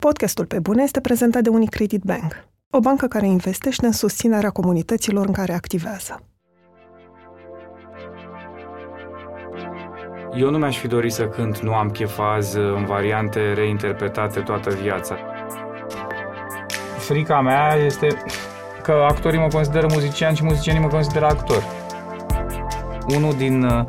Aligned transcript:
Podcastul 0.00 0.46
Pe 0.46 0.58
Bune 0.58 0.82
este 0.82 1.00
prezentat 1.00 1.42
de 1.42 1.48
Unicredit 1.48 2.02
Bank, 2.02 2.44
o 2.70 2.80
bancă 2.80 3.06
care 3.06 3.26
investește 3.26 3.86
în 3.86 3.92
susținerea 3.92 4.50
comunităților 4.50 5.26
în 5.26 5.32
care 5.32 5.52
activează. 5.52 6.22
Eu 10.34 10.50
nu 10.50 10.58
mi-aș 10.58 10.78
fi 10.78 10.86
dorit 10.86 11.12
să 11.12 11.28
cânt 11.28 11.58
Nu 11.58 11.74
am 11.74 11.90
chefaz 11.90 12.54
în 12.54 12.84
variante 12.84 13.52
reinterpretate 13.52 14.40
toată 14.40 14.70
viața. 14.70 15.16
Frica 16.98 17.40
mea 17.40 17.74
este 17.74 18.06
că 18.82 18.92
actorii 18.92 19.38
mă 19.38 19.48
consideră 19.52 19.86
muzician 19.92 20.34
și 20.34 20.44
muzicienii 20.44 20.82
mă 20.82 20.88
consideră 20.88 21.26
actor. 21.26 21.62
Unul 23.16 23.32
din 23.32 23.62
uh, 23.62 23.84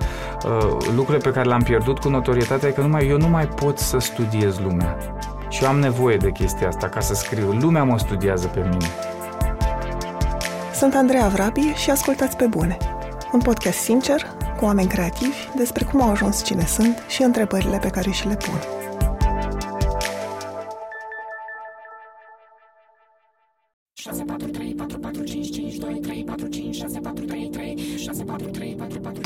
uh 0.46 0.88
lucrurile 0.96 1.24
pe 1.24 1.32
care 1.32 1.48
le-am 1.48 1.64
pierdut 1.64 2.00
cu 2.00 2.10
notorietatea 2.10 2.70
e 2.70 2.72
că 2.72 2.82
numai, 2.82 3.08
eu 3.08 3.18
nu 3.18 3.28
mai 3.28 3.48
pot 3.48 3.78
să 3.78 3.98
studiez 3.98 4.60
lumea. 4.60 4.98
Și 5.52 5.64
eu 5.64 5.70
am 5.70 5.80
nevoie 5.80 6.18
de 6.18 6.32
chestia 6.32 6.68
asta 6.68 6.90
ca 6.90 7.00
să 7.00 7.14
scriu. 7.14 7.52
Lumea 7.52 7.84
mă 7.84 7.98
studiază 7.98 8.48
pe 8.48 8.60
mine. 8.60 8.86
Sunt 10.74 10.96
Andreea 10.96 11.28
Vrabie 11.28 11.76
și 11.76 11.90
ascultați 11.90 12.36
pe 12.36 12.46
bune. 12.46 12.78
Un 13.32 13.40
podcast 13.40 13.78
sincer, 13.78 14.22
cu 14.58 14.66
oameni 14.66 14.88
creativi, 14.88 15.50
despre 15.56 15.84
cum 15.84 16.02
au 16.02 16.10
ajuns 16.10 16.44
cine 16.44 16.66
sunt 16.66 17.04
și 17.08 17.22
întrebările 17.22 17.78
pe 17.78 17.90
care 17.90 18.10
și 18.10 18.28
le 18.28 18.36
pun. 18.36 18.81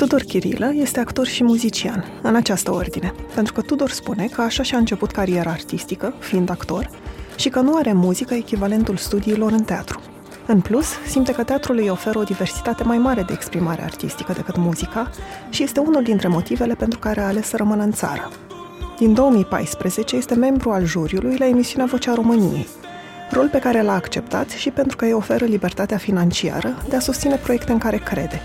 Tudor 0.08 0.24
Chirilă 0.24 0.72
este 0.74 1.00
actor 1.00 1.26
și 1.26 1.44
muzician, 1.44 2.04
în 2.22 2.34
această 2.34 2.72
ordine, 2.72 3.14
pentru 3.34 3.52
că 3.52 3.60
Tudor 3.60 3.90
spune 3.90 4.26
că 4.26 4.40
așa 4.40 4.62
și-a 4.62 4.78
început 4.78 5.10
cariera 5.10 5.50
artistică, 5.50 6.14
fiind 6.18 6.50
actor, 6.50 6.90
și 7.36 7.48
că 7.48 7.60
nu 7.60 7.76
are 7.76 7.92
muzică 7.92 8.34
echivalentul 8.34 8.96
studiilor 8.96 9.52
în 9.52 9.62
teatru. 9.62 10.00
În 10.46 10.60
plus, 10.60 10.86
simte 11.06 11.32
că 11.32 11.42
teatrul 11.42 11.76
îi 11.76 11.88
oferă 11.88 12.18
o 12.18 12.22
diversitate 12.22 12.82
mai 12.82 12.98
mare 12.98 13.22
de 13.22 13.32
exprimare 13.32 13.82
artistică 13.82 14.32
decât 14.32 14.56
muzica 14.56 15.10
și 15.50 15.62
este 15.62 15.80
unul 15.80 16.02
dintre 16.02 16.28
motivele 16.28 16.74
pentru 16.74 16.98
care 16.98 17.20
a 17.20 17.26
ales 17.26 17.46
să 17.46 17.56
rămână 17.56 17.82
în 17.82 17.92
țară. 17.92 18.30
Din 18.98 19.14
2014 19.14 20.16
este 20.16 20.34
membru 20.34 20.70
al 20.70 20.84
juriului 20.84 21.36
la 21.38 21.46
emisiunea 21.46 21.86
Vocea 21.86 22.14
României, 22.14 22.66
rol 23.30 23.48
pe 23.48 23.58
care 23.58 23.82
l-a 23.82 23.94
acceptat 23.94 24.48
și 24.48 24.70
pentru 24.70 24.96
că 24.96 25.04
îi 25.04 25.12
oferă 25.12 25.44
libertatea 25.44 25.96
financiară 25.96 26.82
de 26.88 26.96
a 26.96 27.00
susține 27.00 27.36
proiecte 27.36 27.72
în 27.72 27.78
care 27.78 27.96
crede, 27.96 28.40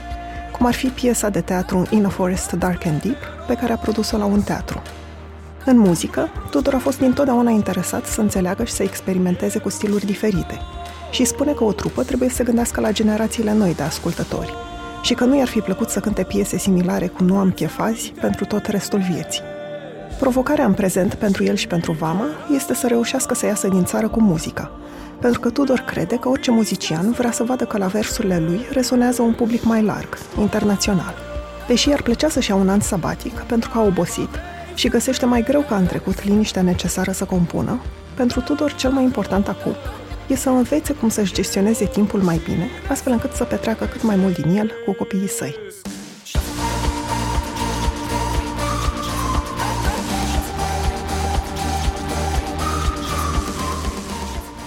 cum 0.61 0.69
ar 0.69 0.75
fi 0.75 0.87
piesa 0.87 1.29
de 1.29 1.41
teatru 1.41 1.83
In 1.89 2.05
a 2.05 2.09
Forest 2.09 2.51
Dark 2.51 2.85
and 2.85 3.01
Deep, 3.01 3.17
pe 3.47 3.53
care 3.53 3.73
a 3.73 3.77
produs-o 3.77 4.17
la 4.17 4.25
un 4.25 4.41
teatru. 4.41 4.81
În 5.65 5.77
muzică, 5.77 6.29
Tudor 6.49 6.73
a 6.73 6.77
fost 6.77 6.99
dintotdeauna 6.99 7.51
interesat 7.51 8.05
să 8.05 8.21
înțeleagă 8.21 8.63
și 8.63 8.73
să 8.73 8.83
experimenteze 8.83 9.59
cu 9.59 9.69
stiluri 9.69 10.05
diferite 10.05 10.59
și 11.11 11.25
spune 11.25 11.51
că 11.51 11.63
o 11.63 11.71
trupă 11.71 12.03
trebuie 12.03 12.29
să 12.29 12.43
gândească 12.43 12.81
la 12.81 12.91
generațiile 12.91 13.53
noi 13.53 13.73
de 13.75 13.83
ascultători 13.83 14.53
și 15.01 15.13
că 15.13 15.23
nu 15.23 15.37
i-ar 15.37 15.47
fi 15.47 15.59
plăcut 15.59 15.89
să 15.89 15.99
cânte 15.99 16.23
piese 16.23 16.57
similare 16.57 17.07
cu 17.07 17.23
Nu 17.23 17.37
am 17.37 17.51
chefazi 17.51 18.13
pentru 18.21 18.45
tot 18.45 18.65
restul 18.65 18.99
vieții. 18.99 19.41
Provocarea 20.19 20.65
în 20.65 20.73
prezent 20.73 21.13
pentru 21.13 21.43
el 21.43 21.55
și 21.55 21.67
pentru 21.67 21.91
Vama 21.91 22.27
este 22.55 22.73
să 22.73 22.87
reușească 22.87 23.33
să 23.33 23.45
iasă 23.45 23.67
din 23.67 23.85
țară 23.85 24.07
cu 24.07 24.21
muzica, 24.21 24.71
pentru 25.21 25.39
că 25.39 25.49
Tudor 25.49 25.79
crede 25.79 26.15
că 26.15 26.29
orice 26.29 26.51
muzician 26.51 27.11
vrea 27.11 27.31
să 27.31 27.43
vadă 27.43 27.65
că 27.65 27.77
la 27.77 27.87
versurile 27.87 28.39
lui 28.39 28.65
rezonează 28.71 29.21
un 29.21 29.33
public 29.33 29.63
mai 29.63 29.83
larg, 29.83 30.17
internațional. 30.39 31.13
Deși 31.67 31.91
ar 31.91 32.01
plăcea 32.01 32.29
să-și 32.29 32.49
ia 32.49 32.55
un 32.55 32.69
an 32.69 32.79
sabatic 32.79 33.39
pentru 33.39 33.69
că 33.69 33.77
a 33.77 33.81
obosit 33.81 34.29
și 34.73 34.87
găsește 34.87 35.25
mai 35.25 35.43
greu 35.43 35.61
ca 35.61 35.75
în 35.75 35.85
trecut 35.85 36.23
liniștea 36.23 36.61
necesară 36.61 37.11
să 37.11 37.25
compună, 37.25 37.81
pentru 38.15 38.41
Tudor 38.41 38.73
cel 38.73 38.91
mai 38.91 39.03
important 39.03 39.47
acum 39.47 39.75
e 40.27 40.35
să 40.35 40.49
învețe 40.49 40.93
cum 40.93 41.09
să-și 41.09 41.33
gestioneze 41.33 41.85
timpul 41.85 42.21
mai 42.21 42.41
bine, 42.43 42.69
astfel 42.89 43.11
încât 43.11 43.31
să 43.31 43.43
petreacă 43.43 43.85
cât 43.85 44.03
mai 44.03 44.15
mult 44.15 44.41
din 44.41 44.57
el 44.57 44.71
cu 44.85 44.93
copiii 44.93 45.29
săi. 45.29 45.55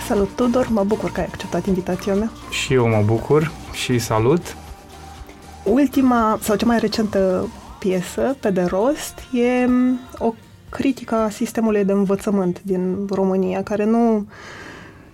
Salut, 0.06 0.28
Tudor! 0.34 0.68
Mă 0.68 0.84
bucur 0.84 1.12
că 1.12 1.20
ai 1.20 1.26
acceptat 1.26 1.66
invitația 1.66 2.14
mea. 2.14 2.30
Și 2.50 2.72
eu 2.72 2.88
mă 2.88 3.02
bucur 3.06 3.52
și 3.72 3.98
salut! 3.98 4.56
Ultima, 5.64 6.38
sau 6.42 6.56
cea 6.56 6.66
mai 6.66 6.78
recentă 6.78 7.48
piesă, 7.78 8.36
pe 8.40 8.50
de 8.50 8.62
rost, 8.62 9.18
e 9.32 9.68
o 10.18 10.34
critică 10.68 11.14
a 11.14 11.28
sistemului 11.28 11.84
de 11.84 11.92
învățământ 11.92 12.62
din 12.62 13.06
România, 13.10 13.62
care 13.62 13.84
nu 13.84 14.26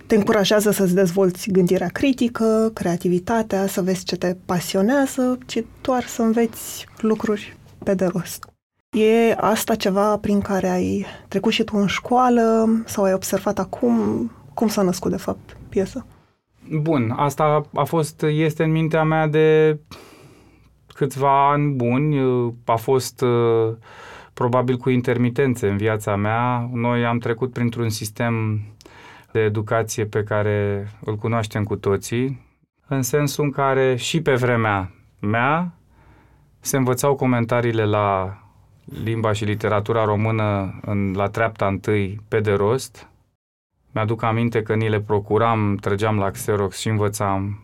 te 0.07 0.15
încurajează 0.15 0.71
să-ți 0.71 0.93
dezvolți 0.93 1.51
gândirea 1.51 1.87
critică, 1.87 2.71
creativitatea, 2.73 3.67
să 3.67 3.81
vezi 3.81 4.03
ce 4.03 4.15
te 4.15 4.35
pasionează, 4.45 5.37
ci 5.45 5.63
doar 5.81 6.03
să 6.05 6.21
înveți 6.21 6.85
lucruri 6.97 7.57
pe 7.83 7.93
de 7.93 8.05
rost. 8.05 8.45
E 8.97 9.35
asta 9.37 9.75
ceva 9.75 10.17
prin 10.17 10.41
care 10.41 10.69
ai 10.69 11.05
trecut 11.27 11.51
și 11.51 11.63
tu 11.63 11.77
în 11.77 11.87
școală 11.87 12.69
sau 12.85 13.03
ai 13.03 13.13
observat 13.13 13.59
acum? 13.59 14.31
Cum 14.53 14.67
s-a 14.67 14.81
născut, 14.81 15.11
de 15.11 15.17
fapt, 15.17 15.57
piesa? 15.69 16.05
Bun, 16.71 17.13
asta 17.15 17.61
a 17.73 17.83
fost, 17.83 18.21
este 18.21 18.63
în 18.63 18.71
mintea 18.71 19.03
mea 19.03 19.27
de 19.27 19.79
câțiva 20.93 21.51
ani 21.51 21.73
buni. 21.73 22.19
A 22.65 22.75
fost 22.75 23.23
probabil 24.33 24.77
cu 24.77 24.89
intermitențe 24.89 25.67
în 25.67 25.77
viața 25.77 26.15
mea. 26.15 26.69
Noi 26.73 27.05
am 27.05 27.17
trecut 27.17 27.51
printr-un 27.51 27.89
sistem 27.89 28.61
de 29.31 29.39
educație 29.39 30.05
pe 30.05 30.23
care 30.23 30.87
îl 31.05 31.15
cunoaștem 31.15 31.63
cu 31.63 31.75
toții, 31.75 32.49
în 32.87 33.01
sensul 33.01 33.43
în 33.43 33.51
care 33.51 33.95
și 33.95 34.21
pe 34.21 34.33
vremea 34.33 34.91
mea 35.19 35.73
se 36.59 36.77
învățau 36.77 37.15
comentariile 37.15 37.85
la 37.85 38.37
limba 39.03 39.31
și 39.31 39.43
literatura 39.43 40.03
română 40.03 40.79
în, 40.81 41.13
la 41.15 41.27
treapta 41.27 41.67
întâi 41.67 42.19
pe 42.27 42.39
de 42.39 42.51
rost. 42.51 43.10
Mi-aduc 43.91 44.23
aminte 44.23 44.61
că 44.63 44.75
ni 44.75 44.89
le 44.89 44.99
procuram, 44.99 45.75
trăgeam 45.75 46.17
la 46.17 46.29
Xerox 46.29 46.79
și 46.79 46.87
învățam. 46.87 47.59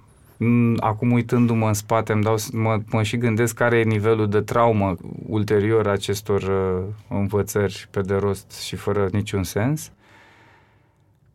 Acum 0.78 1.12
uitându-mă 1.12 1.68
în 1.68 1.74
spate, 1.74 2.12
îmi 2.12 2.24
dau, 2.24 2.36
mă, 2.52 2.80
mă 2.92 3.04
și 3.04 3.18
gândesc 3.18 3.56
care 3.56 3.78
e 3.78 3.84
nivelul 3.84 4.30
de 4.30 4.42
traumă 4.42 4.96
ulterior 5.26 5.88
acestor 5.88 6.42
uh, 6.42 6.84
învățări 7.10 7.88
pe 7.92 8.02
de 8.02 8.16
rost 8.16 8.52
și 8.52 8.76
fără 8.76 9.08
niciun 9.12 9.44
sens 9.44 9.92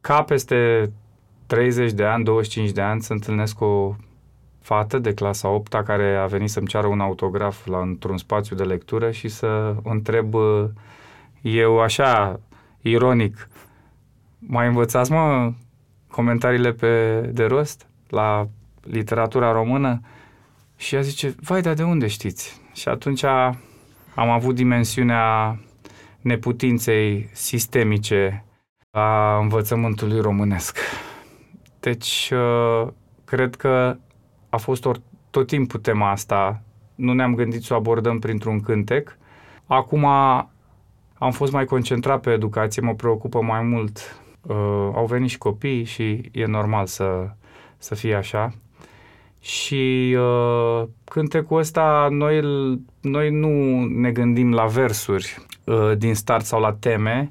ca 0.02 0.22
peste 0.22 0.90
30 1.46 1.92
de 1.92 2.04
ani, 2.04 2.24
25 2.24 2.70
de 2.70 2.80
ani, 2.80 3.02
să 3.02 3.12
întâlnesc 3.12 3.60
o 3.60 3.94
fată 4.60 4.98
de 4.98 5.14
clasa 5.14 5.48
8 5.48 5.74
care 5.84 6.16
a 6.16 6.26
venit 6.26 6.50
să-mi 6.50 6.66
ceară 6.66 6.86
un 6.86 7.00
autograf 7.00 7.66
la, 7.66 7.80
într-un 7.80 8.16
spațiu 8.16 8.56
de 8.56 8.62
lectură 8.62 9.10
și 9.10 9.28
să 9.28 9.74
o 9.82 9.90
întreb 9.90 10.34
eu 11.40 11.80
așa, 11.80 12.40
ironic, 12.80 13.48
mai 14.46 14.66
învățați, 14.66 15.12
mă, 15.12 15.52
comentariile 16.08 16.72
pe 16.72 17.20
de 17.32 17.44
rost 17.44 17.86
la 18.08 18.48
literatura 18.80 19.52
română? 19.52 20.00
Și 20.76 20.94
ea 20.94 21.00
zice, 21.00 21.34
vai, 21.40 21.60
dar 21.60 21.74
de 21.74 21.82
unde 21.82 22.06
știți? 22.06 22.60
Și 22.72 22.88
atunci 22.88 23.24
am 24.14 24.30
avut 24.30 24.54
dimensiunea 24.54 25.58
neputinței 26.20 27.28
sistemice 27.32 28.44
a 28.90 29.38
învățământului 29.38 30.20
românesc. 30.20 30.78
Deci, 31.80 32.32
uh, 32.34 32.88
cred 33.24 33.54
că 33.54 33.96
a 34.48 34.56
fost 34.56 34.84
or, 34.84 35.00
tot 35.30 35.46
timpul 35.46 35.80
tema 35.80 36.10
asta. 36.10 36.62
Nu 36.94 37.12
ne-am 37.12 37.34
gândit 37.34 37.62
să 37.62 37.72
o 37.72 37.76
abordăm 37.76 38.18
printr-un 38.18 38.60
cântec. 38.60 39.16
Acum 39.66 40.04
am 41.14 41.30
fost 41.30 41.52
mai 41.52 41.64
concentrat 41.64 42.20
pe 42.20 42.30
educație, 42.30 42.82
mă 42.82 42.94
preocupă 42.94 43.42
mai 43.42 43.62
mult. 43.62 44.21
Uh, 44.42 44.56
au 44.94 45.06
venit 45.06 45.28
și 45.28 45.38
copii 45.38 45.84
și 45.84 46.30
e 46.32 46.44
normal 46.44 46.86
să, 46.86 47.30
să 47.78 47.94
fie 47.94 48.14
așa. 48.14 48.52
Și 49.40 50.16
uh, 50.18 50.82
cântecul 51.04 51.58
ăsta, 51.58 52.08
noi, 52.10 52.40
noi 53.00 53.30
nu 53.30 53.84
ne 53.84 54.10
gândim 54.10 54.52
la 54.52 54.64
versuri 54.64 55.36
uh, 55.64 55.92
din 55.96 56.14
start 56.14 56.44
sau 56.44 56.60
la 56.60 56.72
teme, 56.72 57.30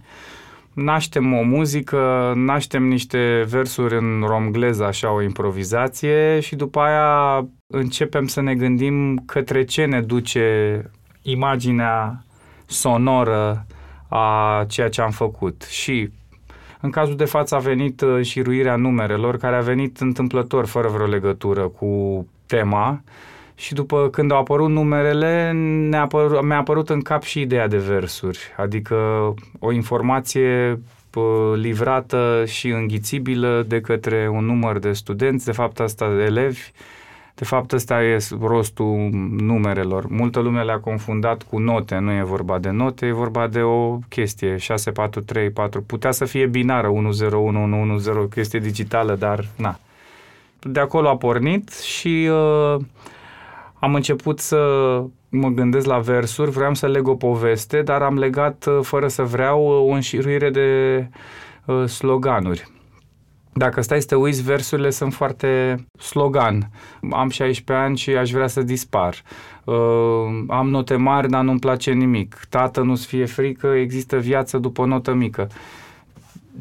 naștem 0.74 1.34
o 1.34 1.42
muzică, 1.42 2.34
naștem 2.36 2.84
niște 2.84 3.46
versuri 3.50 3.98
în 3.98 4.24
romgleză, 4.28 4.84
așa 4.84 5.14
o 5.14 5.22
improvizație 5.22 6.40
și 6.40 6.56
după 6.56 6.80
aia 6.80 7.48
începem 7.68 8.28
să 8.28 8.42
ne 8.42 8.56
gândim 8.56 9.18
către 9.26 9.64
ce 9.64 9.86
ne 9.86 10.02
duce 10.02 10.82
imaginea 11.22 12.24
sonoră 12.66 13.66
a 14.08 14.66
ceea 14.68 14.90
ce 14.90 15.02
am 15.02 15.12
făcut. 15.12 15.62
Și 15.62 16.10
în 16.82 16.90
cazul 16.90 17.16
de 17.16 17.26
față 17.26 17.56
a 17.56 17.60
venit 17.60 18.02
înșiruirea 18.02 18.76
numerelor, 18.76 19.38
care 19.38 19.56
a 19.56 19.62
venit 19.62 19.98
întâmplător, 19.98 20.66
fără 20.66 20.88
vreo 20.88 21.06
legătură 21.06 21.68
cu 21.68 22.26
tema, 22.46 23.02
și 23.56 23.74
după 23.74 24.10
când 24.10 24.32
au 24.32 24.38
apărut 24.38 24.70
numerele, 24.70 25.52
ne-a 25.90 26.02
apărut, 26.02 26.44
mi-a 26.44 26.58
apărut 26.58 26.90
în 26.90 27.02
cap 27.02 27.24
și 27.24 27.42
ideea 27.42 27.68
de 27.68 27.78
versuri, 27.78 28.40
adică 28.58 28.96
o 29.60 29.72
informație 29.72 30.80
livrată 31.56 32.44
și 32.48 32.68
înghițibilă 32.68 33.66
de 33.68 33.82
către 33.82 34.30
un 34.32 34.46
număr 34.46 34.80
de 34.80 34.92
studenți, 34.92 35.46
de 35.46 35.52
fapt 35.52 35.80
asta 35.80 36.16
de 36.16 36.24
elevi. 36.24 36.72
De 37.42 37.48
fapt, 37.48 37.72
ăsta 37.72 38.04
e 38.04 38.18
rostul 38.42 39.10
numerelor. 39.38 40.08
Multă 40.08 40.40
lume 40.40 40.64
le-a 40.64 40.80
confundat 40.80 41.44
cu 41.44 41.58
note, 41.58 41.98
nu 41.98 42.12
e 42.12 42.24
vorba 42.24 42.60
de 42.60 42.70
note, 42.70 43.06
e 43.06 43.12
vorba 43.12 43.48
de 43.48 43.62
o 43.62 43.98
chestie, 44.10 44.58
6, 44.58 44.92
4, 44.92 45.22
3, 45.22 45.50
4. 45.50 45.82
Putea 45.82 46.12
să 46.12 46.26
fie 46.26 46.46
binară, 46.46 46.88
1, 46.88 47.12
0, 47.12 47.40
1, 47.40 47.64
1, 47.64 47.82
1, 47.82 47.98
0, 47.98 48.24
chestie 48.24 48.60
digitală, 48.60 49.16
dar 49.16 49.46
na. 49.58 49.80
De 50.60 50.80
acolo 50.80 51.10
a 51.10 51.18
pornit 51.18 51.72
și 51.72 52.30
uh, 52.32 52.76
am 53.80 53.96
început 53.96 54.40
să 54.40 54.58
mă 55.30 55.50
gândesc 55.50 55.86
la 55.86 56.00
versuri, 56.00 56.52
vreau 56.52 56.74
să 56.74 56.88
leg 56.88 57.08
o 57.08 57.16
poveste, 57.16 57.82
dar 57.82 58.02
am 58.02 58.18
legat, 58.18 58.66
uh, 58.66 58.80
fără 58.82 59.08
să 59.08 59.24
vreau, 59.24 59.66
uh, 59.66 59.92
o 59.92 59.94
înșiruire 59.94 60.50
de 60.50 61.08
uh, 61.66 61.86
sloganuri. 61.86 62.72
Dacă 63.54 63.82
stai 63.82 64.02
să 64.02 64.08
te 64.08 64.16
uiți, 64.16 64.44
versurile 64.44 64.90
sunt 64.90 65.14
foarte 65.14 65.76
slogan. 65.98 66.70
Am 67.12 67.30
16 67.30 67.86
ani 67.86 67.98
și 67.98 68.10
aș 68.10 68.32
vrea 68.32 68.48
să 68.48 68.62
dispar. 68.62 69.16
Uh, 69.64 69.76
am 70.48 70.70
note 70.70 70.96
mari, 70.96 71.30
dar 71.30 71.44
nu-mi 71.44 71.60
place 71.60 71.92
nimic. 71.92 72.40
Tată, 72.50 72.82
nu-ți 72.82 73.06
fie 73.06 73.26
frică, 73.26 73.68
există 73.68 74.18
viață 74.18 74.58
după 74.58 74.82
o 74.82 74.86
notă 74.86 75.14
mică 75.14 75.48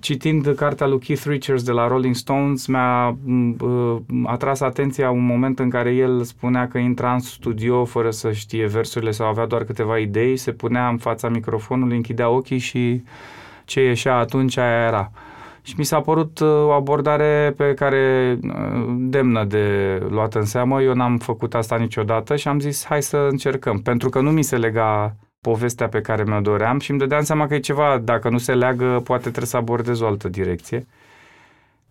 citind 0.01 0.55
cartea 0.57 0.87
lui 0.87 0.99
Keith 0.99 1.25
Richards 1.27 1.63
de 1.63 1.73
la 1.73 1.89
Rolling 1.89 2.15
Stones, 2.15 2.67
mi-a 2.67 3.09
uh, 3.09 3.97
atras 4.25 4.61
atenția 4.61 5.11
un 5.11 5.27
moment 5.27 5.59
în 5.59 5.71
care 5.71 5.95
el 5.95 6.23
spunea 6.23 6.69
că 6.69 6.79
intra 6.79 7.13
în 7.13 7.19
studio 7.19 7.85
fără 7.85 8.11
să 8.11 8.33
știe 8.33 8.67
versurile 8.67 9.11
sau 9.11 9.27
avea 9.27 9.47
doar 9.47 9.65
câteva 9.65 9.99
idei, 9.99 10.37
se 10.37 10.53
punea 10.53 10.89
în 10.89 10.99
fața 10.99 11.29
microfonului, 11.29 11.97
închidea 11.97 12.29
ochii 12.29 12.59
și 12.59 13.03
ce 13.65 13.81
ieșea 13.81 14.17
atunci 14.17 14.57
aia 14.57 14.87
era. 14.87 15.11
Și 15.63 15.75
mi 15.77 15.85
s-a 15.85 16.01
părut 16.01 16.39
uh, 16.39 16.49
o 16.49 16.71
abordare 16.71 17.55
pe 17.57 17.75
care 17.75 18.39
uh, 18.43 18.51
demnă 18.89 19.45
de 19.45 19.99
luat 20.09 20.35
în 20.35 20.45
seamă. 20.45 20.83
Eu 20.83 20.95
n-am 20.95 21.19
făcut 21.19 21.55
asta 21.55 21.77
niciodată 21.77 22.37
și 22.37 22.49
am 22.49 22.61
zis 22.61 22.85
hai 22.87 23.03
să 23.03 23.27
încercăm, 23.31 23.79
pentru 23.79 24.09
că 24.09 24.21
nu 24.21 24.31
mi 24.31 24.43
se 24.43 24.57
lega 24.57 25.17
povestea 25.41 25.89
pe 25.89 26.01
care 26.01 26.25
mi-o 26.27 26.41
doream 26.41 26.79
și 26.79 26.91
îmi 26.91 26.99
dădeam 26.99 27.23
seama 27.23 27.47
că 27.47 27.55
e 27.55 27.59
ceva, 27.59 28.01
dacă 28.05 28.29
nu 28.29 28.39
se 28.39 28.55
leagă, 28.55 29.01
poate 29.05 29.23
trebuie 29.23 29.47
să 29.47 29.57
abordez 29.57 30.01
o 30.01 30.07
altă 30.07 30.29
direcție. 30.29 30.87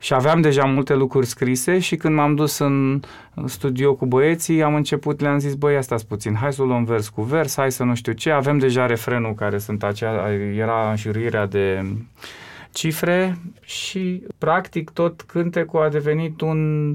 Și 0.01 0.13
aveam 0.13 0.41
deja 0.41 0.63
multe 0.65 0.95
lucruri 0.95 1.25
scrise 1.25 1.79
și 1.79 1.95
când 1.95 2.15
m-am 2.15 2.35
dus 2.35 2.57
în 2.57 2.99
studio 3.45 3.95
cu 3.95 4.05
băieții, 4.05 4.63
am 4.63 4.75
început, 4.75 5.19
le-am 5.19 5.39
zis, 5.39 5.53
băi, 5.53 5.75
asta 5.75 5.95
puțin, 6.07 6.35
hai 6.35 6.53
să 6.53 6.61
o 6.61 6.65
luăm 6.65 6.83
vers 6.83 7.09
cu 7.09 7.21
vers, 7.21 7.55
hai 7.55 7.71
să 7.71 7.83
nu 7.83 7.95
știu 7.95 8.11
ce, 8.11 8.31
avem 8.31 8.57
deja 8.57 8.85
refrenul 8.85 9.33
care 9.33 9.57
sunt 9.57 9.83
acea, 9.83 10.31
era 10.55 10.89
înșiruirea 10.89 11.45
de 11.45 11.85
cifre 12.71 13.37
și 13.61 14.23
practic 14.37 14.89
tot 14.89 15.21
cântecul 15.21 15.81
a 15.81 15.89
devenit 15.89 16.41
un, 16.41 16.89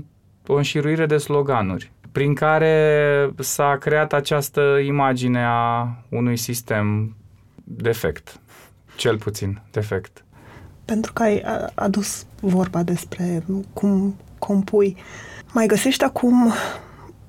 o 0.46 0.54
înșiruire 0.54 1.06
de 1.06 1.16
sloganuri 1.16 1.92
prin 2.14 2.34
care 2.34 3.30
s-a 3.38 3.76
creat 3.80 4.12
această 4.12 4.60
imagine 4.84 5.44
a 5.46 5.88
unui 6.08 6.36
sistem 6.36 7.16
defect, 7.64 8.40
cel 8.96 9.18
puțin 9.18 9.62
defect. 9.70 10.24
Pentru 10.84 11.12
că 11.12 11.22
ai 11.22 11.42
adus 11.74 12.26
vorba 12.40 12.82
despre 12.82 13.44
cum 13.72 14.16
compui, 14.38 14.96
mai 15.52 15.66
găsești 15.66 16.04
acum 16.04 16.52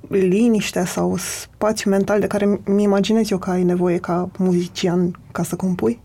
liniștea 0.07 0.86
sau 0.86 1.18
spațiu 1.18 1.89
mental 1.89 2.19
de 2.19 2.27
care 2.27 2.59
mi 2.65 2.83
imaginez 2.83 3.31
eu 3.31 3.38
că 3.38 3.50
ai 3.50 3.63
nevoie 3.63 3.97
ca 3.97 4.30
muzician 4.38 5.19
ca 5.31 5.44
să 5.44 5.56
compui? 5.56 6.01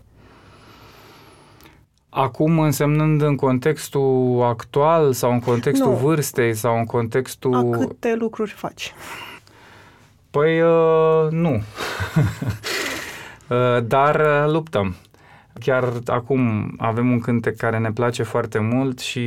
Acum 2.13 2.59
însemnând 2.59 3.21
în 3.21 3.35
contextul 3.35 4.41
actual 4.43 5.13
sau 5.13 5.31
în 5.31 5.39
contextul 5.39 5.91
nu. 5.91 5.95
vârstei 5.95 6.53
sau 6.53 6.77
în 6.77 6.85
contextul... 6.85 7.73
A 7.73 7.77
câte 7.77 8.15
lucruri 8.19 8.51
faci? 8.51 8.93
Păi 10.31 10.61
uh, 10.61 11.27
nu. 11.29 11.51
uh, 13.47 13.83
dar 13.83 14.15
uh, 14.19 14.51
luptăm. 14.51 14.95
Chiar 15.59 15.93
acum 16.05 16.73
avem 16.77 17.11
un 17.11 17.19
cântec 17.19 17.57
care 17.57 17.77
ne 17.77 17.91
place 17.91 18.23
foarte 18.23 18.59
mult 18.59 18.99
și 18.99 19.21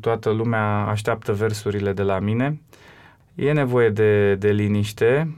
toată 0.00 0.30
lumea 0.30 0.86
așteaptă 0.86 1.32
versurile 1.32 1.92
de 1.92 2.02
la 2.02 2.18
mine. 2.18 2.60
E 3.34 3.52
nevoie 3.52 3.88
de, 3.88 4.34
de 4.34 4.50
liniște, 4.50 5.36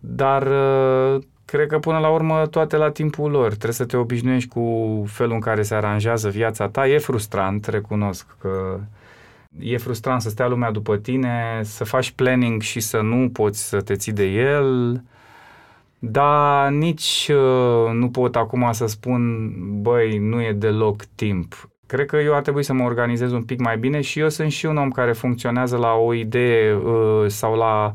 dar 0.00 0.46
uh, 0.46 1.22
cred 1.50 1.66
că 1.66 1.78
până 1.78 1.98
la 1.98 2.08
urmă 2.08 2.46
toate 2.46 2.76
la 2.76 2.90
timpul 2.90 3.30
lor. 3.30 3.48
Trebuie 3.48 3.72
să 3.72 3.84
te 3.84 3.96
obișnuiești 3.96 4.48
cu 4.48 5.04
felul 5.06 5.32
în 5.32 5.40
care 5.40 5.62
se 5.62 5.74
aranjează 5.74 6.28
viața 6.28 6.68
ta. 6.68 6.88
E 6.88 6.98
frustrant, 6.98 7.66
recunosc 7.66 8.26
că 8.40 8.80
e 9.58 9.76
frustrant 9.76 10.22
să 10.22 10.28
stea 10.28 10.48
lumea 10.48 10.70
după 10.70 10.96
tine, 10.96 11.60
să 11.62 11.84
faci 11.84 12.10
planning 12.10 12.62
și 12.62 12.80
să 12.80 13.00
nu 13.00 13.28
poți 13.28 13.68
să 13.68 13.80
te 13.80 13.94
ții 13.94 14.12
de 14.12 14.24
el. 14.24 15.02
Dar 15.98 16.70
nici 16.70 17.30
uh, 17.32 17.92
nu 17.92 18.10
pot 18.10 18.36
acum 18.36 18.68
să 18.72 18.86
spun, 18.86 19.52
băi, 19.82 20.18
nu 20.18 20.42
e 20.42 20.52
deloc 20.52 21.04
timp. 21.14 21.68
Cred 21.86 22.06
că 22.06 22.16
eu 22.16 22.34
ar 22.34 22.42
trebui 22.42 22.62
să 22.62 22.72
mă 22.72 22.84
organizez 22.84 23.32
un 23.32 23.42
pic 23.42 23.60
mai 23.60 23.78
bine 23.78 24.00
și 24.00 24.18
eu 24.18 24.28
sunt 24.28 24.50
și 24.50 24.66
un 24.66 24.76
om 24.76 24.90
care 24.90 25.12
funcționează 25.12 25.76
la 25.76 25.92
o 25.92 26.14
idee 26.14 26.74
uh, 26.74 27.26
sau 27.26 27.54
la 27.54 27.92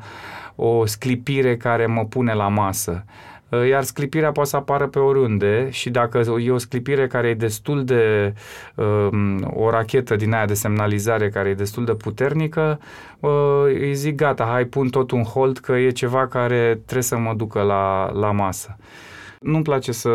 o 0.56 0.86
sclipire 0.86 1.58
care 1.58 1.86
mă 1.86 2.06
pune 2.06 2.34
la 2.34 2.48
masă. 2.48 3.06
Uh, 3.54 3.68
iar 3.68 3.84
sclipirea 3.84 4.32
poate 4.32 4.50
să 4.50 4.56
apară 4.56 4.88
pe 4.88 5.00
oriunde 5.00 5.68
și 5.72 5.90
dacă 5.90 6.22
e 6.40 6.52
o 6.52 6.58
sclipire 6.58 7.08
care 7.08 7.28
e 7.28 7.34
destul 7.34 7.84
de 7.84 8.34
um, 8.76 9.52
o 9.54 9.70
rachetă 9.70 10.16
din 10.16 10.34
aia 10.34 10.46
de 10.46 10.54
semnalizare 10.54 11.30
care 11.30 11.50
e 11.50 11.54
destul 11.54 11.86
de 11.86 11.94
puternică, 11.94 12.80
uh, 13.20 13.64
îi 13.66 13.94
zic 13.94 14.16
gata, 14.16 14.44
hai 14.44 14.66
pun 14.66 14.90
tot 14.90 15.12
un 15.12 15.24
hold 15.24 15.58
că 15.58 15.72
e 15.72 15.90
ceva 15.90 16.28
care 16.28 16.74
trebuie 16.74 17.04
să 17.04 17.18
mă 17.18 17.34
ducă 17.34 17.62
la, 17.62 18.12
la 18.12 18.32
masă. 18.32 18.78
Nu-mi 19.40 19.64
place 19.64 19.92
să 19.92 20.10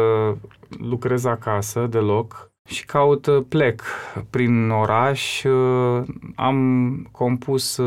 lucrez 0.79 1.25
acasă 1.25 1.87
deloc 1.91 2.51
și 2.67 2.85
caut 2.85 3.27
uh, 3.27 3.45
plec 3.49 3.83
prin 4.31 4.71
oraș. 4.71 5.45
Am 6.35 7.09
compus 7.13 7.81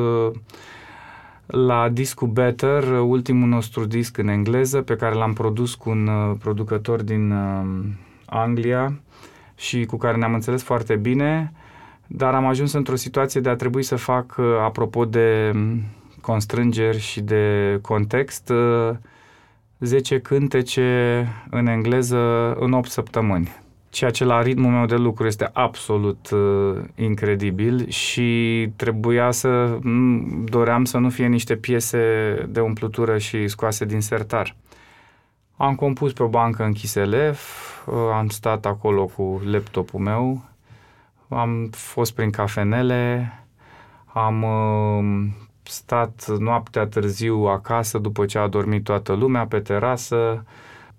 la 1.51 1.89
discul 1.89 2.27
Better, 2.27 2.83
ultimul 2.83 3.48
nostru 3.48 3.86
disc 3.86 4.18
în 4.18 4.27
engleză, 4.27 4.81
pe 4.81 4.95
care 4.95 5.15
l-am 5.15 5.33
produs 5.33 5.75
cu 5.75 5.89
un 5.89 6.07
uh, 6.07 6.36
producător 6.39 7.01
din 7.01 7.31
uh, 7.31 7.65
Anglia 8.25 9.00
și 9.56 9.86
cu 9.86 9.98
care 9.98 10.18
ne-am 10.18 10.33
înțeles 10.33 10.63
foarte 10.63 10.95
bine, 10.95 11.51
dar 12.07 12.33
am 12.33 12.45
ajuns 12.45 12.72
într-o 12.72 12.96
situație 12.96 13.41
de 13.41 13.50
a 13.50 13.55
trebui 13.55 13.84
să 13.84 13.96
fac, 13.96 14.36
uh, 14.38 14.46
apropo 14.63 15.05
de 15.05 15.51
um, 15.53 15.84
constrângeri 16.22 17.00
și 17.00 17.22
de 17.22 17.77
context, 17.81 18.51
10 19.79 20.20
cântece 20.20 21.27
în 21.50 21.67
engleză 21.67 22.53
în 22.60 22.72
8 22.72 22.89
săptămâni 22.89 23.61
ceea 23.91 24.10
ce 24.10 24.24
la 24.24 24.41
ritmul 24.41 24.71
meu 24.71 24.86
de 24.86 24.95
lucru 24.95 25.27
este 25.27 25.50
absolut 25.53 26.29
uh, 26.29 26.83
incredibil 26.95 27.89
și 27.89 28.69
trebuia 28.75 29.31
să 29.31 29.79
doream 30.43 30.86
să 30.86 30.98
nu 30.98 31.10
fie 31.10 31.27
niște 31.27 31.55
piese 31.55 32.00
de 32.50 32.60
umplutură 32.60 33.17
și 33.17 33.48
scoase 33.48 33.86
din 33.86 34.01
sertar. 34.01 34.55
Am 35.57 35.75
compus 35.75 36.13
pe 36.13 36.24
o 36.24 36.27
bancă 36.27 36.63
în 36.63 36.74
Chiselev, 36.74 37.39
uh, 37.86 37.93
am 38.13 38.27
stat 38.27 38.65
acolo 38.65 39.05
cu 39.05 39.41
laptopul 39.45 40.00
meu, 40.00 40.43
am 41.27 41.69
fost 41.71 42.13
prin 42.13 42.29
cafenele, 42.29 43.33
am 44.05 44.43
uh, 44.43 45.27
stat 45.63 46.38
noaptea 46.39 46.86
târziu 46.86 47.36
acasă 47.36 47.98
după 47.98 48.25
ce 48.25 48.38
a 48.38 48.48
dormit 48.48 48.83
toată 48.83 49.13
lumea 49.13 49.45
pe 49.45 49.60
terasă, 49.60 50.45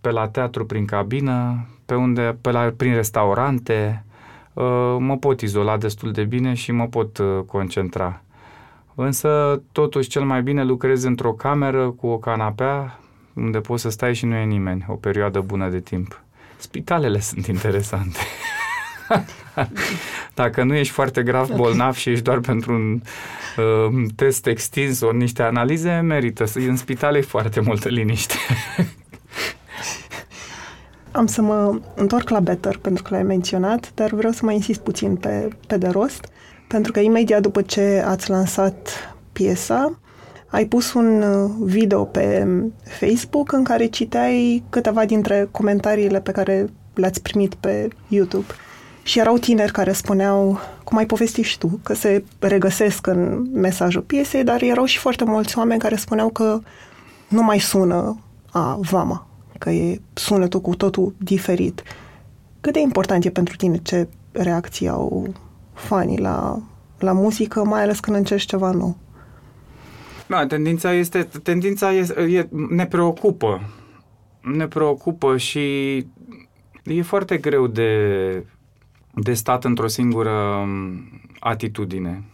pe 0.01 0.11
la 0.11 0.29
teatru 0.29 0.67
prin 0.67 0.85
cabină, 0.85 1.67
pe 1.93 1.99
unde, 1.99 2.37
pe 2.41 2.51
la, 2.51 2.73
prin 2.77 2.95
restaurante, 2.95 4.05
uh, 4.53 4.97
mă 4.99 5.17
pot 5.21 5.41
izola 5.41 5.77
destul 5.77 6.13
de 6.13 6.25
bine 6.25 6.55
și 6.55 6.73
mă 6.73 6.87
pot 6.87 7.19
uh, 7.19 7.27
concentra. 7.47 8.23
Însă, 8.95 9.63
totuși, 9.73 10.09
cel 10.09 10.23
mai 10.23 10.43
bine 10.43 10.65
lucrez 10.65 11.03
într-o 11.03 11.33
cameră 11.33 11.91
cu 11.91 12.07
o 12.07 12.19
canapea 12.19 12.99
unde 13.35 13.59
poți 13.59 13.83
să 13.83 13.91
stai 13.91 14.15
și 14.15 14.27
nu 14.27 14.35
e 14.35 14.45
nimeni, 14.45 14.85
o 14.89 14.95
perioadă 14.95 15.41
bună 15.41 15.69
de 15.69 15.81
timp. 15.81 16.21
Spitalele 16.57 17.21
sunt 17.31 17.47
interesante. 17.47 18.19
Dacă 20.35 20.63
nu 20.63 20.75
ești 20.75 20.93
foarte 20.93 21.23
grav 21.23 21.49
bolnav 21.49 21.95
și 21.95 22.11
ești 22.11 22.25
doar 22.25 22.39
pentru 22.39 22.73
un 22.73 23.01
uh, 23.57 24.05
test 24.17 24.47
extins 24.47 24.97
sau 24.97 25.11
niște 25.11 25.43
analize, 25.43 26.01
merită. 26.01 26.45
În 26.55 26.77
spital 26.77 27.17
e 27.17 27.21
foarte 27.21 27.61
multă 27.61 27.89
liniște. 27.89 28.35
Am 31.13 31.27
să 31.27 31.43
mă 31.43 31.81
întorc 31.95 32.29
la 32.29 32.41
Better, 32.41 32.77
pentru 32.77 33.03
că 33.03 33.09
l-ai 33.15 33.23
menționat, 33.23 33.93
dar 33.95 34.11
vreau 34.11 34.33
să 34.33 34.41
mai 34.45 34.55
insist 34.55 34.81
puțin 34.81 35.17
pe, 35.17 35.49
pe 35.67 35.77
de 35.77 35.89
rost, 35.89 36.29
pentru 36.69 36.93
că 36.93 37.01
imediat 37.01 37.43
după 37.43 37.63
ce 37.63 38.03
ați 38.07 38.31
lansat 38.31 38.89
piesa, 39.33 39.99
ai 40.47 40.65
pus 40.65 40.93
un 40.93 41.23
uh, 41.23 41.51
video 41.61 42.05
pe 42.05 42.47
Facebook 42.83 43.53
în 43.53 43.65
care 43.65 43.87
citeai 43.87 44.63
câteva 44.71 45.05
dintre 45.05 45.49
comentariile 45.51 46.21
pe 46.21 46.33
care 46.33 46.69
le-ați 46.95 47.23
primit 47.23 47.55
pe 47.55 47.89
YouTube. 48.09 48.47
Și 49.03 49.19
erau 49.19 49.39
tineri 49.39 49.73
care 49.73 49.93
spuneau, 49.93 50.61
cum 50.85 50.99
ai 50.99 51.07
povestit 51.07 51.45
și 51.45 51.59
tu, 51.59 51.81
că 51.83 51.95
se 51.95 52.25
regăsesc 52.39 53.07
în 53.07 53.47
mesajul 53.53 54.03
piesei, 54.03 54.45
dar 54.45 54.63
erau 54.63 54.85
și 54.85 54.99
foarte 54.99 55.25
mulți 55.25 55.59
oameni 55.59 55.81
care 55.81 55.97
spuneau 55.97 56.29
că 56.29 56.61
nu 57.29 57.43
mai 57.43 57.59
sună 57.59 58.19
a 58.51 58.79
vama, 58.81 59.27
că 59.63 59.71
e 59.71 60.01
sunetul 60.13 60.61
cu 60.61 60.75
totul 60.75 61.15
diferit. 61.19 61.83
Cât 62.61 62.73
de 62.73 62.81
important 62.81 63.25
e 63.25 63.31
pentru 63.31 63.57
tine 63.57 63.77
ce 63.77 64.09
reacții 64.33 64.89
au 64.89 65.35
fanii 65.73 66.19
la, 66.19 66.63
la 66.99 67.13
muzică, 67.13 67.65
mai 67.65 67.83
ales 67.83 68.01
când 68.01 68.17
încerci 68.17 68.45
ceva 68.45 68.71
nou? 68.71 68.97
Da, 70.27 70.47
tendința 70.47 70.93
este, 70.95 71.29
tendința 71.43 71.93
este, 71.93 72.21
e, 72.21 72.49
ne 72.69 72.87
preocupă. 72.87 73.61
Ne 74.41 74.67
preocupă 74.67 75.37
și 75.37 75.97
e 76.85 77.03
foarte 77.03 77.37
greu 77.37 77.67
de, 77.67 78.45
de 79.15 79.33
stat 79.33 79.65
într-o 79.65 79.87
singură 79.87 80.31
um, 80.31 81.01
atitudine. 81.39 82.25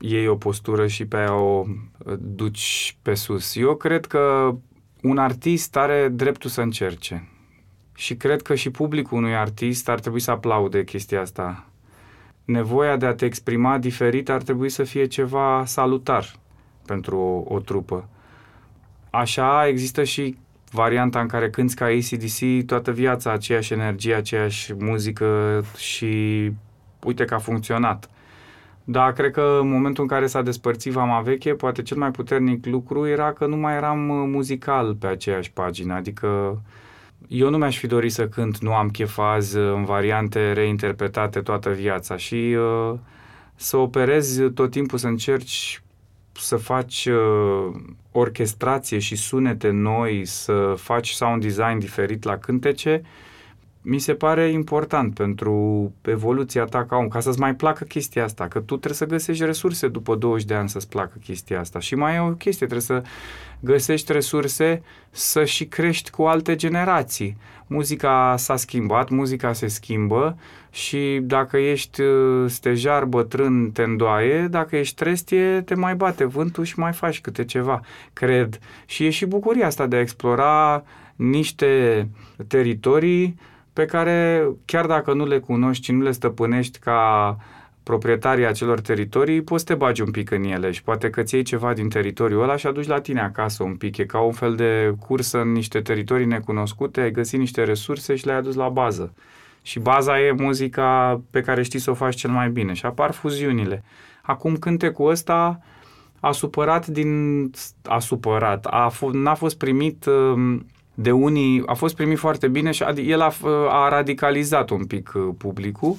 Iei 0.00 0.28
o 0.28 0.34
postură 0.34 0.86
și 0.86 1.06
pe 1.06 1.16
aia 1.16 1.34
o 1.34 1.64
uh, 1.98 2.14
duci 2.20 2.96
pe 3.02 3.14
sus. 3.14 3.56
Eu 3.56 3.74
cred 3.74 4.06
că 4.06 4.54
un 5.02 5.18
artist 5.18 5.76
are 5.76 6.08
dreptul 6.08 6.50
să 6.50 6.60
încerce. 6.60 7.28
Și 7.94 8.16
cred 8.16 8.42
că 8.42 8.54
și 8.54 8.70
publicul 8.70 9.18
unui 9.18 9.36
artist 9.36 9.88
ar 9.88 10.00
trebui 10.00 10.20
să 10.20 10.30
aplaude 10.30 10.84
chestia 10.84 11.20
asta. 11.20 11.66
Nevoia 12.44 12.96
de 12.96 13.06
a 13.06 13.14
te 13.14 13.24
exprima 13.24 13.78
diferit 13.78 14.28
ar 14.28 14.42
trebui 14.42 14.68
să 14.68 14.84
fie 14.84 15.06
ceva 15.06 15.62
salutar 15.66 16.34
pentru 16.86 17.16
o, 17.16 17.54
o 17.54 17.58
trupă. 17.58 18.08
Așa 19.10 19.66
există 19.66 20.04
și 20.04 20.36
varianta 20.70 21.20
în 21.20 21.26
care 21.26 21.50
cânti 21.50 21.74
ca 21.74 21.84
ACDC 21.84 22.66
toată 22.66 22.92
viața, 22.92 23.32
aceeași 23.32 23.72
energie, 23.72 24.14
aceeași 24.14 24.74
muzică 24.78 25.64
și 25.76 26.52
uite 27.04 27.24
că 27.24 27.34
a 27.34 27.38
funcționat. 27.38 28.10
Dar 28.90 29.12
cred 29.12 29.30
că 29.30 29.58
în 29.60 29.70
momentul 29.70 30.02
în 30.02 30.08
care 30.08 30.26
s-a 30.26 30.42
despărțit 30.42 30.92
Vama 30.92 31.20
Veche, 31.20 31.54
poate 31.54 31.82
cel 31.82 31.96
mai 31.96 32.10
puternic 32.10 32.66
lucru 32.66 33.06
era 33.06 33.32
că 33.32 33.46
nu 33.46 33.56
mai 33.56 33.74
eram 33.74 34.08
uh, 34.08 34.28
muzical 34.30 34.94
pe 34.94 35.06
aceeași 35.06 35.52
pagină, 35.52 35.94
adică 35.94 36.60
eu 37.26 37.50
nu 37.50 37.56
mi-aș 37.56 37.78
fi 37.78 37.86
dorit 37.86 38.12
să 38.12 38.28
cânt 38.28 38.58
Nu 38.58 38.74
am 38.74 38.88
chefaz 38.88 39.52
în 39.52 39.84
variante 39.84 40.52
reinterpretate 40.52 41.40
toată 41.40 41.70
viața 41.70 42.16
și 42.16 42.56
uh, 42.58 42.98
să 43.54 43.76
operezi 43.76 44.50
tot 44.50 44.70
timpul, 44.70 44.98
să 44.98 45.06
încerci 45.06 45.82
să 46.32 46.56
faci 46.56 47.06
uh, 47.06 47.74
orchestrație 48.12 48.98
și 48.98 49.16
sunete 49.16 49.70
noi, 49.70 50.24
să 50.24 50.74
faci 50.76 51.08
sound 51.08 51.42
design 51.42 51.78
diferit 51.78 52.24
la 52.24 52.36
cântece, 52.36 53.02
mi 53.90 53.98
se 53.98 54.14
pare 54.14 54.48
important 54.48 55.14
pentru 55.14 55.92
evoluția 56.02 56.64
ta 56.64 56.84
ca 56.84 56.96
om, 56.96 57.08
ca 57.08 57.20
să-ți 57.20 57.38
mai 57.38 57.54
placă 57.54 57.84
chestia 57.84 58.24
asta, 58.24 58.48
că 58.48 58.58
tu 58.58 58.76
trebuie 58.76 58.94
să 58.94 59.06
găsești 59.06 59.44
resurse 59.44 59.88
după 59.88 60.14
20 60.14 60.46
de 60.46 60.54
ani 60.54 60.68
să-ți 60.68 60.88
placă 60.88 61.18
chestia 61.24 61.60
asta. 61.60 61.78
Și 61.78 61.94
mai 61.94 62.14
e 62.14 62.20
o 62.20 62.28
chestie, 62.28 62.66
trebuie 62.66 63.02
să 63.02 63.02
găsești 63.60 64.12
resurse 64.12 64.82
să 65.10 65.44
și 65.44 65.66
crești 65.66 66.10
cu 66.10 66.22
alte 66.22 66.56
generații. 66.56 67.36
Muzica 67.66 68.34
s-a 68.36 68.56
schimbat, 68.56 69.08
muzica 69.08 69.52
se 69.52 69.66
schimbă 69.66 70.38
și 70.70 71.20
dacă 71.22 71.56
ești 71.56 72.00
uh, 72.00 72.50
stejar, 72.50 73.04
bătrân, 73.04 73.70
te 73.70 73.82
îndoaie, 73.82 74.46
dacă 74.46 74.76
ești 74.76 74.94
trestie, 74.94 75.60
te 75.60 75.74
mai 75.74 75.94
bate 75.94 76.24
vântul 76.24 76.64
și 76.64 76.78
mai 76.78 76.92
faci 76.92 77.20
câte 77.20 77.44
ceva, 77.44 77.80
cred. 78.12 78.58
Și 78.86 79.06
e 79.06 79.10
și 79.10 79.26
bucuria 79.26 79.66
asta 79.66 79.86
de 79.86 79.96
a 79.96 80.00
explora 80.00 80.84
niște 81.16 82.08
teritorii 82.46 83.36
pe 83.78 83.84
care, 83.84 84.48
chiar 84.64 84.86
dacă 84.86 85.12
nu 85.12 85.26
le 85.26 85.38
cunoști 85.38 85.84
și 85.84 85.92
nu 85.92 86.02
le 86.02 86.10
stăpânești 86.10 86.78
ca 86.78 87.36
proprietarii 87.82 88.46
acelor 88.46 88.80
teritorii, 88.80 89.42
poți 89.42 89.64
să 89.64 89.72
te 89.72 89.74
bagi 89.74 90.02
un 90.02 90.10
pic 90.10 90.30
în 90.30 90.42
ele 90.42 90.70
și 90.70 90.82
poate 90.82 91.10
că 91.10 91.22
ți 91.22 91.34
iei 91.34 91.42
ceva 91.42 91.72
din 91.72 91.88
teritoriul 91.88 92.42
ăla 92.42 92.56
și 92.56 92.66
aduci 92.66 92.86
la 92.86 93.00
tine 93.00 93.20
acasă 93.20 93.62
un 93.62 93.76
pic. 93.76 93.96
E 93.96 94.04
ca 94.04 94.20
un 94.20 94.32
fel 94.32 94.54
de 94.54 94.94
cursă 95.06 95.40
în 95.40 95.52
niște 95.52 95.80
teritorii 95.80 96.26
necunoscute, 96.26 97.00
ai 97.00 97.10
găsit 97.10 97.38
niște 97.38 97.64
resurse 97.64 98.14
și 98.14 98.26
le-ai 98.26 98.38
adus 98.38 98.54
la 98.54 98.68
bază. 98.68 99.14
Și 99.62 99.78
baza 99.78 100.20
e 100.20 100.32
muzica 100.32 101.20
pe 101.30 101.40
care 101.40 101.62
știi 101.62 101.78
să 101.78 101.90
o 101.90 101.94
faci 101.94 102.14
cel 102.14 102.30
mai 102.30 102.50
bine 102.50 102.72
și 102.72 102.86
apar 102.86 103.12
fuziunile. 103.12 103.84
Acum 104.22 104.56
cântecul 104.56 105.10
ăsta 105.10 105.60
a 106.20 106.30
supărat 106.32 106.86
din... 106.86 107.50
a 107.84 107.98
supărat, 107.98 108.66
a 108.66 108.90
f- 108.92 109.12
n-a 109.12 109.34
fost 109.34 109.58
primit 109.58 110.06
um, 110.06 110.66
de 111.00 111.12
unii, 111.12 111.62
a 111.66 111.74
fost 111.74 111.94
primit 111.94 112.18
foarte 112.18 112.48
bine 112.48 112.70
și 112.70 112.84
el 112.96 113.20
a, 113.20 113.32
a 113.68 113.88
radicalizat 113.88 114.70
un 114.70 114.86
pic 114.86 115.12
uh, 115.14 115.28
publicul, 115.38 115.96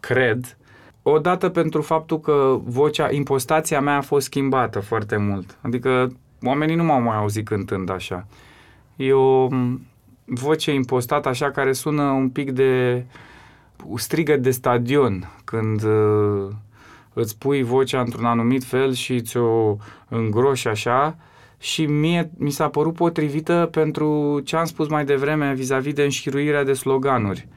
cred, 0.00 0.56
odată 1.02 1.48
pentru 1.48 1.82
faptul 1.82 2.20
că 2.20 2.58
vocea, 2.64 3.10
impostația 3.10 3.80
mea 3.80 3.96
a 3.96 4.00
fost 4.00 4.26
schimbată 4.26 4.80
foarte 4.80 5.16
mult. 5.16 5.58
Adică 5.60 6.12
oamenii 6.42 6.74
nu 6.74 6.84
m-au 6.84 7.00
mai 7.00 7.16
auzit 7.16 7.46
cântând 7.46 7.90
așa. 7.90 8.26
E 8.96 9.12
o 9.12 9.48
voce 10.24 10.72
impostată 10.72 11.28
așa 11.28 11.50
care 11.50 11.72
sună 11.72 12.02
un 12.02 12.28
pic 12.28 12.50
de 12.50 13.04
strigă 13.94 14.36
de 14.36 14.50
stadion 14.50 15.30
când 15.44 15.82
uh, 15.82 16.48
îți 17.12 17.38
pui 17.38 17.62
vocea 17.62 18.00
într-un 18.00 18.24
anumit 18.24 18.64
fel 18.64 18.92
și 18.92 19.20
ți-o 19.20 19.76
îngroși 20.08 20.68
așa 20.68 21.16
și 21.62 21.86
mie 21.86 22.30
mi 22.38 22.50
s-a 22.50 22.68
părut 22.68 22.94
potrivită 22.94 23.68
pentru 23.70 24.40
ce 24.44 24.56
am 24.56 24.64
spus 24.64 24.88
mai 24.88 25.04
devreme 25.04 25.54
vis-a-vis 25.54 25.92
de 25.92 26.02
înșiruirea 26.02 26.64
de 26.64 26.72
sloganuri. 26.72 27.48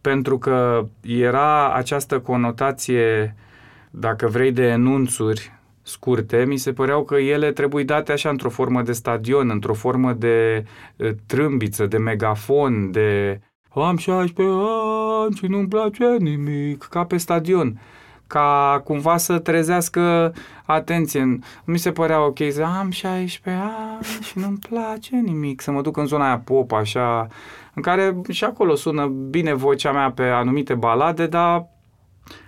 Pentru 0.00 0.38
că 0.38 0.86
era 1.02 1.72
această 1.74 2.20
conotație, 2.20 3.34
dacă 3.90 4.26
vrei, 4.26 4.52
de 4.52 4.66
enunțuri 4.66 5.52
scurte, 5.82 6.44
mi 6.46 6.56
se 6.56 6.72
păreau 6.72 7.04
că 7.04 7.14
ele 7.14 7.52
trebuie 7.52 7.84
date 7.84 8.12
așa 8.12 8.28
într-o 8.28 8.50
formă 8.50 8.82
de 8.82 8.92
stadion, 8.92 9.50
într-o 9.50 9.74
formă 9.74 10.12
de 10.12 10.64
uh, 10.96 11.10
trâmbiță, 11.26 11.86
de 11.86 11.98
megafon, 11.98 12.90
de 12.90 13.40
am 13.74 13.96
16 13.96 14.54
ani 15.24 15.34
și 15.34 15.46
nu-mi 15.46 15.68
place 15.68 16.04
nimic, 16.18 16.82
ca 16.82 17.04
pe 17.04 17.16
stadion 17.16 17.80
ca 18.28 18.80
cumva 18.84 19.16
să 19.16 19.38
trezească 19.38 20.34
atenție. 20.64 21.38
Mi 21.64 21.78
se 21.78 21.92
părea 21.92 22.24
ok 22.24 22.38
să 22.50 22.62
am 22.62 22.90
16 22.90 23.62
ani 23.62 24.04
și 24.22 24.38
nu-mi 24.38 24.58
place 24.68 25.16
nimic, 25.16 25.60
să 25.60 25.70
mă 25.70 25.80
duc 25.80 25.96
în 25.96 26.06
zona 26.06 26.26
aia 26.26 26.38
pop, 26.38 26.72
așa, 26.72 27.26
în 27.74 27.82
care 27.82 28.20
și 28.30 28.44
acolo 28.44 28.74
sună 28.74 29.06
bine 29.06 29.54
vocea 29.54 29.92
mea 29.92 30.10
pe 30.10 30.22
anumite 30.22 30.74
balade, 30.74 31.26
dar 31.26 31.68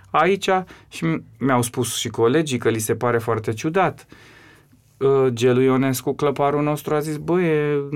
aici 0.09 0.49
și 0.87 1.21
mi-au 1.39 1.61
spus 1.61 1.95
și 1.95 2.09
colegii 2.09 2.57
că 2.57 2.69
li 2.69 2.79
se 2.79 2.95
pare 2.95 3.17
foarte 3.17 3.53
ciudat. 3.53 4.07
Uh, 4.97 5.27
Gelu 5.33 5.61
Ionescu, 5.61 6.13
clăparul 6.13 6.63
nostru, 6.63 6.95
a 6.95 6.99
zis, 6.99 7.17
băie, 7.17 7.89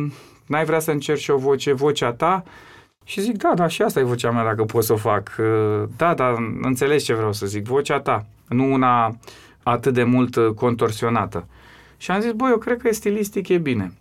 n-ai 0.46 0.66
vrea 0.66 0.80
să 0.80 0.92
încerci 0.92 1.28
o 1.28 1.38
voce, 1.38 1.74
vocea 1.74 2.14
ta? 2.14 2.44
Și 3.08 3.22
zic, 3.22 3.38
da, 3.38 3.52
da, 3.56 3.68
și 3.68 3.82
asta 3.82 4.00
e 4.00 4.04
vocea 4.04 4.32
mea 4.32 4.44
dacă 4.44 4.64
pot 4.64 4.84
să 4.84 4.94
o 4.94 4.96
fac. 4.96 5.36
Da, 5.98 6.14
da, 6.14 6.36
înțelegi 6.62 7.06
ce 7.06 7.14
vreau 7.14 7.34
să 7.34 7.46
zic, 7.46 7.66
vocea 7.66 8.00
ta, 8.00 8.26
nu 8.48 8.74
una 8.74 9.18
atât 9.64 9.94
de 9.94 10.04
mult 10.04 10.38
contorsionată. 10.56 11.48
Și 11.98 12.12
am 12.12 12.20
zis, 12.20 12.32
băi, 12.32 12.50
eu 12.50 12.58
cred 12.58 12.82
că 12.82 12.94
stilistic 12.94 13.48
e 13.48 13.58
bine. 13.58 13.94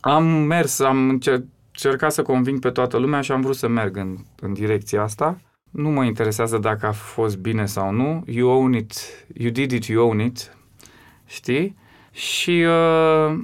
Am 0.00 0.24
mers, 0.24 0.80
am 0.80 1.08
încercat 1.08 2.12
să 2.12 2.22
conving 2.22 2.58
pe 2.58 2.70
toată 2.70 2.96
lumea 2.96 3.20
și 3.20 3.32
am 3.32 3.40
vrut 3.40 3.56
să 3.56 3.68
merg 3.68 3.96
în, 3.96 4.16
în 4.40 4.52
direcția 4.52 5.02
asta. 5.02 5.38
Nu 5.70 5.88
mă 5.88 6.04
interesează 6.04 6.58
dacă 6.58 6.86
a 6.86 6.92
fost 6.92 7.38
bine 7.38 7.66
sau 7.66 7.90
nu. 7.90 8.22
You 8.26 8.50
own 8.50 8.72
it, 8.72 8.92
you 9.34 9.50
did 9.50 9.70
it, 9.72 9.84
you 9.84 10.08
own 10.08 10.20
it. 10.20 10.56
Știi? 11.26 11.76
Și 12.10 12.64
uh, 12.66 13.38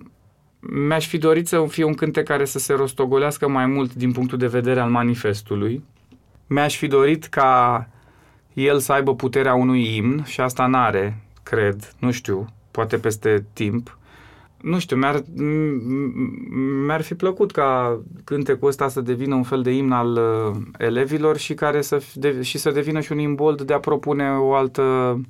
mi-aș 0.61 1.07
fi 1.09 1.19
dorit 1.19 1.49
să 1.49 1.65
fie 1.69 1.85
un 1.85 1.95
cântec 1.95 2.25
care 2.25 2.45
să 2.45 2.59
se 2.59 2.73
rostogolească 2.73 3.49
mai 3.49 3.67
mult 3.67 3.95
din 3.95 4.13
punctul 4.13 4.39
de 4.39 4.47
vedere 4.47 4.81
al 4.81 4.91
manifestului. 4.91 5.85
Mi-aș 6.47 6.77
fi 6.77 6.87
dorit 6.87 7.25
ca 7.25 7.89
el 8.53 8.79
să 8.79 8.93
aibă 8.93 9.15
puterea 9.15 9.55
unui 9.55 9.97
imn 9.97 10.25
și 10.25 10.41
asta 10.41 10.67
n-are, 10.67 11.23
cred, 11.43 11.95
nu 11.99 12.11
știu, 12.11 12.47
poate 12.71 12.97
peste 12.97 13.47
timp. 13.53 13.99
Nu 14.61 14.79
știu, 14.79 14.97
mi-ar, 14.97 15.23
mi-ar 16.85 17.03
fi 17.03 17.15
plăcut 17.15 17.51
ca 17.51 18.01
cântecul 18.25 18.69
ăsta 18.69 18.89
să 18.89 19.01
devină 19.01 19.35
un 19.35 19.43
fel 19.43 19.63
de 19.63 19.71
imn 19.71 19.93
al 19.93 20.13
uh, 20.13 20.57
elevilor 20.79 21.37
și, 21.37 21.55
care 21.55 21.83
să, 21.83 22.03
de, 22.15 22.43
și 22.43 22.59
să 22.59 22.71
devină 22.71 23.01
și 23.01 23.13
un 23.13 23.19
imbold 23.19 23.63
de 23.63 23.73
a 23.73 23.79
propune 23.79 24.31
o 24.31 24.55
altă 24.55 25.21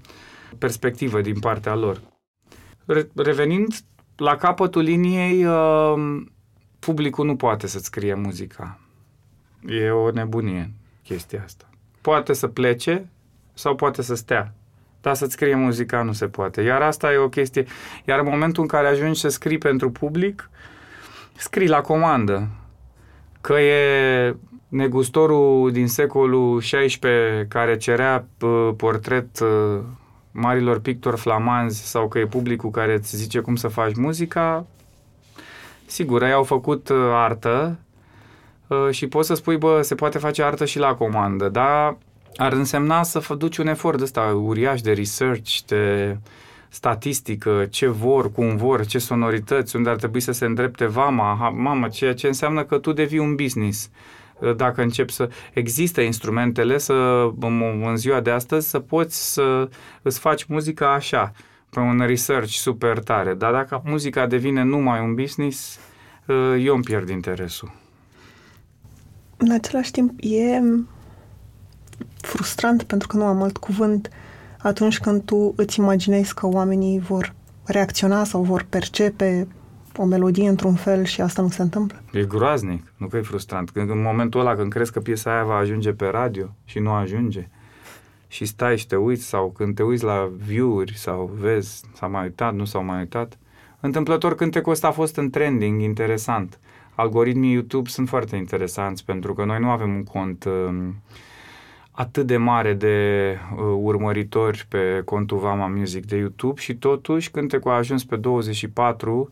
perspectivă 0.58 1.20
din 1.20 1.38
partea 1.38 1.74
lor. 1.74 2.00
Re, 2.86 3.10
revenind 3.14 3.74
la 4.20 4.36
capătul 4.36 4.82
liniei, 4.82 5.44
uh, 5.44 6.22
publicul 6.78 7.26
nu 7.26 7.36
poate 7.36 7.66
să-ți 7.66 7.84
scrie 7.84 8.14
muzica. 8.14 8.78
E 9.66 9.90
o 9.90 10.10
nebunie 10.10 10.72
chestia 11.02 11.42
asta. 11.44 11.64
Poate 12.00 12.32
să 12.32 12.46
plece 12.46 13.08
sau 13.54 13.74
poate 13.74 14.02
să 14.02 14.14
stea. 14.14 14.54
Dar 15.00 15.14
să-ți 15.14 15.32
scrie 15.32 15.54
muzica 15.54 16.02
nu 16.02 16.12
se 16.12 16.28
poate. 16.28 16.62
Iar 16.62 16.82
asta 16.82 17.12
e 17.12 17.16
o 17.16 17.28
chestie. 17.28 17.66
Iar 18.04 18.18
în 18.18 18.28
momentul 18.30 18.62
în 18.62 18.68
care 18.68 18.86
ajungi 18.86 19.20
să 19.20 19.28
scrii 19.28 19.58
pentru 19.58 19.90
public, 19.90 20.50
scrii 21.36 21.68
la 21.68 21.80
comandă. 21.80 22.48
Că 23.40 23.52
e 23.52 24.36
negustorul 24.68 25.72
din 25.72 25.88
secolul 25.88 26.58
XVI 26.58 26.98
care 27.48 27.76
cerea 27.76 28.26
uh, 28.40 28.70
portret 28.76 29.40
uh, 29.40 29.80
marilor 30.32 30.80
pictori 30.80 31.16
flamanzi 31.16 31.90
sau 31.90 32.08
că 32.08 32.18
e 32.18 32.26
publicul 32.26 32.70
care 32.70 32.94
îți 32.94 33.16
zice 33.16 33.40
cum 33.40 33.56
să 33.56 33.68
faci 33.68 33.94
muzica, 33.94 34.66
sigur, 35.86 36.22
ei 36.22 36.32
au 36.32 36.42
făcut 36.42 36.88
uh, 36.88 36.96
artă 37.12 37.78
uh, 38.66 38.88
și 38.90 39.06
poți 39.06 39.26
să 39.26 39.34
spui, 39.34 39.56
bă, 39.56 39.82
se 39.82 39.94
poate 39.94 40.18
face 40.18 40.42
artă 40.42 40.64
și 40.64 40.78
la 40.78 40.94
comandă, 40.94 41.48
dar 41.48 41.96
ar 42.36 42.52
însemna 42.52 43.02
să 43.02 43.34
duci 43.38 43.56
un 43.56 43.66
efort 43.66 44.00
ăsta 44.00 44.20
uriaș 44.20 44.80
de 44.80 44.92
research, 44.92 45.58
de 45.66 46.16
statistică, 46.68 47.66
ce 47.70 47.86
vor, 47.86 48.32
cum 48.32 48.56
vor, 48.56 48.86
ce 48.86 48.98
sonorități, 48.98 49.76
unde 49.76 49.90
ar 49.90 49.96
trebui 49.96 50.20
să 50.20 50.32
se 50.32 50.44
îndrepte 50.44 50.86
vama, 50.86 51.50
mamă, 51.50 51.88
ceea 51.88 52.14
ce 52.14 52.26
înseamnă 52.26 52.64
că 52.64 52.78
tu 52.78 52.92
devii 52.92 53.18
un 53.18 53.34
business 53.34 53.90
dacă 54.56 54.82
începi 54.82 55.12
să... 55.12 55.28
Există 55.52 56.00
instrumentele 56.00 56.78
să, 56.78 56.92
în 57.84 57.96
ziua 57.96 58.20
de 58.20 58.30
astăzi, 58.30 58.68
să 58.68 58.78
poți 58.78 59.32
să 59.32 59.68
îți 60.02 60.18
faci 60.18 60.44
muzica 60.44 60.92
așa, 60.92 61.32
pe 61.70 61.80
un 61.80 61.98
research 62.06 62.50
super 62.50 62.98
tare. 62.98 63.34
Dar 63.34 63.52
dacă 63.52 63.82
muzica 63.84 64.26
devine 64.26 64.62
numai 64.62 65.00
un 65.00 65.14
business, 65.14 65.78
eu 66.58 66.74
îmi 66.74 66.84
pierd 66.84 67.08
interesul. 67.08 67.72
În 69.36 69.50
același 69.50 69.90
timp, 69.90 70.12
e 70.20 70.60
frustrant, 72.20 72.82
pentru 72.82 73.08
că 73.08 73.16
nu 73.16 73.24
am 73.24 73.42
alt 73.42 73.56
cuvânt, 73.56 74.10
atunci 74.58 74.98
când 74.98 75.22
tu 75.22 75.52
îți 75.56 75.78
imaginezi 75.78 76.34
că 76.34 76.46
oamenii 76.46 76.98
vor 76.98 77.34
reacționa 77.64 78.24
sau 78.24 78.42
vor 78.42 78.66
percepe 78.68 79.48
o 79.96 80.04
melodie 80.04 80.48
într-un 80.48 80.74
fel 80.74 81.04
și 81.04 81.20
asta 81.20 81.42
nu 81.42 81.48
se 81.48 81.62
întâmplă? 81.62 82.02
E 82.12 82.24
groaznic, 82.24 82.92
nu 82.96 83.06
că 83.06 83.16
e 83.16 83.20
frustrant. 83.20 83.70
Când, 83.70 83.90
în 83.90 84.02
momentul 84.02 84.40
ăla 84.40 84.54
când 84.54 84.72
crezi 84.72 84.92
că 84.92 85.00
piesa 85.00 85.32
aia 85.32 85.44
va 85.44 85.56
ajunge 85.56 85.92
pe 85.92 86.06
radio 86.06 86.46
și 86.64 86.78
nu 86.78 86.90
ajunge 86.90 87.48
și 88.30 88.44
stai 88.44 88.78
și 88.78 88.86
te 88.86 88.96
uiți 88.96 89.24
sau 89.24 89.50
când 89.50 89.74
te 89.74 89.82
uiți 89.82 90.04
la 90.04 90.30
view-uri 90.36 90.96
sau 90.96 91.30
vezi, 91.40 91.84
s-a 91.94 92.06
mai 92.06 92.22
uitat, 92.22 92.54
nu 92.54 92.64
s-au 92.64 92.84
mai 92.84 92.98
uitat. 92.98 93.38
Întâmplător 93.80 94.34
cântecul 94.34 94.72
ăsta 94.72 94.86
a 94.86 94.90
fost 94.90 95.16
în 95.16 95.30
trending, 95.30 95.80
interesant. 95.80 96.58
Algoritmii 96.94 97.52
YouTube 97.52 97.88
sunt 97.88 98.08
foarte 98.08 98.36
interesanți 98.36 99.04
pentru 99.04 99.34
că 99.34 99.44
noi 99.44 99.60
nu 99.60 99.70
avem 99.70 99.94
un 99.94 100.04
cont 100.04 100.44
uh, 100.44 100.88
atât 101.90 102.26
de 102.26 102.36
mare 102.36 102.72
de 102.72 103.36
uh, 103.54 103.58
urmăritori 103.76 104.66
pe 104.68 105.02
contul 105.04 105.38
Vama 105.38 105.66
Music 105.66 106.06
de 106.06 106.16
YouTube 106.16 106.60
și 106.60 106.74
totuși 106.74 107.30
cântecul 107.30 107.70
a 107.70 107.74
ajuns 107.74 108.04
pe 108.04 108.16
24 108.16 109.30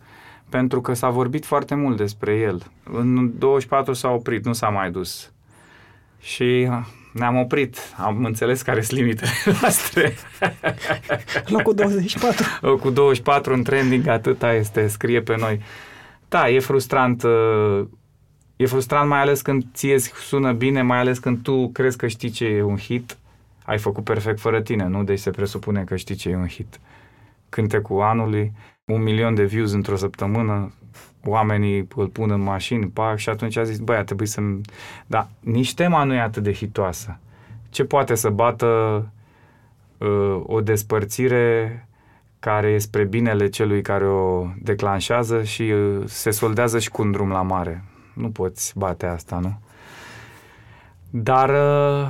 pentru 0.49 0.81
că 0.81 0.93
s-a 0.93 1.09
vorbit 1.09 1.47
foarte 1.47 1.75
mult 1.75 1.97
despre 1.97 2.35
el. 2.35 2.63
În 2.93 3.39
24 3.39 3.93
s-a 3.93 4.09
oprit, 4.09 4.45
nu 4.45 4.53
s-a 4.53 4.69
mai 4.69 4.91
dus. 4.91 5.33
Și 6.21 6.69
ne-am 7.13 7.37
oprit, 7.37 7.79
am 7.97 8.25
înțeles 8.25 8.63
care 8.63 8.81
sunt 8.81 9.01
limitele 9.01 9.31
noastre. 9.61 10.15
Locul 11.57 11.75
24. 11.75 12.47
Locul 12.61 12.93
24 12.93 13.55
în 13.55 13.63
trending, 13.63 14.07
atâta 14.07 14.53
este, 14.53 14.87
scrie 14.87 15.21
pe 15.21 15.37
noi. 15.37 15.61
Da, 16.29 16.51
e 16.51 16.59
frustrant, 16.59 17.23
uh, 17.23 17.87
e 18.57 18.67
frustrant 18.67 19.09
mai 19.09 19.21
ales 19.21 19.41
când 19.41 19.65
ție 19.75 19.99
sună 19.99 20.53
bine, 20.53 20.83
mai 20.83 20.99
ales 20.99 21.19
când 21.19 21.43
tu 21.43 21.71
crezi 21.73 21.97
că 21.97 22.07
știi 22.07 22.31
ce 22.31 22.45
e 22.45 22.63
un 22.63 22.77
hit, 22.77 23.19
ai 23.65 23.79
făcut 23.79 24.05
perfect 24.05 24.41
fără 24.41 24.61
tine, 24.61 24.87
nu? 24.87 25.05
Deci 25.05 25.19
se 25.19 25.31
presupune 25.31 25.85
că 25.85 25.97
știi 25.97 26.15
ce 26.15 26.29
e 26.29 26.37
un 26.37 26.49
hit. 26.49 26.81
Cântecul 27.49 28.01
anului, 28.01 28.53
un 28.89 29.03
milion 29.03 29.35
de 29.35 29.45
views 29.45 29.73
într-o 29.73 29.97
săptămână, 29.97 30.73
oamenii 31.25 31.89
îl 31.97 32.09
pun 32.09 32.31
în 32.31 32.41
mașini, 32.41 32.87
pac, 32.87 33.17
și 33.17 33.29
atunci 33.29 33.57
a 33.57 33.63
zis, 33.63 33.79
băi, 33.79 33.97
a 33.97 34.05
trebuit 34.05 34.29
să 34.29 34.41
Da, 35.07 35.29
nici 35.41 35.75
tema 35.75 36.05
nu 36.05 36.15
e 36.15 36.21
atât 36.21 36.43
de 36.43 36.53
hitoasă. 36.53 37.19
Ce 37.71 37.85
poate 37.85 38.15
să 38.15 38.29
bată 38.29 38.67
uh, 39.99 40.41
o 40.43 40.61
despărțire 40.61 41.83
care 42.39 42.69
e 42.69 42.79
spre 42.79 43.05
binele 43.05 43.49
celui 43.49 43.83
care 43.83 44.07
o 44.07 44.47
declanșează 44.63 45.43
și 45.43 45.63
uh, 45.63 46.03
se 46.07 46.31
soldează 46.31 46.79
și 46.79 46.91
cu 46.91 47.03
un 47.03 47.11
drum 47.11 47.31
la 47.31 47.43
mare. 47.43 47.85
Nu 48.15 48.31
poți 48.31 48.79
bate 48.79 49.07
asta, 49.07 49.39
nu? 49.39 49.61
Dar 51.11 51.49
uh, 51.49 52.09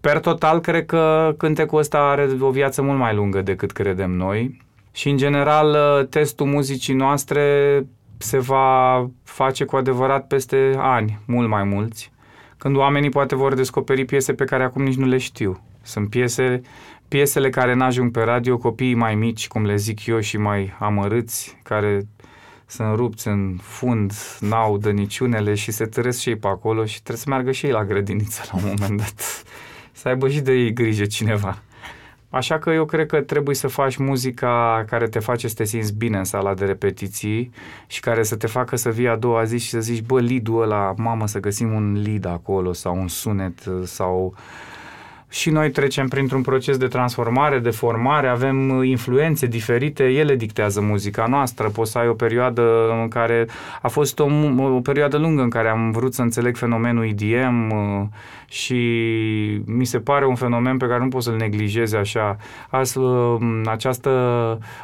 per 0.00 0.20
total, 0.20 0.60
cred 0.60 0.86
că 0.86 1.34
cântecul 1.36 1.78
ăsta 1.78 1.98
are 1.98 2.28
o 2.40 2.50
viață 2.50 2.82
mult 2.82 2.98
mai 2.98 3.14
lungă 3.14 3.42
decât 3.42 3.72
credem 3.72 4.10
noi 4.10 4.65
și, 4.96 5.08
în 5.08 5.16
general, 5.16 5.98
uh, 6.00 6.06
testul 6.08 6.46
muzicii 6.46 6.94
noastre 6.94 7.86
se 8.16 8.38
va 8.38 9.06
face 9.22 9.64
cu 9.64 9.76
adevărat 9.76 10.26
peste 10.26 10.74
ani, 10.78 11.18
mult 11.26 11.48
mai 11.48 11.64
mulți, 11.64 12.12
când 12.56 12.76
oamenii 12.76 13.10
poate 13.10 13.34
vor 13.34 13.54
descoperi 13.54 14.04
piese 14.04 14.34
pe 14.34 14.44
care 14.44 14.62
acum 14.62 14.82
nici 14.82 14.96
nu 14.96 15.06
le 15.06 15.18
știu. 15.18 15.60
Sunt 15.82 16.10
piese, 16.10 16.60
piesele 17.08 17.50
care 17.50 17.74
n-ajung 17.74 18.10
pe 18.10 18.22
radio, 18.22 18.58
copiii 18.58 18.94
mai 18.94 19.14
mici, 19.14 19.48
cum 19.48 19.64
le 19.64 19.76
zic 19.76 20.06
eu, 20.06 20.20
și 20.20 20.36
mai 20.36 20.74
amărâți, 20.78 21.58
care 21.62 22.06
sunt 22.66 22.94
rupți 22.94 23.28
în 23.28 23.56
fund, 23.60 24.12
n-au 24.40 24.80
niciunele 24.92 25.54
și 25.54 25.70
se 25.70 25.84
tăresc 25.84 26.20
și 26.20 26.28
ei 26.28 26.36
pe 26.36 26.46
acolo 26.46 26.84
și 26.84 27.02
trebuie 27.02 27.16
să 27.16 27.28
meargă 27.28 27.52
și 27.52 27.66
ei 27.66 27.72
la 27.72 27.84
grădiniță 27.84 28.42
la 28.52 28.58
un 28.58 28.74
moment 28.76 28.98
dat. 28.98 29.42
Să 29.92 30.08
aibă 30.08 30.28
și 30.28 30.40
de 30.40 30.52
ei 30.52 30.72
grijă 30.72 31.04
cineva. 31.04 31.58
Așa 32.36 32.58
că 32.58 32.70
eu 32.70 32.84
cred 32.84 33.06
că 33.06 33.20
trebuie 33.20 33.54
să 33.54 33.68
faci 33.68 33.96
muzica 33.96 34.84
care 34.88 35.08
te 35.08 35.18
face 35.18 35.48
să 35.48 35.54
te 35.54 35.64
simți 35.64 35.94
bine 35.94 36.18
în 36.18 36.24
sala 36.24 36.54
de 36.54 36.64
repetiții 36.64 37.50
și 37.86 38.00
care 38.00 38.22
să 38.22 38.36
te 38.36 38.46
facă 38.46 38.76
să 38.76 38.90
vii 38.90 39.08
a 39.08 39.16
doua 39.16 39.44
zi 39.44 39.58
și 39.58 39.68
să 39.68 39.80
zici, 39.80 40.02
bă, 40.02 40.20
lead-ul 40.20 40.62
ăla, 40.62 40.94
mamă, 40.96 41.26
să 41.26 41.40
găsim 41.40 41.72
un 41.72 42.02
lead 42.02 42.26
acolo 42.26 42.72
sau 42.72 42.96
un 42.96 43.08
sunet 43.08 43.62
sau 43.84 44.34
și 45.36 45.50
noi 45.50 45.70
trecem 45.70 46.08
printr-un 46.08 46.42
proces 46.42 46.76
de 46.76 46.86
transformare, 46.86 47.58
de 47.58 47.70
formare, 47.70 48.28
avem 48.28 48.82
influențe 48.82 49.46
diferite, 49.46 50.04
ele 50.04 50.36
dictează 50.36 50.80
muzica 50.80 51.26
noastră. 51.26 51.68
Poți 51.68 51.90
să 51.90 51.98
ai 51.98 52.08
o 52.08 52.12
perioadă 52.12 52.62
în 53.02 53.08
care 53.08 53.46
a 53.82 53.88
fost 53.88 54.18
o, 54.18 54.26
o 54.58 54.80
perioadă 54.80 55.16
lungă 55.16 55.42
în 55.42 55.48
care 55.48 55.68
am 55.68 55.90
vrut 55.90 56.14
să 56.14 56.22
înțeleg 56.22 56.56
fenomenul 56.56 57.06
IDM 57.06 57.70
uh, 57.70 58.06
și 58.48 58.80
mi 59.64 59.84
se 59.84 59.98
pare 59.98 60.26
un 60.26 60.34
fenomen 60.34 60.76
pe 60.76 60.86
care 60.86 61.02
nu 61.02 61.08
poți 61.08 61.24
să-l 61.24 61.36
neglijezi 61.36 61.96
așa. 61.96 62.36
Azi, 62.70 62.98
uh, 62.98 63.36
această 63.64 64.10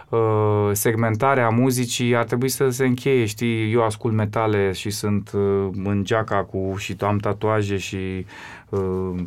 uh, 0.08 0.70
segmentare 0.72 1.40
a 1.40 1.48
muzicii 1.48 2.16
ar 2.16 2.24
trebui 2.24 2.48
să 2.48 2.68
se 2.68 2.84
încheie, 2.84 3.24
știi, 3.24 3.72
eu 3.72 3.84
ascult 3.84 4.14
metale 4.14 4.72
și 4.72 4.90
sunt 4.90 5.30
în 5.84 6.00
geaca 6.04 6.44
cu 6.44 6.74
și 6.78 6.96
am 7.00 7.18
tatuaje 7.18 7.76
și 7.76 7.96
uh, 7.96 8.61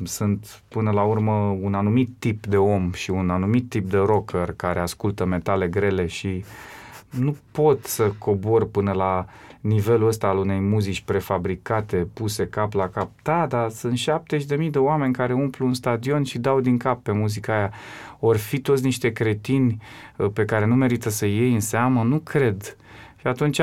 sunt 0.04 0.62
până 0.68 0.92
la 0.92 1.04
urmă 1.04 1.58
un 1.62 1.74
anumit 1.74 2.10
tip 2.20 2.46
de 2.46 2.58
om 2.58 2.92
și 2.92 3.10
un 3.10 3.30
anumit 3.30 3.70
tip 3.70 3.90
de 3.90 3.98
rocker 3.98 4.54
care 4.56 4.80
ascultă 4.80 5.26
metale 5.26 5.68
grele 5.68 6.06
și 6.06 6.44
nu 7.10 7.36
pot 7.52 7.86
să 7.86 8.12
cobor 8.18 8.70
până 8.70 8.92
la 8.92 9.26
nivelul 9.62 10.08
ăsta 10.08 10.28
al 10.28 10.38
unei 10.38 10.60
muzici 10.60 11.02
prefabricate, 11.02 12.08
puse 12.14 12.48
cap 12.48 12.74
la 12.74 12.90
cap. 12.90 13.10
Da, 13.24 13.46
dar 13.46 13.70
sunt 13.70 14.00
70.000 14.60 14.70
de 14.70 14.78
oameni 14.78 15.14
care 15.14 15.34
umplu 15.34 15.66
un 15.66 15.74
stadion 15.74 16.24
și 16.24 16.38
dau 16.38 16.60
din 16.60 16.78
cap 16.78 17.04
pe 17.04 17.12
muzica 17.12 17.56
aia. 17.56 17.72
Ori 18.20 18.38
fi 18.38 18.60
toți 18.60 18.84
niște 18.84 19.12
cretini 19.12 19.82
uh, 20.18 20.30
pe 20.34 20.46
care 20.46 20.66
nu 20.66 20.76
merită 20.76 21.10
să 21.10 21.26
iei 21.26 21.54
în 21.54 21.60
seamă? 21.60 22.04
Nu 22.04 22.18
cred. 22.18 22.78
Și 23.20 23.28
atunci 23.28 23.60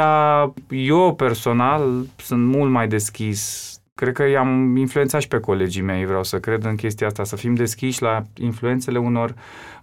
eu 0.69 1.15
personal 1.15 2.05
sunt 2.17 2.47
mult 2.47 2.71
mai 2.71 2.89
deschis 2.89 3.72
cred 3.95 4.15
că 4.15 4.23
i-am 4.23 4.77
influențat 4.77 5.21
și 5.21 5.29
pe 5.29 5.41
colegii 5.41 5.83
mei, 5.83 6.07
vreau 6.07 6.25
să 6.25 6.41
cred 6.41 6.65
în 6.65 6.77
chestia 6.77 7.07
asta, 7.07 7.25
să 7.25 7.37
fim 7.37 7.55
deschiși 7.55 8.03
la 8.03 8.23
influențele 8.35 8.99
unor 8.99 9.35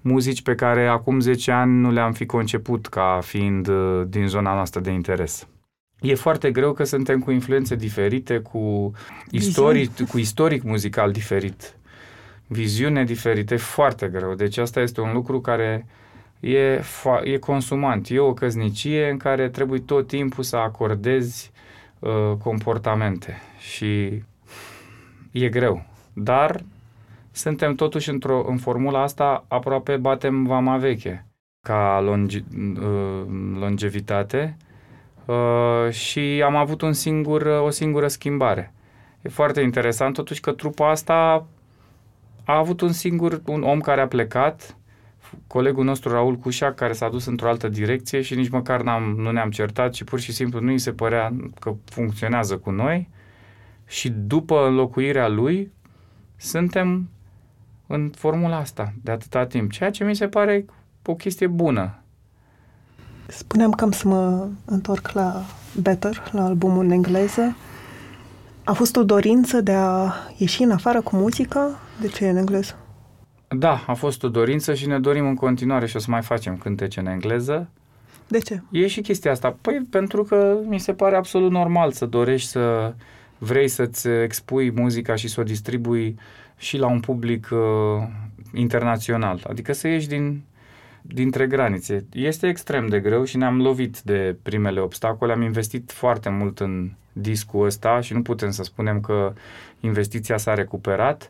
muzici 0.01 0.41
pe 0.41 0.55
care 0.55 0.87
acum 0.87 1.19
10 1.19 1.51
ani 1.51 1.79
nu 1.79 1.91
le-am 1.91 2.11
fi 2.11 2.25
conceput 2.25 2.87
ca 2.87 3.19
fiind 3.23 3.67
uh, 3.67 4.03
din 4.07 4.27
zona 4.27 4.53
noastră 4.53 4.79
de 4.79 4.91
interes. 4.91 5.47
E 6.01 6.15
foarte 6.15 6.51
greu 6.51 6.73
că 6.73 6.83
suntem 6.83 7.19
cu 7.19 7.31
influențe 7.31 7.75
diferite, 7.75 8.39
cu 8.39 8.91
istoric, 9.31 10.07
cu 10.09 10.17
istoric 10.17 10.63
muzical 10.63 11.11
diferit, 11.11 11.75
viziune 12.47 13.03
diferite, 13.03 13.53
e 13.53 13.57
foarte 13.57 14.07
greu. 14.07 14.33
Deci 14.33 14.57
asta 14.57 14.79
este 14.79 15.01
un 15.01 15.13
lucru 15.13 15.41
care 15.41 15.85
e, 16.39 16.79
fa- 16.79 17.23
e 17.23 17.37
consumant. 17.37 18.09
E 18.09 18.19
o 18.19 18.33
căznicie 18.33 19.09
în 19.09 19.17
care 19.17 19.49
trebuie 19.49 19.79
tot 19.79 20.07
timpul 20.07 20.43
să 20.43 20.55
acordezi 20.55 21.51
uh, 21.53 21.59
comportamente 22.43 23.37
și 23.57 24.23
e 25.31 25.49
greu. 25.49 25.85
Dar 26.13 26.63
suntem 27.31 27.75
totuși 27.75 28.09
într-o, 28.09 28.45
în 28.47 28.57
formula 28.57 29.01
asta 29.01 29.45
aproape 29.47 29.97
batem 29.97 30.43
vama 30.43 30.77
veche 30.77 31.25
ca 31.61 31.99
longe, 32.01 32.43
uh, 32.79 33.25
longevitate 33.59 34.57
uh, 35.25 35.91
și 35.91 36.41
am 36.45 36.55
avut 36.55 36.81
un 36.81 36.93
singur, 36.93 37.45
o 37.45 37.69
singură 37.69 38.07
schimbare. 38.07 38.73
E 39.21 39.29
foarte 39.29 39.61
interesant 39.61 40.13
totuși 40.13 40.41
că 40.41 40.51
trupa 40.51 40.89
asta 40.89 41.45
a 42.43 42.57
avut 42.57 42.81
un 42.81 42.91
singur, 42.91 43.41
un 43.45 43.63
om 43.63 43.79
care 43.79 44.01
a 44.01 44.07
plecat, 44.07 44.77
colegul 45.47 45.83
nostru 45.83 46.11
Raul 46.11 46.35
Cușa, 46.35 46.73
care 46.73 46.93
s-a 46.93 47.09
dus 47.09 47.25
într-o 47.25 47.49
altă 47.49 47.67
direcție 47.67 48.21
și 48.21 48.35
nici 48.35 48.49
măcar 48.49 48.81
n-am, 48.81 49.15
nu 49.17 49.31
ne-am 49.31 49.49
certat, 49.49 49.91
ci 49.91 50.03
pur 50.03 50.19
și 50.19 50.31
simplu 50.31 50.59
nu 50.59 50.69
îi 50.69 50.79
se 50.79 50.91
părea 50.91 51.33
că 51.59 51.75
funcționează 51.85 52.57
cu 52.57 52.69
noi 52.69 53.09
și 53.87 54.09
după 54.09 54.67
înlocuirea 54.67 55.27
lui 55.27 55.71
suntem 56.35 57.09
în 57.87 58.11
formula 58.15 58.57
asta 58.57 58.93
de 59.03 59.11
atâta 59.11 59.45
timp, 59.45 59.71
ceea 59.71 59.91
ce 59.91 60.03
mi 60.03 60.15
se 60.15 60.27
pare 60.27 60.65
o 61.05 61.15
chestie 61.15 61.47
bună. 61.47 62.01
Spuneam 63.27 63.71
că 63.71 63.83
am 63.83 63.91
să 63.91 64.07
mă 64.07 64.47
întorc 64.65 65.11
la 65.11 65.45
Better, 65.81 66.29
la 66.31 66.43
albumul 66.43 66.83
în 66.83 66.91
engleză. 66.91 67.55
A 68.63 68.73
fost 68.73 68.95
o 68.95 69.03
dorință 69.03 69.61
de 69.61 69.73
a 69.73 70.13
ieși 70.37 70.63
în 70.63 70.71
afară 70.71 71.01
cu 71.01 71.15
muzica? 71.15 71.79
De 72.01 72.07
ce 72.07 72.25
e 72.25 72.29
în 72.29 72.37
engleză? 72.37 72.78
Da, 73.57 73.83
a 73.87 73.93
fost 73.93 74.23
o 74.23 74.29
dorință 74.29 74.73
și 74.73 74.87
ne 74.87 74.99
dorim 74.99 75.27
în 75.27 75.35
continuare 75.35 75.85
și 75.85 75.95
o 75.95 75.99
să 75.99 76.11
mai 76.11 76.21
facem 76.21 76.57
cântece 76.57 76.99
în 76.99 77.05
engleză. 77.05 77.69
De 78.27 78.37
ce? 78.37 78.61
E 78.71 78.87
și 78.87 79.01
chestia 79.01 79.31
asta. 79.31 79.57
Păi 79.61 79.81
pentru 79.89 80.23
că 80.23 80.57
mi 80.67 80.79
se 80.79 80.93
pare 80.93 81.15
absolut 81.15 81.51
normal 81.51 81.91
să 81.91 82.05
dorești 82.05 82.49
să 82.49 82.93
vrei 83.37 83.67
să-ți 83.67 84.07
expui 84.07 84.71
muzica 84.71 85.15
și 85.15 85.27
să 85.27 85.39
o 85.39 85.43
distribui 85.43 86.15
și 86.57 86.77
la 86.77 86.87
un 86.87 86.99
public 86.99 87.49
uh, 87.51 87.59
internațional. 88.53 89.45
Adică 89.49 89.73
să 89.73 89.87
ieși 89.87 90.07
din, 90.07 90.41
dintre 91.01 91.47
granițe. 91.47 92.05
Este 92.13 92.47
extrem 92.47 92.87
de 92.87 92.99
greu 92.99 93.23
și 93.23 93.37
ne-am 93.37 93.61
lovit 93.61 94.01
de 94.01 94.35
primele 94.41 94.79
obstacole. 94.79 95.31
Am 95.31 95.41
investit 95.41 95.91
foarte 95.91 96.29
mult 96.29 96.59
în 96.59 96.91
discul 97.13 97.65
ăsta 97.65 98.01
și 98.01 98.13
nu 98.13 98.21
putem 98.21 98.49
să 98.49 98.63
spunem 98.63 98.99
că 98.99 99.33
investiția 99.79 100.37
s-a 100.37 100.53
recuperat, 100.53 101.29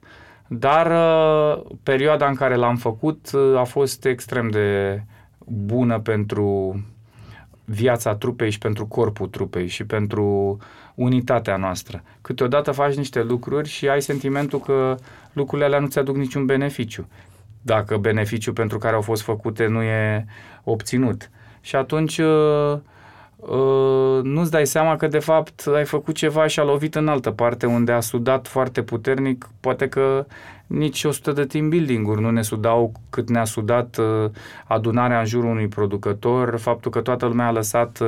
dar 0.52 0.92
uh, 0.92 1.64
perioada 1.84 2.28
în 2.28 2.36
care 2.36 2.56
l-am 2.56 2.76
făcut 2.76 3.32
uh, 3.34 3.58
a 3.58 3.64
fost 3.64 4.06
extrem 4.06 4.50
de 4.50 5.02
bună 5.46 6.00
pentru 6.00 6.80
viața 7.66 8.16
trupei 8.16 8.50
și 8.50 8.58
pentru 8.58 8.86
corpul 8.86 9.28
trupei 9.28 9.68
și 9.68 9.86
pentru 9.86 10.58
unitatea 10.96 11.58
noastră. 11.58 12.04
Câteodată 12.22 12.72
faci 12.72 12.96
niște 12.96 13.24
lucruri 13.24 13.70
și 13.70 13.90
ai 13.90 14.02
sentimentul 14.02 14.60
că 14.60 14.96
lucrurile 15.34 15.68
alea 15.68 15.80
nu 15.80 15.88
ți 15.88 16.00
aduc 16.00 16.16
niciun 16.16 16.46
beneficiu, 16.46 17.08
dacă 17.62 17.98
beneficiul 17.98 18.54
pentru 18.54 18.78
care 18.78 18.96
au 18.96 19.02
fost 19.02 19.22
făcute 19.22 19.68
nu 19.68 19.82
e 19.82 20.26
obținut. 20.64 21.30
Și 21.62 21.76
atunci 21.76 22.18
uh, 22.18 22.28
uh, 22.74 22.80
nu-ți 24.24 24.52
dai 24.52 24.68
seama 24.68 24.96
că 24.96 25.08
de 25.08 25.20
fapt 25.20 25.64
ai 25.76 25.86
făcut 25.86 26.16
ceva 26.16 26.48
și 26.48 26.60
a 26.60 26.64
lovit 26.64 26.96
în 26.96 27.08
altă 27.08 27.32
parte 27.32 27.66
unde 27.66 27.92
a 27.92 28.00
sudat 28.00 28.48
foarte 28.48 28.82
puternic, 28.82 29.50
poate 29.60 29.90
că 29.90 30.26
nici 30.70 31.04
100 31.04 31.32
de 31.32 31.46
team 31.46 31.70
building-uri 31.70 32.22
nu 32.22 32.32
ne 32.32 32.42
sudau 32.42 32.92
cât 33.10 33.30
ne-a 33.30 33.46
sudat 33.46 33.98
uh, 33.98 34.30
adunarea 34.68 35.20
în 35.20 35.26
jurul 35.26 35.50
unui 35.50 35.68
producător, 35.68 36.58
faptul 36.58 36.92
că 36.92 37.02
toată 37.02 37.26
lumea 37.26 37.48
a 37.48 37.52
lăsat 37.52 38.00
uh, 38.00 38.08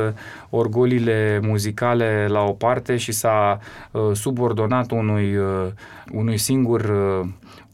orgolile 0.50 1.40
muzicale 1.44 2.28
la 2.30 2.44
o 2.44 2.52
parte 2.52 2.98
și 2.98 3.12
s-a 3.12 3.60
uh, 3.92 4.02
subordonat 4.14 4.92
unui, 4.92 5.38
uh, 5.38 5.68
unui 6.12 6.38
singur 6.38 6.82
uh, 6.82 7.28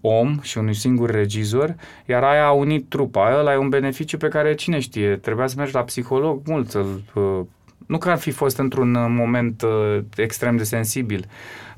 om 0.08 0.40
și 0.42 0.58
unui 0.58 0.74
singur 0.74 1.10
regizor, 1.10 1.76
iar 2.06 2.24
aia 2.24 2.46
a 2.46 2.52
unit 2.52 2.90
trupa. 2.90 3.38
Ăla 3.40 3.54
e 3.54 3.58
un 3.58 3.70
beneficiu 3.70 4.18
pe 4.18 4.28
care 4.28 4.56
cine 4.56 4.80
știe, 4.80 5.16
trebuia 5.16 5.48
să 5.48 5.56
mergi 5.58 5.74
la 5.74 5.84
psiholog 5.84 6.42
mult 6.46 6.70
să-l 6.70 7.02
uh, 7.14 7.40
nu 7.88 7.98
că 7.98 8.10
ar 8.10 8.18
fi 8.18 8.32
fost 8.32 8.58
într-un 8.58 8.96
uh, 8.96 9.06
moment 9.10 9.62
uh, 9.62 10.00
extrem 10.16 10.58
de 10.58 10.64
sensibil, 10.64 11.26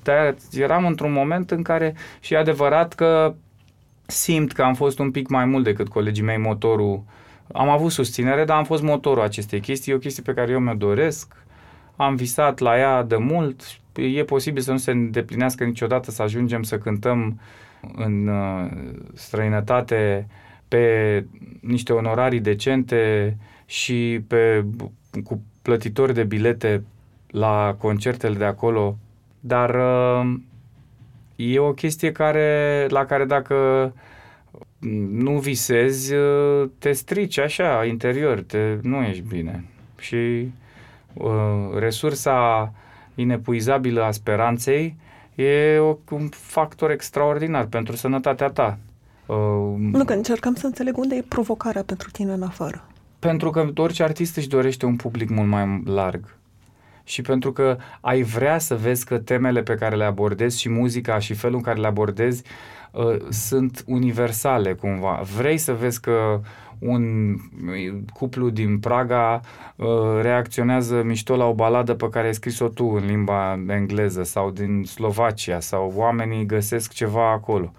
dar 0.03 0.35
eram 0.51 0.85
într-un 0.85 1.11
moment 1.11 1.51
în 1.51 1.61
care 1.61 1.95
și 2.19 2.33
e 2.33 2.37
adevărat 2.37 2.93
că 2.93 3.35
simt 4.05 4.51
că 4.51 4.61
am 4.61 4.73
fost 4.73 4.99
un 4.99 5.11
pic 5.11 5.27
mai 5.27 5.45
mult 5.45 5.63
decât 5.63 5.87
colegii 5.87 6.23
mei 6.23 6.37
motorul. 6.37 7.03
Am 7.53 7.69
avut 7.69 7.91
susținere, 7.91 8.45
dar 8.45 8.57
am 8.57 8.63
fost 8.63 8.83
motorul 8.83 9.23
acestei 9.23 9.59
chestii, 9.59 9.91
e 9.91 9.95
o 9.95 9.99
chestie 9.99 10.23
pe 10.25 10.33
care 10.33 10.51
eu 10.51 10.59
mi-o 10.59 10.73
doresc. 10.73 11.35
Am 11.95 12.15
visat 12.15 12.59
la 12.59 12.77
ea 12.77 13.03
de 13.03 13.15
mult. 13.15 13.61
E 13.95 14.23
posibil 14.23 14.61
să 14.61 14.71
nu 14.71 14.77
se 14.77 14.91
îndeplinească 14.91 15.63
niciodată 15.63 16.11
să 16.11 16.21
ajungem 16.21 16.63
să 16.63 16.77
cântăm 16.77 17.39
în 17.95 18.27
uh, 18.27 18.71
străinătate 19.13 20.27
pe 20.67 21.25
niște 21.61 21.93
onorarii 21.93 22.39
decente 22.39 23.37
și 23.65 24.21
pe, 24.27 24.65
cu 25.23 25.41
plătitori 25.61 26.13
de 26.13 26.23
bilete 26.23 26.83
la 27.27 27.75
concertele 27.79 28.37
de 28.37 28.45
acolo, 28.45 28.97
dar 29.39 29.75
uh, 29.75 30.33
e 31.35 31.59
o 31.59 31.73
chestie 31.73 32.11
care, 32.11 32.85
la 32.89 33.05
care 33.05 33.25
dacă 33.25 33.93
nu 35.11 35.39
visezi, 35.39 36.13
uh, 36.13 36.69
te 36.77 36.91
strici 36.91 37.37
așa, 37.37 37.85
interior, 37.85 38.41
te, 38.41 38.77
nu 38.81 39.01
ești 39.01 39.23
bine. 39.27 39.63
Și 39.97 40.51
uh, 41.13 41.77
resursa 41.77 42.73
inepuizabilă 43.15 44.03
a 44.03 44.11
speranței 44.11 44.95
e 45.43 45.77
o, 45.77 45.97
un 46.11 46.29
factor 46.29 46.91
extraordinar 46.91 47.65
pentru 47.65 47.95
sănătatea 47.95 48.47
ta. 48.47 48.77
Uh, 49.25 49.35
nu, 49.77 50.05
că 50.05 50.13
încercăm 50.13 50.55
să 50.55 50.65
înțeleg 50.65 50.97
unde 50.97 51.15
e 51.15 51.23
provocarea 51.27 51.83
pentru 51.83 52.09
tine 52.09 52.31
în 52.31 52.41
afară. 52.41 52.83
Pentru 53.19 53.49
că 53.49 53.69
orice 53.75 54.03
artist 54.03 54.35
își 54.37 54.47
dorește 54.47 54.85
un 54.85 54.95
public 54.95 55.29
mult 55.29 55.47
mai 55.47 55.83
larg. 55.85 56.37
Și 57.03 57.21
pentru 57.21 57.51
că 57.51 57.77
ai 58.01 58.21
vrea 58.21 58.57
să 58.57 58.75
vezi 58.75 59.05
că 59.05 59.17
temele 59.17 59.61
pe 59.61 59.75
care 59.75 59.95
le 59.95 60.03
abordezi 60.03 60.59
și 60.59 60.69
muzica 60.69 61.19
și 61.19 61.33
felul 61.33 61.55
în 61.55 61.61
care 61.61 61.79
le 61.79 61.87
abordezi 61.87 62.43
uh, 62.91 63.17
sunt 63.29 63.83
universale 63.85 64.73
cumva. 64.73 65.21
Vrei 65.35 65.57
să 65.57 65.73
vezi 65.73 66.01
că 66.01 66.41
un 66.79 67.35
cuplu 68.13 68.49
din 68.49 68.79
Praga 68.79 69.41
uh, 69.75 69.87
reacționează 70.21 71.03
mișto 71.03 71.35
la 71.35 71.45
o 71.45 71.53
baladă 71.53 71.93
pe 71.93 72.09
care 72.09 72.27
ai 72.27 72.33
scris-o 72.33 72.67
tu 72.67 72.85
în 72.85 73.05
limba 73.05 73.59
engleză 73.67 74.23
sau 74.23 74.51
din 74.51 74.83
Slovacia 74.83 75.59
sau 75.59 75.93
oamenii 75.95 76.45
găsesc 76.45 76.93
ceva 76.93 77.31
acolo. 77.31 77.73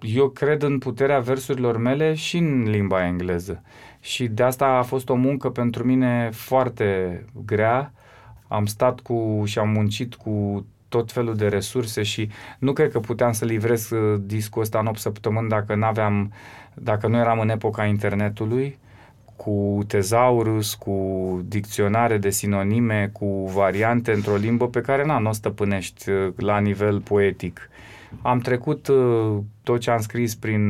Eu 0.00 0.28
cred 0.28 0.62
în 0.62 0.78
puterea 0.78 1.18
versurilor 1.18 1.76
mele 1.76 2.14
și 2.14 2.36
în 2.36 2.62
limba 2.70 3.06
engleză. 3.06 3.62
Și 4.00 4.28
de 4.28 4.42
asta 4.42 4.66
a 4.66 4.82
fost 4.82 5.08
o 5.08 5.14
muncă 5.14 5.50
pentru 5.50 5.84
mine 5.84 6.30
foarte 6.32 7.24
grea. 7.44 7.92
Am 8.48 8.66
stat 8.66 9.00
cu 9.00 9.42
și 9.44 9.58
am 9.58 9.68
muncit 9.68 10.14
cu 10.14 10.66
tot 10.96 11.12
felul 11.12 11.36
de 11.36 11.48
resurse 11.48 12.02
și 12.02 12.28
nu 12.58 12.72
cred 12.72 12.90
că 12.90 13.00
puteam 13.00 13.32
să 13.32 13.44
livrez 13.44 13.90
uh, 13.90 14.20
discul 14.26 14.62
ăsta 14.62 14.78
în 14.78 14.86
8 14.86 14.98
săptămâni 14.98 15.48
dacă, 15.48 15.74
n-aveam, 15.74 16.32
dacă 16.74 17.06
nu 17.06 17.16
eram 17.16 17.38
în 17.38 17.48
epoca 17.48 17.84
internetului, 17.84 18.78
cu 19.36 19.84
tezaurus, 19.86 20.74
cu 20.74 20.96
dicționare 21.44 22.18
de 22.18 22.30
sinonime, 22.30 23.10
cu 23.12 23.50
variante 23.54 24.12
într-o 24.12 24.36
limbă 24.36 24.68
pe 24.68 24.80
care 24.80 25.04
na, 25.04 25.18
nu 25.18 25.28
o 25.28 25.32
stăpânești 25.32 26.10
uh, 26.10 26.32
la 26.36 26.58
nivel 26.58 27.00
poetic. 27.00 27.68
Am 28.22 28.38
trecut 28.38 28.88
uh, 28.88 29.38
tot 29.62 29.80
ce 29.80 29.90
am 29.90 30.00
scris 30.00 30.34
prin 30.34 30.62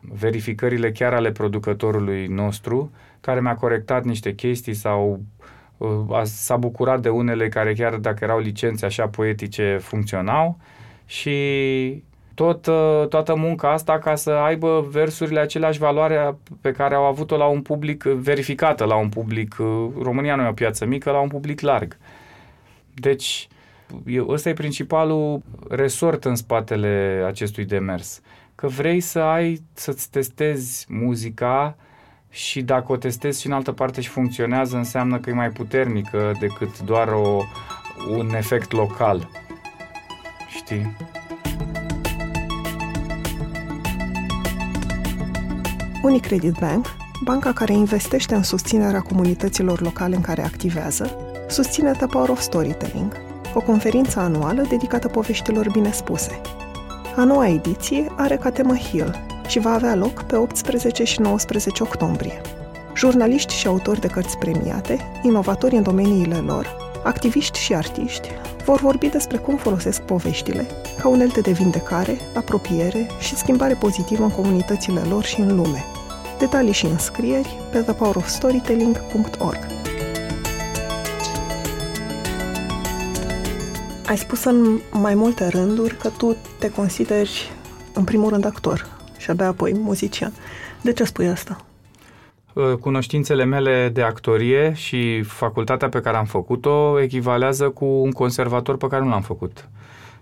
verificările 0.00 0.92
chiar 0.92 1.12
ale 1.12 1.32
producătorului 1.32 2.26
nostru, 2.26 2.90
care 3.20 3.40
mi-a 3.40 3.54
corectat 3.54 4.04
niște 4.04 4.34
chestii 4.34 4.74
sau 4.74 5.10
uh, 5.12 5.46
s-a 6.22 6.56
bucurat 6.56 7.00
de 7.00 7.08
unele 7.08 7.48
care 7.48 7.74
chiar 7.74 7.94
dacă 7.94 8.24
erau 8.24 8.38
licențe 8.38 8.86
așa 8.86 9.08
poetice 9.08 9.78
funcționau 9.80 10.58
și 11.06 11.32
tot, 12.34 12.66
uh, 12.66 13.06
toată 13.08 13.34
munca 13.34 13.72
asta 13.72 13.98
ca 13.98 14.14
să 14.14 14.30
aibă 14.30 14.86
versurile 14.90 15.40
aceleași 15.40 15.78
valoare 15.78 16.36
pe 16.60 16.72
care 16.72 16.94
au 16.94 17.04
avut-o 17.04 17.36
la 17.36 17.46
un 17.46 17.62
public 17.62 18.02
verificată, 18.02 18.84
la 18.84 18.96
un 18.96 19.08
public, 19.08 19.56
uh, 19.58 19.88
România 20.02 20.34
nu 20.34 20.42
e 20.42 20.48
o 20.48 20.52
piață 20.52 20.84
mică, 20.84 21.10
la 21.10 21.20
un 21.20 21.28
public 21.28 21.60
larg. 21.60 21.96
Deci, 22.94 23.48
ăsta 24.26 24.48
e 24.48 24.52
principalul 24.52 25.42
resort 25.68 26.24
în 26.24 26.34
spatele 26.34 27.24
acestui 27.26 27.64
demers 27.64 28.20
că 28.54 28.66
vrei 28.66 29.00
să 29.00 29.18
ai, 29.18 29.62
să-ți 29.72 30.10
testezi 30.10 30.86
muzica 30.88 31.76
și 32.30 32.62
dacă 32.62 32.92
o 32.92 32.96
testezi 32.96 33.40
și 33.40 33.46
în 33.46 33.52
altă 33.52 33.72
parte 33.72 34.00
și 34.00 34.08
funcționează, 34.08 34.76
înseamnă 34.76 35.18
că 35.18 35.30
e 35.30 35.32
mai 35.32 35.50
puternică 35.50 36.32
decât 36.40 36.78
doar 36.78 37.08
o, 37.08 37.42
un 38.16 38.34
efect 38.34 38.72
local. 38.72 39.28
Știi? 40.48 40.96
Unicredit 46.02 46.54
Bank, 46.60 46.86
banca 47.24 47.52
care 47.52 47.72
investește 47.72 48.34
în 48.34 48.42
susținerea 48.42 49.00
comunităților 49.00 49.80
locale 49.80 50.14
în 50.14 50.20
care 50.22 50.44
activează, 50.44 51.16
susține 51.48 51.90
The 51.90 52.06
Power 52.06 52.28
of 52.28 52.40
Storytelling, 52.40 53.12
o 53.54 53.60
conferință 53.60 54.20
anuală 54.20 54.62
dedicată 54.68 55.08
poveștilor 55.08 55.70
bine 55.70 55.90
spuse– 55.90 56.40
a 57.18 57.24
noua 57.24 57.48
ediție 57.48 58.12
are 58.16 58.36
ca 58.36 58.50
temă 58.50 58.74
Hill 58.74 59.16
și 59.48 59.58
va 59.58 59.72
avea 59.72 59.94
loc 59.94 60.22
pe 60.22 60.36
18 60.36 61.04
și 61.04 61.20
19 61.20 61.82
octombrie. 61.82 62.40
Jurnaliști 62.96 63.54
și 63.54 63.66
autori 63.66 64.00
de 64.00 64.06
cărți 64.06 64.38
premiate, 64.38 65.20
inovatori 65.22 65.74
în 65.74 65.82
domeniile 65.82 66.36
lor, 66.36 66.76
activiști 67.04 67.58
și 67.58 67.74
artiști 67.74 68.28
vor 68.64 68.80
vorbi 68.80 69.08
despre 69.08 69.36
cum 69.36 69.56
folosesc 69.56 70.00
poveștile 70.00 70.66
ca 71.00 71.08
unelte 71.08 71.40
de 71.40 71.50
vindecare, 71.50 72.18
apropiere 72.34 73.06
și 73.20 73.36
schimbare 73.36 73.74
pozitivă 73.74 74.22
în 74.22 74.30
comunitățile 74.30 75.00
lor 75.00 75.24
și 75.24 75.40
în 75.40 75.56
lume. 75.56 75.84
Detalii 76.38 76.72
și 76.72 76.86
înscrieri 76.86 77.58
pe 77.70 77.78
thepowerofstorytelling.org. 77.78 79.58
Ai 84.06 84.16
spus 84.16 84.44
în 84.44 84.80
mai 84.90 85.14
multe 85.14 85.48
rânduri 85.48 85.96
că 85.96 86.08
tu 86.08 86.36
te 86.58 86.70
consideri 86.70 87.52
în 87.92 88.04
primul 88.04 88.30
rând 88.30 88.44
actor 88.44 88.97
și 89.18 89.30
abia 89.30 89.46
apoi 89.46 89.72
muzician. 89.74 90.32
De 90.82 90.92
ce 90.92 91.04
spui 91.04 91.28
asta? 91.28 91.64
Uh, 92.52 92.72
cunoștințele 92.80 93.44
mele 93.44 93.88
de 93.92 94.02
actorie 94.02 94.72
și 94.74 95.22
facultatea 95.22 95.88
pe 95.88 96.00
care 96.00 96.16
am 96.16 96.24
făcut-o 96.24 97.00
echivalează 97.00 97.68
cu 97.68 97.84
un 97.84 98.10
conservator 98.10 98.76
pe 98.76 98.86
care 98.86 99.02
nu 99.02 99.08
l-am 99.08 99.22
făcut 99.22 99.68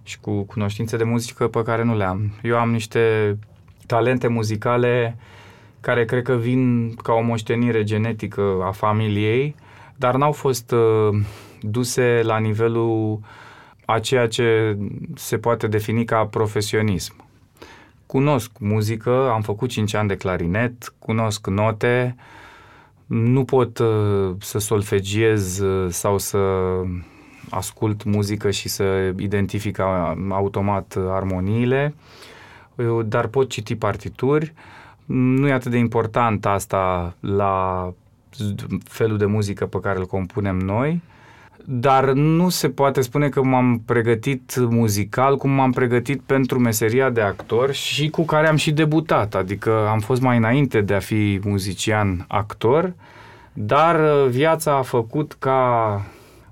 și 0.03 0.21
cu 0.21 0.43
cunoștințe 0.43 0.97
de 0.97 1.05
muzică 1.05 1.49
pe 1.49 1.63
care 1.63 1.85
nu 1.85 1.97
le 1.97 2.05
am. 2.05 2.33
Eu 2.43 2.59
am 2.59 2.71
niște 2.71 3.37
talente 3.87 4.27
muzicale 4.27 5.17
care 5.81 6.05
cred 6.05 6.23
că 6.23 6.35
vin 6.35 6.95
ca 6.95 7.13
o 7.13 7.23
moștenire 7.23 7.85
genetică 7.85 8.63
a 8.65 8.71
familiei, 8.71 9.55
dar 9.97 10.17
n-au 10.17 10.33
fost 10.33 10.71
uh, 10.71 11.19
duse 11.61 12.21
la 12.23 12.39
nivelul 12.39 13.21
a 13.85 13.99
ceea 13.99 14.29
ce 14.29 14.77
se 15.15 15.39
poate 15.39 15.67
defini 15.67 16.05
ca 16.05 16.27
profesionism. 16.27 17.26
Cunosc 18.07 18.51
muzică, 18.59 19.31
am 19.31 19.43
făcut 19.43 19.71
5 19.71 19.95
ani 19.95 20.09
de 20.09 20.17
clarinet, 20.17 20.95
cunosc 20.99 21.47
note, 21.47 22.17
nu 23.07 23.45
pot 23.45 23.79
uh, 23.79 24.35
să 24.39 24.59
solfegiez 24.59 25.59
uh, 25.59 25.91
sau 25.91 26.19
să 26.19 26.39
ascult 27.51 28.05
muzică 28.05 28.51
și 28.51 28.69
să 28.69 29.15
identific 29.19 29.79
automat 30.29 30.97
armoniile, 31.09 31.95
uh, 32.75 33.07
dar 33.07 33.27
pot 33.27 33.49
citi 33.49 33.77
partituri. 33.77 34.55
Nu 35.05 35.49
e 35.49 35.53
atât 35.53 35.71
de 35.71 35.79
important 35.79 36.47
asta 36.47 37.15
la 37.21 37.93
felul 38.85 39.19
de 39.19 39.27
muzică 39.27 39.67
pe 39.67 39.81
care 39.81 39.99
îl 39.99 40.07
compunem 40.07 40.57
noi, 40.57 41.03
dar 41.69 42.13
nu 42.13 42.49
se 42.49 42.69
poate 42.69 43.01
spune 43.01 43.29
că 43.29 43.43
m-am 43.43 43.83
pregătit 43.87 44.57
muzical 44.57 45.37
cum 45.37 45.51
m-am 45.51 45.71
pregătit 45.71 46.21
pentru 46.21 46.59
meseria 46.59 47.11
de 47.11 47.21
actor 47.21 47.73
și 47.73 48.09
cu 48.09 48.25
care 48.25 48.49
am 48.49 48.57
și 48.57 48.71
debutat, 48.71 49.35
adică 49.35 49.89
am 49.91 49.99
fost 49.99 50.21
mai 50.21 50.37
înainte 50.37 50.81
de 50.81 50.95
a 50.95 50.99
fi 50.99 51.41
muzician 51.45 52.25
actor, 52.29 52.93
dar 53.53 54.01
uh, 54.01 54.29
viața 54.29 54.77
a 54.77 54.83
făcut 54.83 55.37
ca 55.39 56.03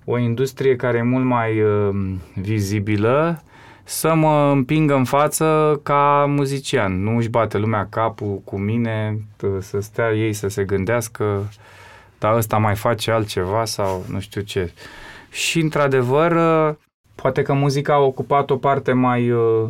o 0.04 0.18
industrie 0.18 0.76
care 0.76 0.98
e 0.98 1.02
mult 1.02 1.24
mai 1.24 1.60
uh, 1.60 1.88
vizibilă 2.34 3.42
să 3.84 4.14
mă 4.14 4.50
împingă 4.52 4.94
în 4.94 5.04
față 5.04 5.80
ca 5.82 6.24
muzician. 6.28 7.02
Nu 7.02 7.16
își 7.16 7.28
bate 7.28 7.58
lumea 7.58 7.86
capul 7.90 8.40
cu 8.44 8.58
mine, 8.58 9.18
să 9.60 9.80
stea 9.80 10.12
ei 10.12 10.32
să 10.32 10.48
se 10.48 10.64
gândească 10.64 11.42
dar 12.24 12.36
ăsta 12.36 12.56
mai 12.58 12.74
face 12.74 13.10
altceva 13.10 13.64
sau 13.64 14.04
nu 14.08 14.20
știu 14.20 14.40
ce. 14.40 14.72
Și, 15.34 15.60
într-adevăr, 15.60 16.32
uh, 16.32 16.74
poate 17.14 17.42
că 17.42 17.52
muzica 17.52 17.94
a 17.94 17.98
ocupat 17.98 18.50
o 18.50 18.56
parte 18.56 18.92
mai, 18.92 19.30
uh, 19.30 19.68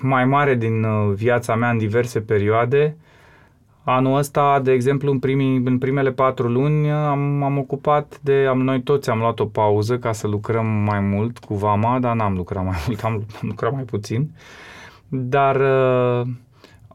mai 0.00 0.24
mare 0.24 0.54
din 0.54 0.84
uh, 0.84 1.12
viața 1.14 1.54
mea 1.54 1.70
în 1.70 1.78
diverse 1.78 2.20
perioade. 2.20 2.96
Anul 3.84 4.16
ăsta, 4.16 4.60
de 4.60 4.72
exemplu, 4.72 5.10
în, 5.10 5.18
primii, 5.18 5.56
în 5.64 5.78
primele 5.78 6.10
patru 6.12 6.48
luni 6.48 6.90
am, 6.90 7.42
am 7.42 7.58
ocupat 7.58 8.20
de... 8.22 8.46
Am, 8.48 8.60
noi 8.60 8.82
toți 8.82 9.10
am 9.10 9.18
luat 9.18 9.40
o 9.40 9.46
pauză 9.46 9.98
ca 9.98 10.12
să 10.12 10.26
lucrăm 10.26 10.66
mai 10.66 11.00
mult 11.00 11.38
cu 11.38 11.54
Vama, 11.54 11.98
dar 11.98 12.14
n-am 12.14 12.34
lucrat 12.34 12.64
mai 12.64 12.78
mult, 12.86 13.02
am, 13.02 13.12
am 13.12 13.48
lucrat 13.48 13.72
mai 13.72 13.82
puțin. 13.82 14.30
Dar 15.08 15.56
uh, 15.56 16.26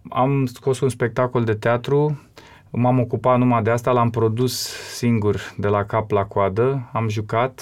am 0.10 0.46
scos 0.46 0.80
un 0.80 0.90
spectacol 0.90 1.44
de 1.44 1.54
teatru 1.54 2.20
M-am 2.78 3.00
ocupat 3.00 3.38
numai 3.38 3.62
de 3.62 3.70
asta, 3.70 3.92
l-am 3.92 4.10
produs 4.10 4.70
singur 4.96 5.40
de 5.58 5.68
la 5.68 5.84
cap 5.84 6.12
la 6.12 6.26
coadă, 6.26 6.90
am 6.94 7.10
jucat. 7.10 7.62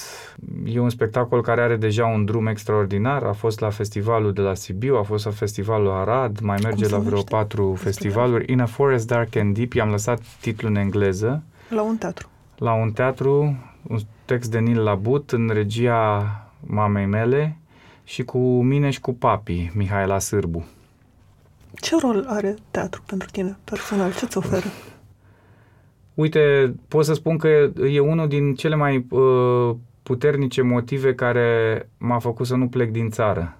E 0.66 0.80
un 0.80 0.90
spectacol 0.90 1.42
care 1.42 1.62
are 1.62 1.76
deja 1.76 2.06
un 2.06 2.26
drum 2.26 2.48
extraordinar, 2.48 3.24
a 3.24 3.32
fost 3.32 3.60
la 3.60 3.70
festivalul 3.70 4.34
de 4.34 4.42
la 4.42 4.54
Sibiu, 4.54 4.96
a 4.96 5.04
fost 5.04 5.26
la 5.26 5.32
festivalul 5.32 5.92
Arad, 5.92 6.40
mai 6.40 6.58
merge 6.64 6.88
la 6.88 6.98
vreo 6.98 7.22
patru 7.22 7.76
festivaluri. 7.76 8.52
In 8.52 8.60
a 8.60 8.66
Forest 8.66 9.08
Dark 9.08 9.36
and 9.36 9.56
Deep, 9.56 9.74
i-am 9.74 9.90
lăsat 9.90 10.22
titlul 10.42 10.72
în 10.72 10.78
engleză. 10.78 11.44
La 11.70 11.82
un 11.82 11.98
teatru. 11.98 12.28
La 12.58 12.74
un 12.74 12.92
teatru, 12.92 13.58
un 13.88 14.00
text 14.26 14.52
de 14.52 14.60
Nil 14.60 14.84
Labut, 14.84 15.32
în 15.32 15.50
regia 15.54 16.26
mamei 16.60 17.06
mele 17.06 17.58
și 18.04 18.24
cu 18.24 18.38
mine 18.62 18.90
și 18.90 19.00
cu 19.00 19.14
papi, 19.14 19.72
Mihaela 19.74 20.20
Sârbu. 20.20 20.66
Ce 21.74 21.96
rol 22.00 22.26
are 22.28 22.56
teatru 22.72 23.02
pentru 23.06 23.30
tine 23.32 23.58
personal? 23.64 24.14
Ce-ți 24.14 24.38
oferă? 24.38 24.68
Uite, 26.14 26.76
pot 26.88 27.06
să 27.06 27.14
spun 27.14 27.38
că 27.38 27.48
e 27.84 28.00
unul 28.00 28.28
din 28.28 28.56
cele 28.56 28.76
mai 28.76 29.06
uh, 29.10 29.76
puternice 30.04 30.62
motive 30.62 31.16
care 31.16 31.90
m-a 31.98 32.20
făcut 32.20 32.46
să 32.46 32.56
nu 32.56 32.68
plec 32.68 32.92
din 32.92 33.10
țară. 33.10 33.58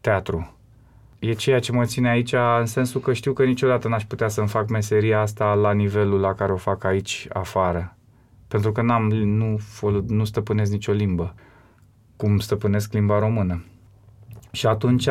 Teatru. 0.00 0.56
E 1.18 1.32
ceea 1.32 1.60
ce 1.60 1.72
mă 1.72 1.84
ține 1.84 2.08
aici 2.08 2.34
în 2.58 2.66
sensul 2.66 3.00
că 3.00 3.12
știu 3.12 3.32
că 3.32 3.44
niciodată 3.44 3.88
n-aș 3.88 4.04
putea 4.04 4.28
să-mi 4.28 4.48
fac 4.48 4.68
meseria 4.68 5.20
asta 5.20 5.54
la 5.54 5.72
nivelul 5.72 6.20
la 6.20 6.34
care 6.34 6.52
o 6.52 6.56
fac 6.56 6.84
aici, 6.84 7.28
afară. 7.32 7.96
Pentru 8.48 8.72
că 8.72 8.82
n-am, 8.82 9.08
nu, 9.08 9.58
nu 10.06 10.24
stăpânesc 10.24 10.72
nicio 10.72 10.92
limbă, 10.92 11.34
cum 12.16 12.38
stăpânesc 12.38 12.92
limba 12.92 13.18
română. 13.18 13.64
Și 14.52 14.66
atunci, 14.66 15.08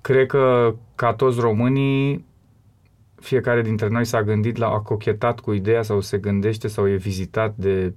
cred 0.00 0.26
că, 0.26 0.74
ca 0.94 1.12
toți 1.12 1.40
românii, 1.40 2.24
fiecare 3.20 3.62
dintre 3.62 3.88
noi 3.88 4.04
s-a 4.04 4.22
gândit 4.22 4.56
la, 4.56 4.66
a 4.66 4.80
cochetat 4.80 5.40
cu 5.40 5.52
ideea 5.52 5.82
sau 5.82 6.00
se 6.00 6.18
gândește 6.18 6.68
sau 6.68 6.88
e 6.88 6.96
vizitat 6.96 7.54
de, 7.56 7.94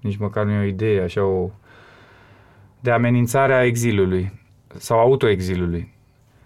nici 0.00 0.16
măcar 0.16 0.44
nu 0.44 0.52
e 0.52 0.58
o 0.58 0.66
idee, 0.66 1.02
așa 1.02 1.24
o, 1.24 1.50
de 2.80 2.90
amenințarea 2.90 3.64
exilului 3.64 4.32
sau 4.76 4.98
autoexilului. 4.98 5.92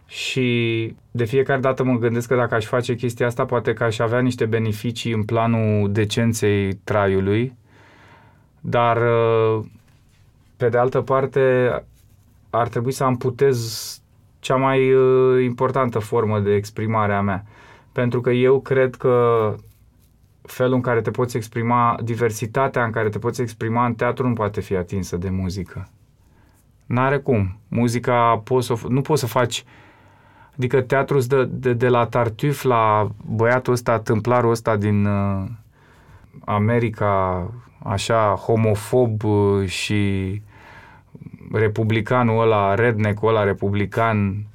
Și 0.07 0.95
de 1.11 1.25
fiecare 1.25 1.61
dată 1.61 1.85
mă 1.85 1.99
gândesc 1.99 2.29
că 2.29 2.35
dacă 2.35 2.55
aș 2.55 2.65
face 2.65 2.95
chestia 2.95 3.27
asta, 3.27 3.45
poate 3.45 3.73
că 3.73 3.85
aș 3.85 3.99
avea 3.99 4.21
niște 4.21 4.45
beneficii 4.45 5.13
în 5.13 5.25
planul 5.25 5.93
decenței 5.93 6.73
traiului, 6.75 7.57
dar 8.61 8.99
pe 10.57 10.69
de 10.69 10.79
altă 10.79 11.01
parte 11.01 11.71
ar 12.51 12.69
trebui 12.69 12.93
să 12.93 13.05
amputez 13.05 14.01
cea 14.39 14.57
mai 14.57 14.93
uh, 14.93 15.43
importantă 15.45 15.99
formă 15.99 16.41
de 16.41 16.55
exprimare 16.55 17.15
a 17.15 17.21
mea 17.21 17.45
pentru 17.97 18.21
că 18.21 18.31
eu 18.31 18.61
cred 18.61 18.95
că 18.95 19.55
felul 20.43 20.75
în 20.75 20.81
care 20.81 21.01
te 21.01 21.11
poți 21.11 21.37
exprima, 21.37 21.99
diversitatea 22.03 22.85
în 22.85 22.91
care 22.91 23.09
te 23.09 23.19
poți 23.19 23.41
exprima 23.41 23.87
în 23.87 23.95
teatru 23.95 24.29
nu 24.29 24.35
poate 24.35 24.61
fi 24.61 24.77
atinsă 24.77 25.17
de 25.17 25.31
muzică. 25.31 25.89
N-are 26.87 27.19
cum. 27.19 27.59
Muzica 27.69 28.41
poți 28.45 28.67
să, 28.67 28.75
nu 28.89 29.01
poți 29.01 29.21
să 29.21 29.27
faci 29.27 29.65
Adică 30.57 30.81
teatru 30.81 31.19
de, 31.19 31.45
de, 31.45 31.73
de 31.73 31.89
la 31.89 32.07
Tartuf 32.07 32.63
la 32.63 33.09
băiatul 33.27 33.73
ăsta, 33.73 33.99
tâmplarul 33.99 34.51
ăsta 34.51 34.77
din 34.77 35.05
uh, 35.07 35.45
America, 36.45 37.51
așa, 37.83 38.35
homofob 38.35 39.25
uh, 39.25 39.67
și 39.69 40.43
republicanul 41.53 42.43
ăla, 42.43 42.75
redneck 42.75 43.23
ăla 43.23 43.45
republican, 43.45 44.47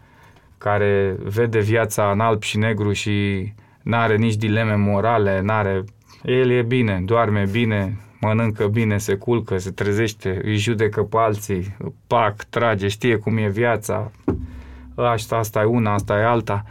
care 0.62 1.16
vede 1.24 1.60
viața 1.60 2.12
în 2.12 2.20
alb 2.20 2.42
și 2.42 2.58
negru 2.58 2.92
și 2.92 3.46
n-are 3.84 4.16
nici 4.16 4.36
dileme 4.36 4.76
morale, 4.76 5.42
n-are... 5.42 5.84
El 6.24 6.50
e 6.50 6.62
bine, 6.62 7.02
doarme 7.06 7.46
bine, 7.52 7.98
mănâncă 8.20 8.68
bine, 8.68 8.98
se 8.98 9.16
culcă, 9.16 9.58
se 9.58 9.72
trezește, 9.72 10.42
îi 10.44 10.56
judecă 10.56 11.04
pe 11.04 11.18
alții, 11.18 11.78
pac, 12.08 12.44
trage, 12.44 12.88
știe 12.88 13.16
cum 13.16 13.38
e 13.38 13.50
viața, 13.50 14.12
asta, 14.96 15.36
asta 15.36 15.62
e 15.62 15.66
una, 15.66 15.94
asta 15.94 16.20
e 16.20 16.26
alta. 16.26 16.66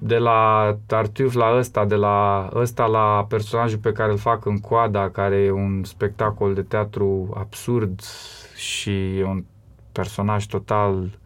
De 0.00 0.16
la 0.16 0.76
Tartuf 0.86 1.34
la 1.34 1.56
ăsta, 1.58 1.84
de 1.84 1.94
la 1.94 2.48
ăsta 2.54 2.86
la 2.86 3.26
personajul 3.28 3.78
pe 3.78 3.92
care 3.92 4.12
îl 4.12 4.18
fac 4.18 4.46
în 4.46 4.58
coada, 4.58 5.10
care 5.10 5.36
e 5.36 5.50
un 5.50 5.84
spectacol 5.84 6.54
de 6.54 6.62
teatru 6.62 7.34
absurd 7.36 8.00
și 8.56 9.18
e 9.18 9.24
un 9.24 9.44
personaj 9.92 10.46
total 10.46 11.18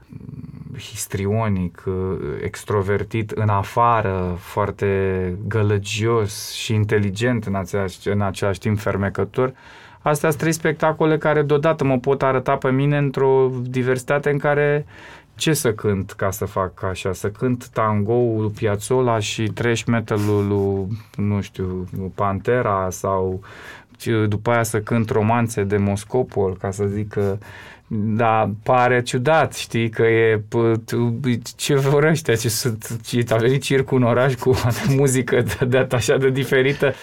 histrionic, 0.79 1.83
uh, 1.87 1.95
extrovertit 2.43 3.31
în 3.31 3.49
afară, 3.49 4.37
foarte 4.39 4.89
gălăgios 5.49 6.53
și 6.53 6.75
inteligent 6.75 7.45
în 7.45 7.55
același, 7.55 8.09
în 8.09 8.21
același 8.21 8.59
timp 8.59 8.79
fermecător. 8.79 9.53
Astea 10.03 10.29
sunt 10.29 10.41
trei 10.41 10.53
spectacole 10.53 11.19
care 11.19 11.43
deodată 11.43 11.85
mă 11.85 11.99
pot 11.99 12.23
arăta 12.23 12.57
pe 12.57 12.71
mine 12.71 12.97
într-o 12.97 13.51
diversitate 13.63 14.31
în 14.31 14.39
care 14.39 14.87
ce 15.35 15.53
să 15.53 15.73
cânt 15.73 16.11
ca 16.13 16.31
să 16.31 16.45
fac 16.45 16.83
așa? 16.83 17.13
Să 17.13 17.31
cânt 17.31 17.69
tango 17.69 18.15
lui 18.15 18.51
Piazzolla 18.51 19.19
și 19.19 19.43
trash 19.43 19.83
metal 19.85 20.21
lui, 20.49 20.87
nu 21.17 21.41
știu, 21.41 21.89
Pantera 22.15 22.91
sau 22.91 23.41
după 24.29 24.51
aia 24.51 24.63
să 24.63 24.81
cânt 24.81 25.11
romanțe 25.11 25.63
de 25.63 25.77
Moscopol, 25.77 26.57
ca 26.57 26.71
să 26.71 26.85
zic 26.85 27.09
că 27.09 27.39
da, 27.95 28.51
pare 28.63 29.03
ciudat, 29.03 29.55
știi, 29.55 29.89
că 29.89 30.03
e 30.03 30.43
ce 31.57 31.75
vor 31.75 32.05
ăștia, 32.05 32.35
ce 32.35 32.49
sunt, 32.49 33.01
ce 33.05 33.25
a 33.29 33.37
venit 33.37 33.63
circul 33.63 33.99
în 33.99 34.03
oraș 34.03 34.35
cu 34.35 34.55
muzică 34.97 35.43
de, 35.43 35.65
de 35.67 35.87
așa 35.91 36.17
de 36.17 36.31
diferită. 36.31 36.95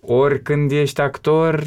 Ori 0.00 0.42
când 0.42 0.70
ești 0.70 1.00
actor, 1.00 1.62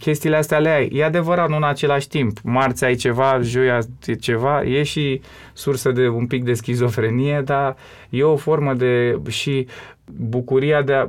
chestiile 0.00 0.36
astea 0.36 0.58
le 0.58 0.68
ai. 0.68 0.88
E 0.92 1.04
adevărat, 1.04 1.48
nu 1.48 1.56
în 1.56 1.64
același 1.64 2.08
timp. 2.08 2.38
Marți 2.42 2.84
ai 2.84 2.94
ceva, 2.94 3.40
joia 3.42 3.78
e 4.06 4.14
ceva, 4.14 4.62
e 4.62 4.82
și 4.82 5.20
sursă 5.52 5.90
de 5.90 6.08
un 6.08 6.26
pic 6.26 6.44
de 6.44 6.54
schizofrenie, 6.54 7.42
dar 7.44 7.76
e 8.10 8.22
o 8.22 8.36
formă 8.36 8.74
de 8.74 9.20
și 9.28 9.66
bucuria 10.16 10.82
de 10.82 10.92
a, 10.92 11.08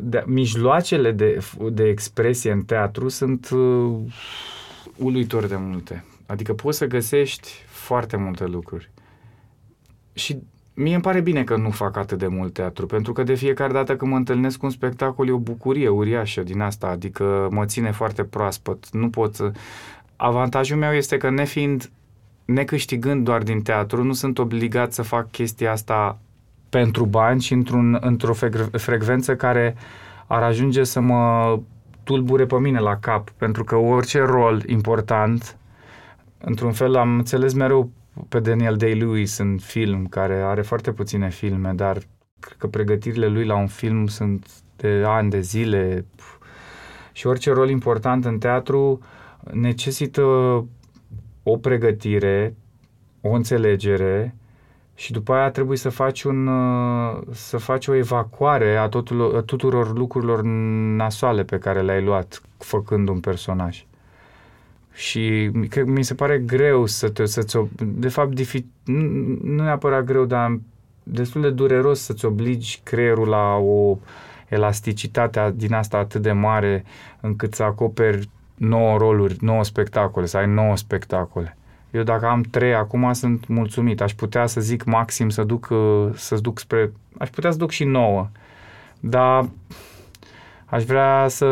de 0.00 0.18
a, 0.18 0.22
mijloacele 0.26 1.12
de, 1.12 1.38
de 1.72 1.84
expresie 1.84 2.52
în 2.52 2.62
teatru 2.62 3.08
sunt 3.08 3.50
uh, 3.50 3.96
uluitor 4.96 5.46
de 5.46 5.56
multe. 5.58 6.04
Adică 6.26 6.54
poți 6.54 6.78
să 6.78 6.86
găsești 6.86 7.48
foarte 7.66 8.16
multe 8.16 8.46
lucruri. 8.46 8.90
Și 10.12 10.38
Mie 10.74 10.94
îmi 10.94 11.02
pare 11.02 11.20
bine 11.20 11.44
că 11.44 11.56
nu 11.56 11.70
fac 11.70 11.96
atât 11.96 12.18
de 12.18 12.26
mult 12.26 12.52
teatru, 12.52 12.86
pentru 12.86 13.12
că 13.12 13.22
de 13.22 13.34
fiecare 13.34 13.72
dată 13.72 13.96
când 13.96 14.10
mă 14.10 14.16
întâlnesc 14.16 14.58
cu 14.58 14.66
un 14.66 14.72
spectacol 14.72 15.28
e 15.28 15.32
o 15.32 15.38
bucurie 15.38 15.88
uriașă 15.88 16.42
din 16.42 16.60
asta, 16.60 16.86
adică 16.86 17.48
mă 17.50 17.64
ține 17.64 17.90
foarte 17.90 18.24
proaspăt. 18.24 18.90
Nu 18.90 19.10
pot 19.10 19.34
să... 19.34 19.52
Avantajul 20.16 20.76
meu 20.76 20.92
este 20.92 21.16
că 21.16 21.30
nefiind, 21.30 21.90
necâștigând 22.44 23.24
doar 23.24 23.42
din 23.42 23.62
teatru, 23.62 24.04
nu 24.04 24.12
sunt 24.12 24.38
obligat 24.38 24.92
să 24.92 25.02
fac 25.02 25.30
chestia 25.30 25.72
asta 25.72 26.18
pentru 26.70 27.04
bani 27.04 27.40
și 27.40 27.52
într-un, 27.52 27.98
într-o 28.00 28.32
frecvență 28.72 29.36
care 29.36 29.76
ar 30.26 30.42
ajunge 30.42 30.84
să 30.84 31.00
mă 31.00 31.58
tulbure 32.02 32.46
pe 32.46 32.58
mine 32.58 32.78
la 32.78 32.96
cap, 32.96 33.30
pentru 33.30 33.64
că 33.64 33.76
orice 33.76 34.20
rol 34.22 34.62
important, 34.66 35.56
într-un 36.38 36.72
fel 36.72 36.96
am 36.96 37.16
înțeles 37.16 37.52
mereu 37.52 37.90
pe 38.28 38.40
Daniel 38.40 38.76
Day-Lewis 38.76 39.38
în 39.38 39.58
film, 39.58 40.06
care 40.06 40.34
are 40.34 40.62
foarte 40.62 40.92
puține 40.92 41.30
filme, 41.30 41.72
dar 41.72 41.98
cred 42.40 42.56
că 42.58 42.66
pregătirile 42.66 43.26
lui 43.26 43.44
la 43.44 43.56
un 43.56 43.66
film 43.66 44.06
sunt 44.06 44.46
de 44.76 45.02
ani, 45.06 45.30
de 45.30 45.40
zile. 45.40 46.04
Și 47.12 47.26
orice 47.26 47.52
rol 47.52 47.68
important 47.68 48.24
în 48.24 48.38
teatru 48.38 49.00
necesită 49.52 50.22
o 51.42 51.56
pregătire, 51.56 52.54
o 53.20 53.30
înțelegere 53.30 54.34
și 55.00 55.12
după 55.12 55.32
aia 55.32 55.50
trebuie 55.50 55.76
să 55.76 55.88
faci, 55.88 56.22
un, 56.22 56.50
să 57.30 57.56
faci 57.56 57.86
o 57.86 57.94
evacuare 57.94 58.76
a, 58.76 58.88
totul, 58.88 59.36
a 59.36 59.40
tuturor 59.40 59.96
lucrurilor 59.96 60.42
nasoale 60.96 61.44
pe 61.44 61.58
care 61.58 61.80
le-ai 61.80 62.02
luat 62.02 62.42
făcând 62.58 63.08
un 63.08 63.20
personaj 63.20 63.84
și 64.92 65.50
cred, 65.68 65.86
mi 65.86 66.02
se 66.02 66.14
pare 66.14 66.38
greu 66.38 66.86
să 66.86 67.08
te, 67.08 67.26
să-ți, 67.26 67.58
de 67.84 68.08
fapt, 68.08 68.34
difi, 68.34 68.64
nu, 68.84 69.38
nu 69.42 69.62
neapărat 69.62 70.04
greu, 70.04 70.24
dar 70.24 70.60
destul 71.02 71.40
de 71.40 71.50
dureros 71.50 72.00
să-ți 72.00 72.24
obligi 72.24 72.80
creierul 72.82 73.28
la 73.28 73.56
o 73.56 73.98
elasticitate 74.48 75.52
din 75.56 75.72
asta 75.72 75.98
atât 75.98 76.22
de 76.22 76.32
mare 76.32 76.84
încât 77.20 77.54
să 77.54 77.62
acoperi 77.62 78.28
9 78.54 78.98
roluri, 78.98 79.36
9 79.40 79.64
spectacole, 79.64 80.26
să 80.26 80.36
ai 80.36 80.46
9 80.46 80.76
spectacole. 80.76 81.56
Eu 81.90 82.02
dacă 82.02 82.26
am 82.26 82.42
3 82.42 82.74
acum 82.74 83.12
sunt 83.12 83.46
mulțumit. 83.46 84.00
Aș 84.00 84.12
putea 84.14 84.46
să 84.46 84.60
zic 84.60 84.84
maxim 84.84 85.28
să 85.28 85.44
duc, 85.44 85.68
să 86.14 86.36
duc 86.40 86.58
spre... 86.58 86.92
Aș 87.18 87.28
putea 87.28 87.50
să 87.50 87.56
duc 87.56 87.70
și 87.70 87.84
9. 87.84 88.28
Dar 89.00 89.48
aș 90.66 90.84
vrea 90.84 91.26
să 91.28 91.46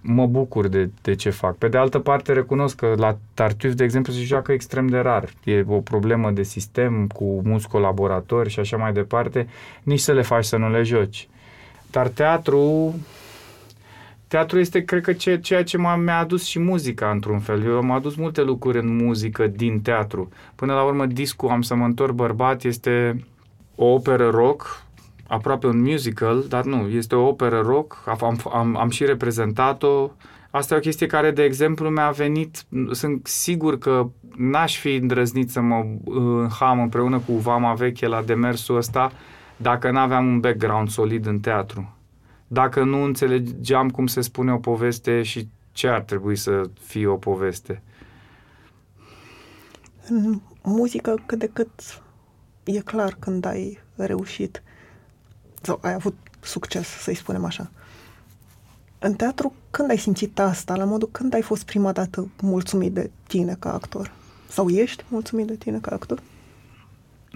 mă 0.00 0.26
bucur 0.26 0.68
de, 0.68 0.90
de 1.02 1.14
ce 1.14 1.30
fac. 1.30 1.56
Pe 1.56 1.68
de 1.68 1.76
altă 1.76 1.98
parte, 1.98 2.32
recunosc 2.32 2.76
că 2.76 2.94
la 2.96 3.18
Tartuf, 3.34 3.72
de 3.72 3.84
exemplu, 3.84 4.12
se 4.12 4.20
joacă 4.20 4.52
extrem 4.52 4.86
de 4.86 4.98
rar. 4.98 5.28
E 5.44 5.64
o 5.68 5.80
problemă 5.80 6.30
de 6.30 6.42
sistem 6.42 7.06
cu 7.06 7.40
mulți 7.44 7.68
colaboratori 7.68 8.50
și 8.50 8.60
așa 8.60 8.76
mai 8.76 8.92
departe. 8.92 9.48
Nici 9.82 10.00
să 10.00 10.12
le 10.12 10.22
faci 10.22 10.44
să 10.44 10.56
nu 10.56 10.70
le 10.70 10.82
joci. 10.82 11.28
Dar 11.90 12.08
teatru, 12.08 12.94
teatru 14.36 14.58
este, 14.58 14.84
cred 14.84 15.02
că, 15.02 15.12
ce, 15.12 15.38
ceea 15.38 15.64
ce 15.64 15.76
m-a, 15.76 15.96
mi-a 15.96 16.18
adus 16.18 16.44
și 16.44 16.58
muzica, 16.58 17.10
într-un 17.10 17.38
fel. 17.38 17.64
Eu 17.64 17.76
am 17.76 17.90
adus 17.90 18.14
multe 18.14 18.42
lucruri 18.42 18.78
în 18.78 18.96
muzică 18.96 19.46
din 19.46 19.80
teatru. 19.80 20.28
Până 20.54 20.74
la 20.74 20.82
urmă, 20.82 21.06
discul 21.06 21.48
Am 21.48 21.62
să 21.62 21.74
mă 21.74 21.84
întorc 21.84 22.12
bărbat 22.12 22.64
este 22.64 23.24
o 23.74 23.84
operă 23.84 24.30
rock 24.30 24.84
aproape 25.28 25.66
un 25.66 25.82
musical, 25.82 26.44
dar 26.48 26.64
nu, 26.64 26.88
este 26.88 27.14
o 27.14 27.26
operă 27.26 27.60
rock, 27.60 28.02
am, 28.20 28.40
am, 28.52 28.76
am 28.76 28.88
și 28.88 29.04
reprezentat-o. 29.04 30.10
Asta 30.50 30.74
e 30.74 30.76
o 30.76 30.80
chestie 30.80 31.06
care, 31.06 31.30
de 31.30 31.42
exemplu, 31.42 31.88
mi-a 31.88 32.10
venit, 32.10 32.64
sunt 32.90 33.26
sigur 33.26 33.78
că 33.78 34.08
n-aș 34.36 34.78
fi 34.78 34.94
îndrăznit 34.94 35.50
să 35.50 35.60
mă 35.60 35.84
ham 36.58 36.80
împreună 36.80 37.18
cu 37.26 37.32
Vama 37.32 37.74
Veche 37.74 38.06
la 38.06 38.22
demersul 38.22 38.76
ăsta 38.76 39.12
dacă 39.56 39.90
n-aveam 39.90 40.26
un 40.26 40.40
background 40.40 40.88
solid 40.88 41.26
în 41.26 41.38
teatru. 41.38 41.95
Dacă 42.46 42.84
nu 42.84 43.02
înțelegeam 43.02 43.90
cum 43.90 44.06
se 44.06 44.20
spune 44.20 44.52
o 44.52 44.58
poveste 44.58 45.22
și 45.22 45.48
ce 45.72 45.88
ar 45.88 46.00
trebui 46.00 46.36
să 46.36 46.62
fie 46.80 47.06
o 47.06 47.16
poveste. 47.16 47.82
În 50.08 50.40
muzică 50.62 51.22
cât 51.26 51.38
de 51.38 51.50
cât 51.52 52.02
e 52.64 52.80
clar 52.80 53.16
când 53.18 53.44
ai 53.44 53.78
reușit 53.96 54.62
sau 55.62 55.78
ai 55.82 55.92
avut 55.92 56.16
succes, 56.40 56.88
să-i 56.88 57.14
spunem 57.14 57.44
așa. 57.44 57.70
În 58.98 59.14
teatru, 59.14 59.54
când 59.70 59.90
ai 59.90 59.98
simțit 59.98 60.38
asta, 60.38 60.76
la 60.76 60.84
modul 60.84 61.08
când 61.12 61.34
ai 61.34 61.42
fost 61.42 61.64
prima 61.64 61.92
dată 61.92 62.28
mulțumit 62.42 62.92
de 62.92 63.10
tine 63.26 63.56
ca 63.58 63.72
actor? 63.72 64.12
Sau 64.48 64.68
ești 64.68 65.04
mulțumit 65.08 65.46
de 65.46 65.56
tine 65.56 65.78
ca 65.78 65.90
actor? 65.94 66.22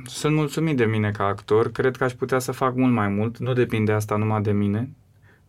Sunt 0.05 0.35
mulțumit 0.35 0.77
de 0.77 0.85
mine 0.85 1.11
ca 1.11 1.25
actor. 1.25 1.73
Cred 1.73 1.97
că 1.97 2.05
aș 2.05 2.13
putea 2.13 2.39
să 2.39 2.53
fac 2.53 2.75
mult 2.75 2.93
mai 2.93 3.09
mult. 3.09 3.39
Nu 3.39 3.53
depinde 3.53 3.93
asta 3.93 4.17
numai 4.17 4.43
de 4.43 4.53
mine. 4.53 4.91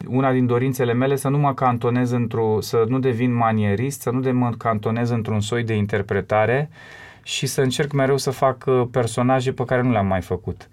Una 0.08 0.32
din 0.32 0.46
dorințele 0.46 0.94
mele 0.94 1.16
să 1.16 1.30
nu 1.30 1.38
mă 1.38 1.54
cantonez 1.54 2.12
într-o, 2.12 2.62
să 2.62 2.86
nu 2.88 3.00
devin 3.00 3.34
manierist, 3.34 4.02
să 4.02 4.10
nu 4.10 4.20
de 4.20 4.32
mă 4.32 4.52
cantonez 4.58 5.10
într-un 5.10 5.42
soi 5.42 5.64
de 5.64 5.74
interpretare 5.74 6.70
și 7.24 7.46
să 7.46 7.62
încerc 7.62 7.92
mereu 7.92 8.18
să 8.18 8.32
fac 8.32 8.64
uh, 8.68 8.88
personaje 8.92 9.54
pe 9.54 9.66
care 9.66 9.82
nu 9.82 9.92
le-am 9.92 10.08
mai 10.08 10.22
făcut. 10.22 10.70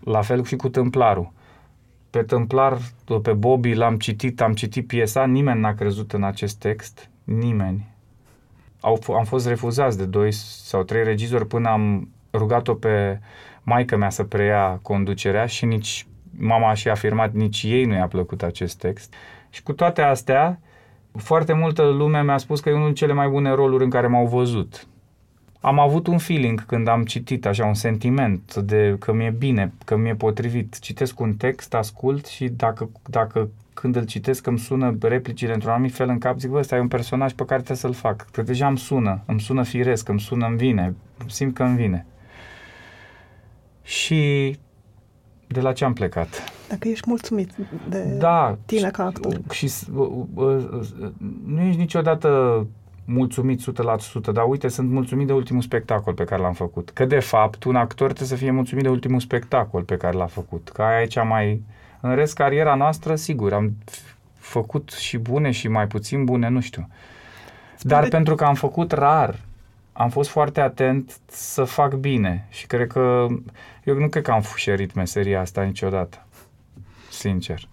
La 0.00 0.22
fel 0.22 0.44
și 0.44 0.56
cu 0.56 0.68
Tâmplarul. 0.68 1.32
Pe 2.10 2.22
Tâmplar, 2.22 2.78
pe 3.22 3.32
Bobby 3.32 3.74
l-am 3.74 3.96
citit, 3.96 4.40
am 4.40 4.52
citit 4.52 4.86
piesa, 4.86 5.26
nimeni 5.26 5.60
n-a 5.60 5.74
crezut 5.74 6.12
în 6.12 6.22
acest 6.22 6.58
text, 6.58 7.10
nimeni. 7.24 7.92
Au, 8.80 9.02
am 9.16 9.24
fost 9.24 9.46
refuzați 9.46 9.98
de 9.98 10.04
doi 10.04 10.32
sau 10.32 10.82
trei 10.82 11.04
regizori 11.04 11.46
până 11.46 11.68
am 11.68 12.08
rugat-o 12.32 12.74
pe 12.74 13.20
maica 13.62 13.96
mea 13.96 14.10
să 14.10 14.24
preia 14.24 14.78
conducerea 14.82 15.46
și 15.46 15.64
nici 15.64 16.06
mama 16.38 16.74
și-a 16.74 16.92
afirmat, 16.92 17.32
nici 17.32 17.62
ei 17.62 17.84
nu 17.84 17.94
i-a 17.94 18.06
plăcut 18.06 18.42
acest 18.42 18.78
text. 18.78 19.14
Și 19.50 19.62
cu 19.62 19.72
toate 19.72 20.02
astea, 20.02 20.60
foarte 21.12 21.52
multă 21.52 21.82
lume 21.82 22.22
mi-a 22.22 22.38
spus 22.38 22.60
că 22.60 22.68
e 22.68 22.72
unul 22.72 22.84
din 22.84 22.94
cele 22.94 23.12
mai 23.12 23.28
bune 23.28 23.50
roluri 23.50 23.84
în 23.84 23.90
care 23.90 24.06
m-au 24.06 24.26
văzut 24.26 24.86
am 25.64 25.78
avut 25.78 26.06
un 26.06 26.18
feeling 26.18 26.66
când 26.66 26.88
am 26.88 27.04
citit, 27.04 27.46
așa, 27.46 27.64
un 27.64 27.74
sentiment 27.74 28.54
de 28.54 28.96
că 28.98 29.12
mi-e 29.12 29.34
bine, 29.38 29.72
că 29.84 29.96
mi-e 29.96 30.14
potrivit. 30.14 30.78
Citesc 30.78 31.20
un 31.20 31.34
text, 31.34 31.74
ascult 31.74 32.26
și 32.26 32.48
dacă, 32.48 32.90
dacă 33.08 33.48
când 33.74 33.96
îl 33.96 34.04
citesc 34.04 34.46
îmi 34.46 34.58
sună 34.58 34.96
replicile 35.00 35.52
într-un 35.52 35.72
anumit 35.72 35.94
fel 35.94 36.08
în 36.08 36.18
cap, 36.18 36.38
zic, 36.38 36.50
bă, 36.50 36.58
ăsta 36.58 36.76
e 36.76 36.80
un 36.80 36.88
personaj 36.88 37.32
pe 37.32 37.44
care 37.44 37.62
trebuie 37.62 37.76
să-l 37.76 37.92
fac. 37.92 38.26
Că 38.30 38.42
deja 38.42 38.66
îmi 38.66 38.78
sună, 38.78 39.22
îmi 39.26 39.40
sună 39.40 39.62
firesc, 39.62 40.08
îmi 40.08 40.20
sună, 40.20 40.46
îmi 40.46 40.56
vine, 40.56 40.94
simt 41.26 41.54
că 41.54 41.62
îmi 41.62 41.76
vine. 41.76 42.06
Și 43.82 44.56
de 45.46 45.60
la 45.60 45.72
ce 45.72 45.84
am 45.84 45.92
plecat? 45.92 46.28
Dacă 46.68 46.88
ești 46.88 47.08
mulțumit 47.08 47.50
de 47.88 48.16
da, 48.18 48.58
tine 48.66 48.90
ca 48.90 49.04
actor. 49.04 49.40
Și 49.50 49.70
uh, 49.94 50.08
uh, 50.34 50.46
uh, 50.72 51.10
nu 51.46 51.60
ești 51.60 51.80
niciodată 51.80 52.66
mulțumit 53.04 53.60
100%, 53.60 54.32
dar 54.32 54.44
uite, 54.48 54.68
sunt 54.68 54.90
mulțumit 54.90 55.26
de 55.26 55.32
ultimul 55.32 55.62
spectacol 55.62 56.14
pe 56.14 56.24
care 56.24 56.42
l-am 56.42 56.52
făcut. 56.52 56.90
Că 56.90 57.04
de 57.04 57.18
fapt, 57.18 57.64
un 57.64 57.76
actor 57.76 58.06
trebuie 58.06 58.28
să 58.28 58.36
fie 58.36 58.50
mulțumit 58.50 58.82
de 58.82 58.90
ultimul 58.90 59.20
spectacol 59.20 59.82
pe 59.82 59.96
care 59.96 60.16
l-a 60.16 60.26
făcut. 60.26 60.70
Că 60.72 60.82
aia 60.82 61.02
e 61.02 61.06
cea 61.06 61.22
mai... 61.22 61.62
În 62.00 62.14
rest, 62.14 62.34
cariera 62.34 62.74
noastră, 62.74 63.14
sigur, 63.14 63.52
am 63.52 63.76
făcut 64.38 64.90
și 64.90 65.18
bune 65.18 65.50
și 65.50 65.68
mai 65.68 65.86
puțin 65.86 66.24
bune, 66.24 66.48
nu 66.48 66.60
știu. 66.60 66.88
Dar 67.80 68.02
de... 68.02 68.08
pentru 68.08 68.34
că 68.34 68.44
am 68.44 68.54
făcut 68.54 68.92
rar, 68.92 69.38
am 69.96 70.08
fost 70.08 70.30
foarte 70.30 70.60
atent 70.60 71.18
să 71.26 71.64
fac 71.64 71.94
bine 71.94 72.46
și 72.50 72.66
cred 72.66 72.86
că 72.86 73.26
eu 73.84 73.98
nu 73.98 74.08
cred 74.08 74.22
că 74.22 74.30
am 74.30 74.42
fușerit 74.42 74.94
meseria 74.94 75.40
asta 75.40 75.62
niciodată. 75.62 76.26
Sincer. 77.10 77.68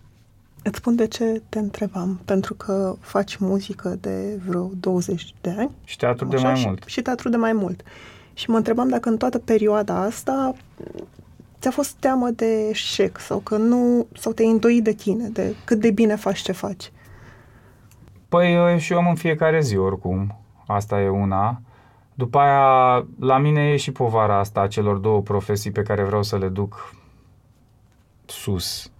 Îți 0.63 0.77
spun 0.77 0.95
de 0.95 1.07
ce 1.07 1.41
te 1.49 1.59
întrebam. 1.59 2.21
Pentru 2.25 2.53
că 2.53 2.95
faci 2.99 3.35
muzică 3.35 3.97
de 3.99 4.39
vreo 4.47 4.69
20 4.79 5.33
de 5.41 5.55
ani. 5.57 5.71
Și 5.83 5.97
teatru 5.97 6.25
de 6.25 6.37
mai 6.37 6.55
și, 6.55 6.65
mult. 6.65 6.83
Și 6.85 7.01
teatru 7.01 7.29
de 7.29 7.37
mai 7.37 7.53
mult. 7.53 7.83
Și 8.33 8.49
mă 8.49 8.57
întrebam 8.57 8.89
dacă 8.89 9.09
în 9.09 9.17
toată 9.17 9.39
perioada 9.39 10.01
asta 10.01 10.53
ți-a 11.59 11.71
fost 11.71 11.91
teamă 11.91 12.29
de 12.29 12.67
eșec 12.69 13.19
sau 13.19 13.39
că 13.39 13.57
nu, 13.57 14.07
sau 14.13 14.31
te-ai 14.31 14.49
îndoit 14.49 14.83
de 14.83 14.93
tine, 14.93 15.27
de 15.27 15.55
cât 15.63 15.79
de 15.79 15.91
bine 15.91 16.15
faci 16.15 16.39
ce 16.39 16.51
faci. 16.51 16.91
Păi 18.29 18.53
eu 18.53 18.77
și 18.77 18.91
eu 18.91 18.97
am 18.97 19.07
în 19.07 19.15
fiecare 19.15 19.61
zi 19.61 19.77
oricum. 19.77 20.39
Asta 20.67 21.01
e 21.01 21.09
una. 21.09 21.61
După 22.13 22.39
aia, 22.39 23.05
la 23.19 23.37
mine 23.37 23.69
e 23.69 23.75
și 23.77 23.91
povara 23.91 24.37
asta 24.37 24.61
a 24.61 24.67
celor 24.67 24.97
două 24.97 25.21
profesii 25.21 25.71
pe 25.71 25.81
care 25.81 26.03
vreau 26.03 26.23
să 26.23 26.37
le 26.37 26.47
duc 26.47 26.95
sus 28.25 28.91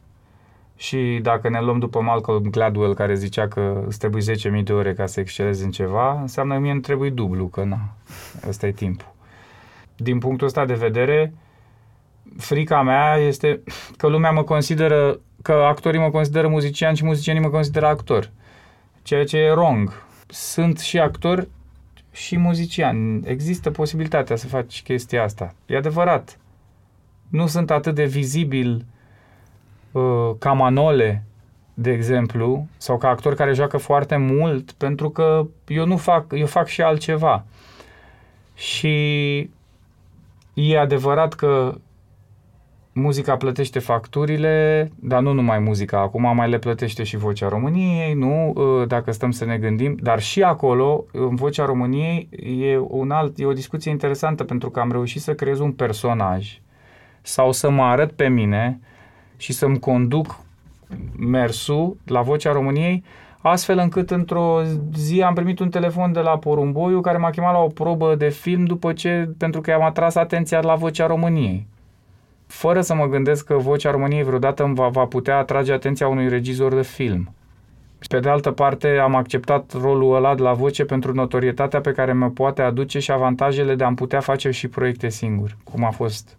Și 0.76 1.20
dacă 1.22 1.49
ne 1.49 1.62
luăm 1.62 1.80
după 1.80 2.01
Malcolm 2.01 2.43
Gladwell 2.43 2.93
care 2.93 3.14
zicea 3.14 3.47
că 3.47 3.84
îți 3.88 3.99
trebuie 3.99 4.36
10.000 4.57 4.64
de 4.64 4.74
ore 4.74 4.93
ca 4.93 5.05
să 5.05 5.20
excelezi 5.20 5.64
în 5.64 5.72
ceva, 5.72 6.22
înseamnă 6.22 6.53
că 6.53 6.59
mie 6.59 6.72
îmi 6.72 6.82
trebuie 6.82 7.09
dublu, 7.09 7.47
că 7.47 7.64
na, 7.64 7.80
ăsta 8.47 8.68
e 8.68 8.72
timpul. 8.72 9.14
Din 9.95 10.20
punctul 10.20 10.47
ăsta 10.47 10.66
de 10.66 10.74
vedere, 10.74 11.34
frica 12.38 12.82
mea 12.82 13.16
este 13.16 13.62
că 13.97 14.07
lumea 14.07 14.32
mă 14.32 14.43
consideră, 14.43 15.20
că 15.41 15.51
actorii 15.51 15.99
mă 15.99 16.09
consideră 16.09 16.47
muzician 16.47 16.93
și 16.93 17.05
muzicienii 17.05 17.41
mă 17.41 17.49
consideră 17.49 17.86
actor. 17.88 18.30
Ceea 19.03 19.26
ce 19.26 19.38
e 19.38 19.51
wrong. 19.51 20.03
Sunt 20.28 20.80
și 20.80 20.99
actor 20.99 21.47
și 22.12 22.38
muzician. 22.38 23.24
Există 23.26 23.72
posibilitatea 23.72 24.36
să 24.36 24.47
faci 24.47 24.84
chestia 24.84 25.24
asta. 25.24 25.53
E 25.66 25.78
adevărat. 25.78 26.38
Nu 27.30 27.47
sunt 27.47 27.72
atât 27.72 27.95
de 27.95 28.05
vizibil 28.05 28.86
uh, 29.91 30.32
ca 30.39 30.51
Manole, 30.51 31.24
de 31.74 31.91
exemplu, 31.91 32.68
sau 32.78 32.97
ca 32.97 33.09
actor 33.09 33.36
care 33.36 33.53
joacă 33.53 33.78
foarte 33.78 34.16
mult, 34.18 34.72
pentru 34.72 35.09
că 35.09 35.47
eu 35.68 35.86
nu 35.86 35.97
fac, 35.97 36.26
eu 36.32 36.45
fac 36.45 36.68
și 36.68 36.82
altceva. 36.82 37.45
Și 38.55 39.38
e 40.53 40.80
adevărat 40.80 41.34
că 41.34 41.78
muzica 42.93 43.35
plătește 43.35 43.79
facturile, 43.79 44.87
dar 44.99 45.21
nu 45.21 45.31
numai 45.31 45.59
muzica, 45.59 45.99
acum 45.99 46.35
mai 46.35 46.49
le 46.49 46.57
plătește 46.57 47.03
și 47.03 47.17
Vocea 47.17 47.47
României, 47.47 48.13
nu, 48.13 48.53
ă, 48.57 48.85
dacă 48.85 49.11
stăm 49.11 49.31
să 49.31 49.45
ne 49.45 49.57
gândim, 49.57 49.97
dar 50.01 50.19
și 50.19 50.43
acolo, 50.43 51.05
în 51.11 51.35
Vocea 51.35 51.65
României, 51.65 52.29
e, 52.59 52.77
un 52.77 53.11
alt, 53.11 53.39
e 53.39 53.45
o 53.45 53.53
discuție 53.53 53.91
interesantă, 53.91 54.43
pentru 54.43 54.69
că 54.69 54.79
am 54.79 54.91
reușit 54.91 55.21
să 55.21 55.33
creez 55.33 55.59
un 55.59 55.71
personaj 55.71 56.59
sau 57.21 57.51
să 57.51 57.69
mă 57.69 57.83
arăt 57.83 58.11
pe 58.11 58.27
mine 58.27 58.79
și 59.37 59.53
să-mi 59.53 59.79
conduc 59.79 60.39
mersul 61.17 61.97
la 62.05 62.21
Vocea 62.21 62.51
României, 62.51 63.03
astfel 63.41 63.77
încât 63.77 64.11
într-o 64.11 64.61
zi 64.95 65.21
am 65.21 65.33
primit 65.33 65.59
un 65.59 65.69
telefon 65.69 66.11
de 66.11 66.19
la 66.19 66.37
Porumboiu 66.37 67.01
care 67.01 67.17
m-a 67.17 67.29
chemat 67.29 67.53
la 67.53 67.59
o 67.59 67.67
probă 67.67 68.15
de 68.15 68.29
film 68.29 68.65
după 68.65 68.93
ce, 68.93 69.29
pentru 69.37 69.61
că 69.61 69.69
i-am 69.69 69.83
atras 69.83 70.15
atenția 70.15 70.61
la 70.61 70.75
Vocea 70.75 71.05
României 71.05 71.67
fără 72.52 72.82
să 72.82 72.95
mă 72.95 73.08
gândesc 73.08 73.45
că 73.45 73.58
vocea 73.58 73.91
României 73.91 74.24
vreodată 74.24 74.64
îmi 74.64 74.76
va, 74.76 74.88
va 74.88 75.06
putea 75.06 75.38
atrage 75.38 75.74
atenția 75.74 76.08
unui 76.08 76.30
regizor 76.30 76.74
de 76.74 76.82
film. 76.82 77.34
Pe 78.10 78.20
de 78.20 78.30
altă 78.30 78.52
parte, 78.52 78.88
am 78.88 79.16
acceptat 79.16 79.74
rolul 79.82 80.16
ăla 80.16 80.36
de 80.36 80.41
la 80.41 80.54
voce 80.54 80.86
pentru 80.86 81.14
notorietatea 81.14 81.82
pe 81.82 81.91
care 81.91 82.14
mă 82.14 82.30
poate 82.30 82.62
aduce 82.62 82.99
și 82.99 83.12
avantajele 83.12 83.76
de 83.76 83.84
a-mi 83.84 83.95
putea 83.95 84.20
face 84.20 84.52
și 84.52 84.68
proiecte 84.68 85.10
singur, 85.10 85.58
cum 85.64 85.84
a 85.84 85.89
fost 85.89 86.38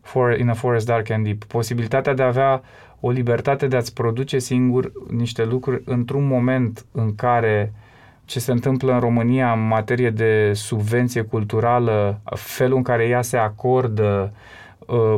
For, 0.00 0.38
In 0.38 0.48
a 0.48 0.54
Forest 0.54 0.86
Dark 0.86 1.10
and 1.10 1.24
Deep. 1.24 1.44
Posibilitatea 1.44 2.14
de 2.14 2.22
a 2.22 2.26
avea 2.26 2.62
o 3.00 3.10
libertate 3.10 3.66
de 3.66 3.76
a-ți 3.76 3.94
produce 3.94 4.38
singur 4.38 4.92
niște 5.10 5.44
lucruri 5.44 5.82
într-un 5.84 6.26
moment 6.26 6.84
în 6.92 7.14
care 7.14 7.72
ce 8.24 8.40
se 8.40 8.52
întâmplă 8.52 8.92
în 8.92 9.00
România 9.00 9.52
în 9.52 9.66
materie 9.66 10.10
de 10.10 10.52
subvenție 10.54 11.22
culturală, 11.22 12.20
felul 12.34 12.76
în 12.76 12.82
care 12.82 13.04
ea 13.04 13.22
se 13.22 13.36
acordă, 13.36 14.32
Uh, 14.32 14.62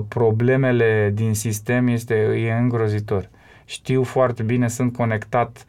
problemele 0.09 1.11
din 1.15 1.35
sistem 1.35 1.87
este 1.87 2.15
e 2.15 2.53
îngrozitor. 2.53 3.29
Știu 3.65 4.03
foarte 4.03 4.43
bine, 4.43 4.69
sunt 4.69 4.93
conectat 4.93 5.67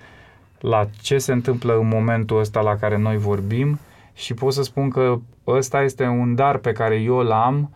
la 0.60 0.88
ce 1.02 1.18
se 1.18 1.32
întâmplă 1.32 1.78
în 1.80 1.88
momentul 1.88 2.40
ăsta 2.40 2.62
la 2.62 2.76
care 2.76 2.98
noi 2.98 3.18
vorbim 3.18 3.80
și 4.14 4.34
pot 4.34 4.54
să 4.54 4.64
spun 4.64 4.90
că 4.90 5.20
ăsta 5.48 5.82
este 5.82 6.06
un 6.06 6.36
dar 6.36 6.58
pe 6.58 6.72
care 6.72 6.96
eu 6.96 7.20
l 7.20 7.32
am, 7.32 7.72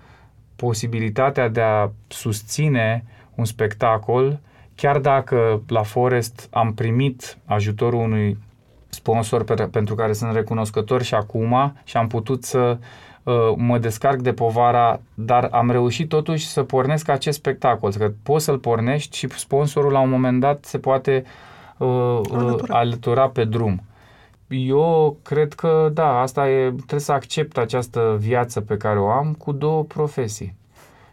posibilitatea 0.56 1.48
de 1.48 1.62
a 1.62 1.90
susține 2.08 3.04
un 3.36 3.46
spectacol, 3.46 4.40
chiar 4.76 5.00
dacă 5.00 5.62
la 5.68 5.84
Forest 5.84 6.48
am 6.52 6.74
primit 6.74 7.38
ajutorul 7.46 8.00
unui 8.00 8.38
sponsor 8.90 9.44
pe, 9.44 9.54
pentru 9.54 9.96
care 9.96 10.14
sunt 10.14 10.34
recunoscător 10.34 11.02
și 11.02 11.14
acum 11.14 11.78
și 11.84 11.98
am 11.98 12.08
putut 12.08 12.44
să 12.44 12.60
uh, 12.60 12.78
Uh, 12.78 13.11
mă 13.56 13.78
descarc 13.78 14.20
de 14.20 14.34
povara, 14.34 15.00
dar 15.14 15.48
am 15.52 15.72
reușit 15.72 16.10
totuși 16.10 16.48
să 16.48 16.64
pornesc 16.64 17.10
acest 17.10 17.38
spectacol, 17.38 17.94
că 17.98 18.12
poți 18.24 18.46
să-l 18.46 18.58
pornești 18.58 19.18
și 19.18 19.28
sponsorul 19.30 19.92
la 19.92 20.00
un 20.00 20.10
moment 20.10 20.40
dat 20.40 20.66
se 20.66 20.78
poate 20.80 21.24
uh, 21.78 22.20
alătura. 22.32 22.78
alătura 22.78 23.30
pe 23.30 23.44
drum. 23.44 23.84
Eu 24.48 25.18
cred 25.24 25.54
că, 25.54 25.90
da, 25.94 26.20
asta 26.20 26.50
e, 26.50 26.70
trebuie 26.70 27.00
să 27.00 27.12
accept 27.12 27.58
această 27.58 28.18
viață 28.20 28.62
pe 28.62 28.78
care 28.78 29.00
o 29.00 29.10
am 29.10 29.34
cu 29.34 29.52
două 29.52 29.84
profesii. 29.84 30.56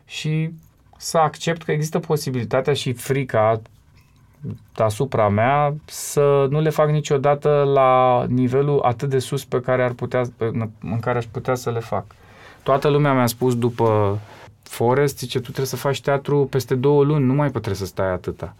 Și 0.05 0.51
să 0.97 1.19
accept 1.19 1.63
că 1.63 1.73
există 1.73 1.99
posibilitatea 1.99 2.73
și 2.73 2.93
frica 2.93 3.61
asupra 4.75 5.29
mea 5.29 5.75
să 5.85 6.47
nu 6.51 6.61
le 6.61 6.71
fac 6.71 6.91
niciodată 6.91 7.71
la 7.75 8.25
nivelul 8.29 8.81
atât 8.81 9.09
de 9.09 9.19
sus 9.19 9.45
pe 9.45 9.61
care 9.61 9.85
ar 9.85 9.93
putea, 9.93 10.23
în 10.83 11.01
care 11.01 11.19
aș 11.19 11.25
putea 11.25 11.55
să 11.55 11.71
le 11.71 11.81
fac. 11.81 12.05
Toată 12.63 12.89
lumea 12.89 13.13
mi-a 13.15 13.27
spus 13.27 13.59
după 13.59 14.19
Forest, 14.63 15.19
zice, 15.19 15.39
tu 15.39 15.45
trebuie 15.45 15.67
să 15.67 15.77
faci 15.77 16.01
teatru 16.01 16.47
peste 16.51 16.75
două 16.75 17.05
luni, 17.05 17.25
nu 17.25 17.35
mai 17.35 17.49
trebuie 17.49 17.75
să 17.75 17.87
stai 17.87 18.13
atâta. 18.13 18.55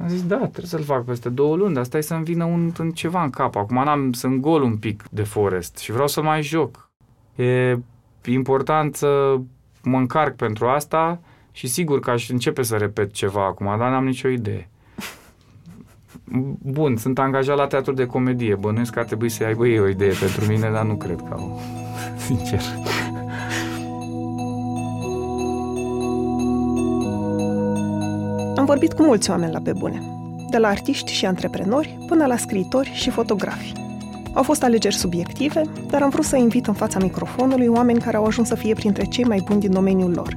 Am 0.00 0.08
zis, 0.08 0.26
da, 0.26 0.36
trebuie 0.36 0.66
să-l 0.66 0.82
fac 0.82 1.04
peste 1.04 1.28
două 1.28 1.56
luni, 1.56 1.74
dar 1.74 1.84
stai 1.84 2.02
să-mi 2.02 2.24
vină 2.24 2.44
un, 2.44 2.72
un 2.78 2.90
ceva 2.90 3.22
în 3.22 3.30
cap. 3.30 3.56
Acum 3.56 3.84
n-am, 3.84 4.12
sunt 4.12 4.40
gol 4.40 4.62
un 4.62 4.76
pic 4.76 5.04
de 5.10 5.22
Forest 5.22 5.76
și 5.76 5.92
vreau 5.92 6.08
să 6.08 6.22
mai 6.22 6.42
joc. 6.42 6.90
E 7.36 7.76
important 8.24 8.96
să 8.96 9.36
mă 9.82 9.96
încarc 9.96 10.36
pentru 10.36 10.66
asta 10.66 11.20
și 11.52 11.66
sigur 11.66 12.00
că 12.00 12.10
aș 12.10 12.28
începe 12.28 12.62
să 12.62 12.76
repet 12.76 13.12
ceva 13.12 13.46
acum, 13.46 13.66
dar 13.66 13.90
n-am 13.90 14.04
nicio 14.04 14.28
idee. 14.28 14.68
Bun, 16.62 16.96
sunt 16.96 17.18
angajat 17.18 17.56
la 17.56 17.66
teatru 17.66 17.92
de 17.92 18.06
comedie. 18.06 18.54
Bănuiesc 18.54 18.92
că 18.92 18.98
ar 18.98 19.04
trebui 19.04 19.28
să 19.28 19.44
aibă 19.44 19.66
ei 19.66 19.80
o 19.80 19.88
idee 19.88 20.12
pentru 20.20 20.44
mine, 20.48 20.70
dar 20.72 20.84
nu 20.84 20.94
cred 20.94 21.16
că 21.16 21.34
au. 21.38 21.60
Sincer. 22.26 22.60
Am 28.56 28.64
vorbit 28.64 28.92
cu 28.92 29.02
mulți 29.02 29.30
oameni 29.30 29.52
la 29.52 29.60
pe 29.60 29.72
bune, 29.72 30.02
de 30.50 30.58
la 30.58 30.68
artiști 30.68 31.12
și 31.12 31.26
antreprenori 31.26 31.98
până 32.06 32.26
la 32.26 32.36
scriitori 32.36 32.92
și 32.94 33.10
fotografi. 33.10 33.72
Au 34.32 34.42
fost 34.42 34.62
alegeri 34.62 34.94
subiective, 34.94 35.62
dar 35.90 36.02
am 36.02 36.08
vrut 36.08 36.24
să 36.24 36.36
invit 36.36 36.66
în 36.66 36.74
fața 36.74 36.98
microfonului 36.98 37.66
oameni 37.66 38.00
care 38.00 38.16
au 38.16 38.24
ajuns 38.24 38.48
să 38.48 38.54
fie 38.54 38.74
printre 38.74 39.04
cei 39.04 39.24
mai 39.24 39.42
buni 39.44 39.60
din 39.60 39.72
domeniul 39.72 40.12
lor. 40.12 40.34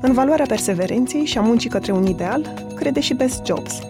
În 0.00 0.12
valoarea 0.12 0.46
perseverenței 0.48 1.24
și 1.24 1.38
a 1.38 1.40
muncii 1.40 1.70
către 1.70 1.92
un 1.92 2.06
ideal, 2.06 2.54
crede 2.76 3.00
și 3.00 3.14
Best 3.14 3.44
Jobs– 3.46 3.80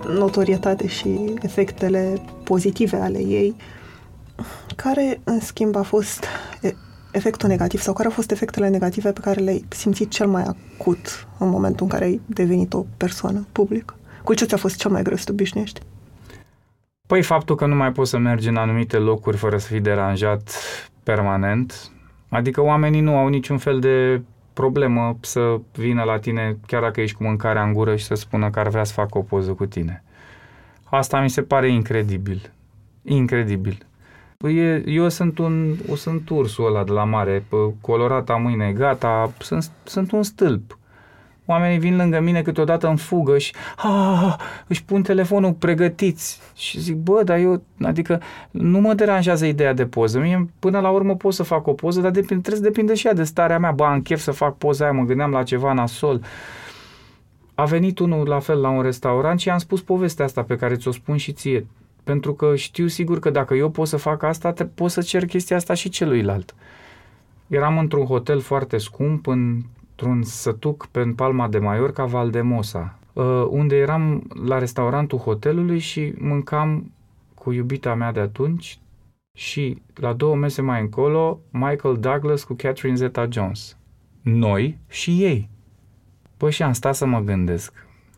notorietate 0.17 0.87
și 0.87 1.33
efectele 1.41 2.21
pozitive 2.43 2.97
ale 2.97 3.19
ei, 3.19 3.55
care, 4.75 5.19
în 5.23 5.39
schimb, 5.39 5.75
a 5.75 5.81
fost 5.81 6.25
efectul 7.11 7.49
negativ 7.49 7.79
sau 7.79 7.93
care 7.93 8.07
au 8.07 8.13
fost 8.13 8.31
efectele 8.31 8.67
negative 8.67 9.11
pe 9.11 9.19
care 9.19 9.41
le-ai 9.41 9.65
simțit 9.69 10.09
cel 10.09 10.27
mai 10.27 10.43
acut 10.43 11.27
în 11.37 11.49
momentul 11.49 11.83
în 11.83 11.91
care 11.91 12.05
ai 12.05 12.21
devenit 12.25 12.73
o 12.73 12.85
persoană 12.97 13.47
publică? 13.51 13.95
Cu 14.23 14.33
ce 14.33 14.45
ți-a 14.45 14.57
fost 14.57 14.75
cel 14.75 14.91
mai 14.91 15.03
greu 15.03 15.17
să 15.17 15.23
te 15.25 15.31
obișnuiești? 15.31 15.81
Păi 17.07 17.21
faptul 17.23 17.55
că 17.55 17.65
nu 17.65 17.75
mai 17.75 17.91
poți 17.91 18.09
să 18.09 18.17
mergi 18.17 18.47
în 18.47 18.55
anumite 18.55 18.97
locuri 18.97 19.37
fără 19.37 19.57
să 19.57 19.67
fii 19.67 19.79
deranjat 19.79 20.51
permanent, 21.03 21.91
adică 22.29 22.61
oamenii 22.61 23.01
nu 23.01 23.17
au 23.17 23.27
niciun 23.27 23.57
fel 23.57 23.79
de 23.79 24.21
problemă 24.53 25.17
să 25.21 25.59
vină 25.73 26.03
la 26.03 26.19
tine, 26.19 26.57
chiar 26.67 26.81
dacă 26.81 27.01
ești 27.01 27.15
cu 27.15 27.23
mâncarea 27.23 27.63
în 27.63 27.73
gură 27.73 27.95
și 27.95 28.05
să 28.05 28.13
spună 28.13 28.49
că 28.49 28.59
ar 28.59 28.67
vrea 28.67 28.83
să 28.83 28.93
facă 28.93 29.17
o 29.17 29.21
poză 29.21 29.51
cu 29.51 29.65
tine. 29.65 30.03
Asta 30.83 31.21
mi 31.21 31.29
se 31.29 31.41
pare 31.41 31.69
incredibil. 31.69 32.51
Incredibil. 33.03 33.85
Păi 34.37 34.83
eu 34.95 35.09
sunt 35.09 35.37
un, 35.37 35.75
eu 35.89 35.95
sunt 35.95 36.29
ursul 36.29 36.65
ăla 36.65 36.83
de 36.83 36.91
la 36.91 37.03
mare, 37.03 37.45
colorata 37.81 38.35
mâine, 38.35 38.71
gata, 38.71 39.31
sunt, 39.39 39.71
sunt 39.83 40.11
un 40.11 40.23
stâlp. 40.23 40.77
Oamenii 41.51 41.77
vin 41.79 41.95
lângă 41.95 42.19
mine 42.19 42.41
câteodată 42.41 42.87
în 42.87 42.95
fugă 42.95 43.37
și 43.37 43.53
ah, 43.77 44.35
își 44.67 44.83
pun 44.83 45.01
telefonul 45.01 45.53
pregătiți 45.53 46.39
și 46.55 46.79
zic, 46.79 46.95
bă, 46.95 47.21
dar 47.23 47.37
eu, 47.37 47.61
adică 47.81 48.21
nu 48.51 48.79
mă 48.79 48.93
deranjează 48.93 49.45
ideea 49.45 49.73
de 49.73 49.85
poză. 49.85 50.19
Mie 50.19 50.49
până 50.59 50.79
la 50.79 50.89
urmă 50.89 51.15
pot 51.15 51.33
să 51.33 51.43
fac 51.43 51.67
o 51.67 51.73
poză, 51.73 52.01
dar 52.01 52.11
depinde, 52.11 52.41
trebuie 52.41 52.61
să 52.63 52.69
depinde 52.69 52.93
și 52.93 53.07
ea 53.07 53.13
de 53.13 53.23
starea 53.23 53.59
mea. 53.59 53.71
Ba, 53.71 53.91
am 53.91 54.01
chef 54.01 54.21
să 54.21 54.31
fac 54.31 54.57
poza 54.57 54.83
aia, 54.83 54.93
mă 54.93 55.03
gândeam 55.03 55.31
la 55.31 55.43
ceva 55.43 55.73
nasol. 55.73 56.21
a 57.55 57.65
venit 57.65 57.99
unul 57.99 58.27
la 58.27 58.39
fel 58.39 58.61
la 58.61 58.69
un 58.69 58.81
restaurant 58.81 59.39
și 59.39 59.47
i-am 59.47 59.57
spus 59.57 59.81
povestea 59.81 60.25
asta 60.25 60.41
pe 60.41 60.55
care 60.55 60.75
ți-o 60.75 60.91
spun 60.91 61.17
și 61.17 61.31
ție. 61.31 61.67
Pentru 62.03 62.33
că 62.33 62.55
știu 62.55 62.87
sigur 62.87 63.19
că 63.19 63.29
dacă 63.29 63.53
eu 63.53 63.69
pot 63.69 63.87
să 63.87 63.97
fac 63.97 64.23
asta, 64.23 64.53
pot 64.75 64.91
să 64.91 65.01
cer 65.01 65.25
chestia 65.25 65.55
asta 65.55 65.73
și 65.73 65.89
celuilalt. 65.89 66.55
Eram 67.47 67.77
într-un 67.77 68.05
hotel 68.05 68.39
foarte 68.39 68.77
scump, 68.77 69.27
într-un 70.01 70.23
sătuc 70.23 70.87
pe 70.87 70.99
în 70.99 71.13
Palma 71.13 71.47
de 71.47 71.57
Mallorca, 71.57 72.05
Valdemosa, 72.05 72.99
uh, 73.13 73.45
unde 73.49 73.75
eram 73.75 74.23
la 74.45 74.57
restaurantul 74.57 75.17
hotelului 75.17 75.79
și 75.79 76.13
mâncam 76.19 76.91
cu 77.33 77.51
iubita 77.51 77.95
mea 77.95 78.11
de 78.11 78.19
atunci 78.19 78.79
și 79.37 79.81
la 79.95 80.13
două 80.13 80.35
mese 80.35 80.61
mai 80.61 80.81
încolo 80.81 81.39
Michael 81.49 81.97
Douglas 81.99 82.43
cu 82.43 82.53
Catherine 82.53 82.95
Zeta-Jones. 82.95 83.77
Noi 84.21 84.77
și 84.87 85.23
ei. 85.23 85.49
Păi 86.37 86.51
și 86.51 86.63
am 86.63 86.73
stat 86.73 86.95
să 86.95 87.05
mă 87.05 87.19
gândesc. 87.19 87.73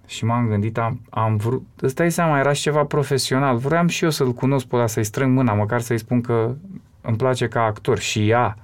Și 0.05 0.25
m-am 0.25 0.47
gândit, 0.47 0.77
am, 0.77 1.01
am 1.09 1.35
vrut, 1.35 1.65
îți 1.79 1.95
dai 1.95 2.11
seama, 2.11 2.39
era 2.39 2.53
și 2.53 2.61
ceva 2.61 2.85
profesional. 2.85 3.57
Vreau 3.57 3.87
și 3.87 4.03
eu 4.03 4.09
să-l 4.09 4.33
cunosc 4.33 4.65
pe 4.65 4.75
ăla, 4.75 4.87
să-i 4.87 5.03
strâng 5.03 5.35
mâna, 5.35 5.53
măcar 5.53 5.81
să-i 5.81 5.97
spun 5.97 6.21
că 6.21 6.55
îmi 7.01 7.17
place 7.17 7.47
ca 7.47 7.63
actor 7.63 7.99
și 7.99 8.29
ea. 8.29 8.57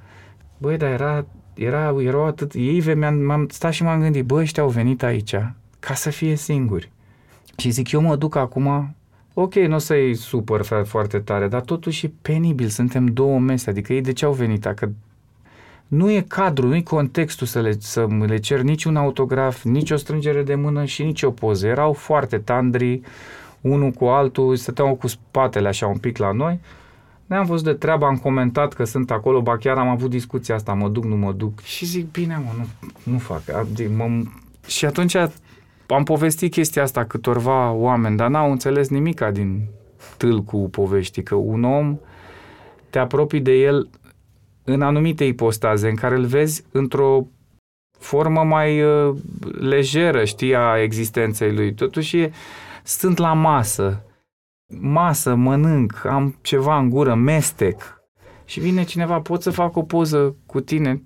Băi, 0.58 0.78
dar 0.78 0.90
era, 0.90 1.26
era, 1.60 1.95
erau 1.99 2.26
atât, 2.26 2.53
ei 2.53 2.95
m-am, 2.95 3.16
m-am 3.16 3.47
stat 3.49 3.72
și 3.72 3.84
m-am 3.84 3.99
gândit, 3.99 4.26
băi, 4.26 4.41
ăștia 4.41 4.64
au 4.64 4.70
venit 4.70 5.03
aici 5.03 5.36
ca 5.80 5.93
să 5.93 6.10
fie 6.10 6.36
singuri. 6.36 6.91
Și 7.57 7.70
zic, 7.70 7.91
eu 7.91 8.01
mă 8.01 8.16
duc 8.16 8.36
acum, 8.36 8.95
ok, 9.34 9.55
nu 9.55 9.76
o 9.76 9.78
să-i 9.78 10.16
supăr 10.16 10.84
foarte 10.84 11.20
tare, 11.20 11.47
dar 11.47 11.62
totuși 11.62 12.05
e 12.05 12.12
penibil, 12.22 12.68
suntem 12.68 13.05
două 13.05 13.39
mese, 13.39 13.70
adică 13.70 13.93
ei 13.93 14.01
de 14.01 14.14
ce 14.14 14.26
au 14.26 14.34
venit? 14.34 14.62
Dacă 14.62 14.91
nu 15.88 16.12
e 16.12 16.26
cadru, 16.28 16.68
nu 16.68 16.76
e 16.76 16.82
contextul 16.82 17.47
să 17.47 17.62
le, 17.62 17.76
să 17.80 18.07
le 18.26 18.38
cer 18.38 18.62
nici 18.62 18.84
un 18.84 18.95
autograf, 18.95 19.64
nici 19.64 19.91
o 19.91 19.95
strângere 19.95 20.43
de 20.43 20.55
mână 20.55 20.86
și 20.86 21.03
nici 21.03 21.24
o 21.24 21.32
poză. 21.32 21.68
Erau 21.68 21.93
foarte 21.93 22.38
tandri, 22.38 23.01
unul 23.62 23.91
cu 23.91 24.05
altul, 24.05 24.55
stăteau 24.55 24.95
cu 24.95 25.07
spatele 25.07 25.68
așa 25.68 25.88
un 25.88 25.97
pic 25.97 26.18
la 26.18 26.32
noi. 26.32 26.60
Ne-am 27.30 27.46
văzut 27.46 27.66
de 27.66 27.74
treabă, 27.74 28.06
am 28.06 28.18
comentat 28.18 28.74
că 28.74 28.84
sunt 28.84 29.12
acolo, 29.12 29.42
ba 29.42 29.58
chiar 29.58 29.78
am 29.78 29.88
avut 29.88 30.10
discuția 30.10 30.56
asta, 30.56 30.74
mă 30.74 30.90
duc, 30.90 31.04
nu 31.04 31.16
mă 31.16 31.32
duc. 31.32 31.60
Și 31.60 31.86
zic, 31.86 32.12
bine 32.12 32.42
mă, 32.46 32.52
nu, 32.58 32.92
nu 33.12 33.18
fac. 33.18 33.42
Adică, 33.50 33.90
mă... 33.96 34.24
Și 34.68 34.86
atunci 34.86 35.16
am 35.88 36.04
povestit 36.04 36.52
chestia 36.52 36.84
asta 36.84 37.06
câtorva 37.06 37.72
oameni, 37.72 38.18
dar 38.18 38.30
n-au 38.30 38.52
înțeles 38.52 38.90
nimica 38.90 39.32
din 39.32 39.62
tâlcul 40.18 40.68
poveștii, 40.68 41.24
că 41.24 41.36
un 41.36 41.64
om 41.64 41.98
te 42.90 43.00
apropii 43.00 43.42
de 43.42 43.52
el 43.52 43.90
în 44.64 44.82
anumite 44.82 45.24
ipostaze 45.24 45.90
în 45.90 45.96
care 45.96 46.16
îl 46.16 46.26
vezi 46.26 46.64
într-o 46.72 47.28
formă 48.00 48.44
mai 48.44 48.82
uh, 48.82 49.16
lejeră, 49.60 50.24
știi, 50.24 50.56
a 50.56 50.82
existenței 50.82 51.54
lui. 51.54 51.74
Totuși 51.74 52.18
e, 52.18 52.32
sunt 52.84 53.18
la 53.18 53.34
masă, 53.34 54.04
masă, 54.78 55.36
mănânc, 55.36 56.06
am 56.06 56.38
ceva 56.42 56.78
în 56.78 56.90
gură, 56.90 57.16
mestec. 57.16 58.02
Și 58.46 58.60
vine 58.60 58.84
cineva, 58.84 59.20
pot 59.20 59.42
să 59.42 59.52
fac 59.52 59.76
o 59.76 59.84
poză 59.84 60.36
cu 60.46 60.60
tine? 60.60 61.04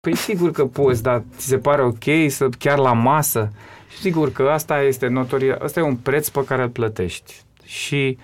Păi 0.00 0.16
sigur 0.16 0.50
că 0.50 0.66
poți, 0.66 1.02
dar 1.02 1.22
ți 1.36 1.46
se 1.46 1.58
pare 1.58 1.82
ok 1.82 2.04
să 2.28 2.48
chiar 2.58 2.78
la 2.78 2.92
masă? 2.92 3.52
Și 3.88 3.98
sigur 3.98 4.32
că 4.32 4.42
asta 4.42 4.82
este 4.82 5.06
notoria, 5.06 5.56
asta 5.62 5.80
e 5.80 5.82
un 5.82 5.96
preț 5.96 6.28
pe 6.28 6.44
care 6.44 6.62
îl 6.62 6.68
plătești. 6.68 7.42
Și 7.64 8.18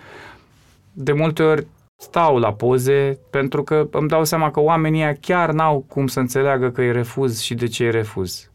de 0.93 1.13
multe 1.13 1.43
ori 1.43 1.67
stau 1.97 2.39
la 2.39 2.53
poze 2.53 3.19
pentru 3.31 3.63
că 3.63 3.89
îmi 3.91 4.09
dau 4.09 4.25
seama 4.25 4.51
că 4.51 4.61
oamenii 4.61 5.19
chiar 5.21 5.53
n-au 5.53 5.85
cum 5.89 6.07
să 6.07 6.21
înțeleagă 6.21 6.71
că 6.71 6.83
e 6.83 6.91
refuz 6.91 7.41
și 7.41 7.55
de 7.55 7.67
ce 7.67 7.85
e 7.85 7.91
refuz. 7.91 8.51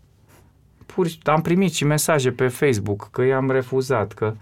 Pur 0.85 1.07
am 1.23 1.41
primit 1.41 1.73
și 1.73 1.85
mesaje 1.85 2.31
pe 2.31 2.47
Facebook 2.47 3.09
că 3.11 3.23
i-am 3.23 3.51
refuzat, 3.51 4.11
că 4.11 4.33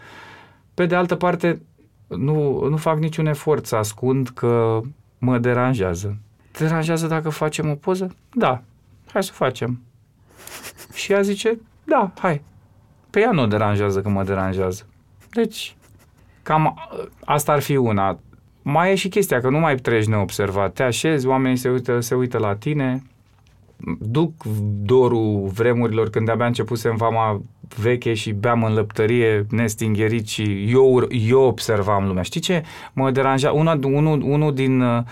pe 0.74 0.86
de 0.86 0.96
altă 0.96 1.16
parte 1.16 1.62
nu, 2.08 2.68
nu 2.70 2.78
fac 2.78 2.98
niciun 2.98 3.26
efort 3.26 3.66
să 3.66 3.76
ascund 3.76 4.30
că 4.30 4.82
mă 5.18 5.38
deranjează. 5.38 6.18
Te 6.52 6.64
deranjează 6.64 7.08
dacă 7.08 7.30
facem 7.30 7.70
o 7.70 7.76
poză? 7.76 8.16
Da, 8.34 8.62
hai 9.12 9.24
să 9.24 9.32
facem. 9.32 9.82
Și 10.94 11.12
ea 11.12 11.22
zice, 11.22 11.60
da, 11.84 12.12
hai. 12.20 12.42
Pe 13.10 13.20
ea 13.20 13.32
nu 13.32 13.42
o 13.42 13.46
deranjează 13.46 14.02
că 14.02 14.10
mă 14.10 14.24
deranjează. 14.24 14.86
Deci, 15.30 15.76
cam 16.42 16.90
asta 17.26 17.52
ar 17.52 17.62
fi 17.62 17.76
una 17.76 18.20
mai 18.62 18.92
e 18.92 18.96
și 18.96 19.10
chestia 19.10 19.42
că 19.42 19.50
nu 19.50 19.60
mai 19.60 19.76
treci 19.76 20.06
neobservat. 20.06 20.74
Te 20.74 20.84
așezi, 20.84 21.28
oamenii 21.28 21.58
se 21.58 21.70
uită, 21.70 22.00
se 22.00 22.16
uită 22.16 22.38
la 22.38 22.56
tine, 22.56 23.04
duc 24.00 24.44
dorul 24.84 25.48
vremurilor 25.54 26.10
când 26.10 26.30
abia 26.30 26.46
începusem 26.46 26.96
vama 26.96 27.42
veche 27.76 28.14
și 28.14 28.32
beam 28.32 28.64
în 28.64 28.74
lăptărie 28.74 29.46
nestingherit 29.50 30.28
și 30.28 30.72
eu, 30.72 31.08
eu 31.10 31.42
observam 31.42 32.06
lumea. 32.06 32.24
Știi 32.24 32.42
ce 32.42 32.64
mă 32.94 33.12
deranja? 33.12 33.52
Una, 33.52 33.80
unul, 33.84 34.22
unul 34.26 34.54
din 34.54 34.82
uh, 34.82 35.04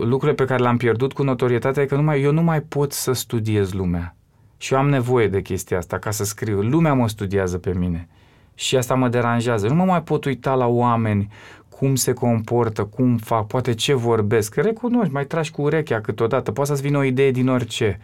lucrurile 0.00 0.34
pe 0.34 0.44
care 0.44 0.62
le-am 0.62 0.76
pierdut 0.76 1.12
cu 1.12 1.22
notorietatea 1.22 1.82
e 1.82 1.86
că 1.86 1.94
numai, 1.94 2.22
eu 2.22 2.32
nu 2.32 2.42
mai 2.42 2.60
pot 2.60 2.92
să 2.92 3.12
studiez 3.12 3.72
lumea. 3.72 4.16
Și 4.56 4.72
eu 4.72 4.78
am 4.78 4.88
nevoie 4.88 5.28
de 5.28 5.42
chestia 5.42 5.78
asta 5.78 5.98
ca 5.98 6.10
să 6.10 6.24
scriu. 6.24 6.60
Lumea 6.60 6.92
mă 6.94 7.08
studiază 7.08 7.58
pe 7.58 7.74
mine. 7.74 8.08
Și 8.54 8.76
asta 8.76 8.94
mă 8.94 9.08
deranjează. 9.08 9.68
Nu 9.68 9.74
mă 9.74 9.84
mai 9.84 10.02
pot 10.02 10.24
uita 10.24 10.54
la 10.54 10.66
oameni 10.66 11.28
cum 11.68 11.94
se 11.94 12.12
comportă, 12.12 12.84
cum 12.84 13.16
fac, 13.16 13.46
poate 13.46 13.74
ce 13.74 13.94
vorbesc. 13.94 14.54
Recunoști, 14.54 15.12
mai 15.12 15.26
tragi 15.26 15.50
cu 15.50 15.62
urechea 15.62 16.00
câteodată, 16.00 16.52
poate 16.52 16.70
să-ți 16.70 16.82
vină 16.82 16.98
o 16.98 17.02
idee 17.02 17.30
din 17.30 17.48
orice. 17.48 18.00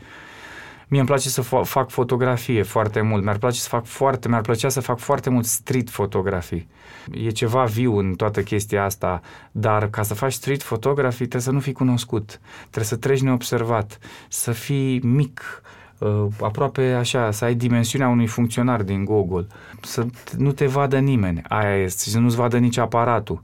Mie 0.89 0.99
îmi 0.99 1.09
place 1.09 1.29
să 1.29 1.41
fac 1.63 1.91
fotografie 1.91 2.63
foarte 2.63 3.01
mult, 3.01 3.23
mi-ar 3.23 3.39
place 3.39 3.59
să 3.59 3.69
fac 3.69 3.87
foarte, 3.87 4.29
mi-ar 4.29 4.41
plăcea 4.41 4.69
să 4.69 4.81
fac 4.81 4.99
foarte 4.99 5.31
mult 5.31 5.45
street 5.45 5.91
fotografii. 5.91 6.69
E 7.11 7.31
ceva 7.31 7.65
viu 7.65 7.99
în 7.99 8.15
toată 8.15 8.43
chestia 8.43 8.85
asta, 8.85 9.21
dar 9.53 9.91
ca 9.91 10.03
să 10.03 10.15
faci 10.15 10.33
street 10.33 10.63
fotografii 10.63 11.17
trebuie 11.17 11.41
să 11.41 11.51
nu 11.51 11.61
fii 11.61 11.73
cunoscut, 11.73 12.41
trebuie 12.61 12.85
să 12.85 12.97
treci 12.97 13.21
neobservat, 13.21 13.99
să 14.29 14.53
fii 14.53 15.01
mic, 15.01 15.63
uh, 15.99 16.27
aproape 16.41 16.83
așa, 16.83 17.31
să 17.31 17.45
ai 17.45 17.55
dimensiunea 17.55 18.09
unui 18.09 18.27
funcționar 18.27 18.83
din 18.83 19.05
Google, 19.05 19.47
să 19.83 20.07
nu 20.37 20.53
te 20.53 20.67
vadă 20.67 20.99
nimeni, 20.99 21.43
aia 21.49 21.83
este, 21.83 22.11
să 22.11 22.19
nu-ți 22.19 22.37
vadă 22.37 22.59
nici 22.59 22.77
aparatul. 22.77 23.43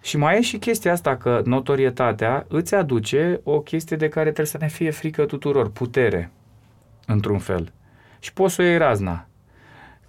Și 0.00 0.16
mai 0.16 0.36
e 0.36 0.40
și 0.40 0.58
chestia 0.58 0.92
asta 0.92 1.16
că 1.16 1.42
notorietatea 1.44 2.46
îți 2.48 2.74
aduce 2.74 3.40
o 3.42 3.60
chestie 3.60 3.96
de 3.96 4.08
care 4.08 4.24
trebuie 4.24 4.46
să 4.46 4.58
ne 4.60 4.68
fie 4.68 4.90
frică 4.90 5.24
tuturor, 5.24 5.70
putere, 5.70 6.30
într-un 7.12 7.38
fel. 7.38 7.72
Și 8.18 8.32
poți 8.32 8.54
să 8.54 8.62
o 8.62 8.64
iei 8.64 8.76
razna. 8.76 9.26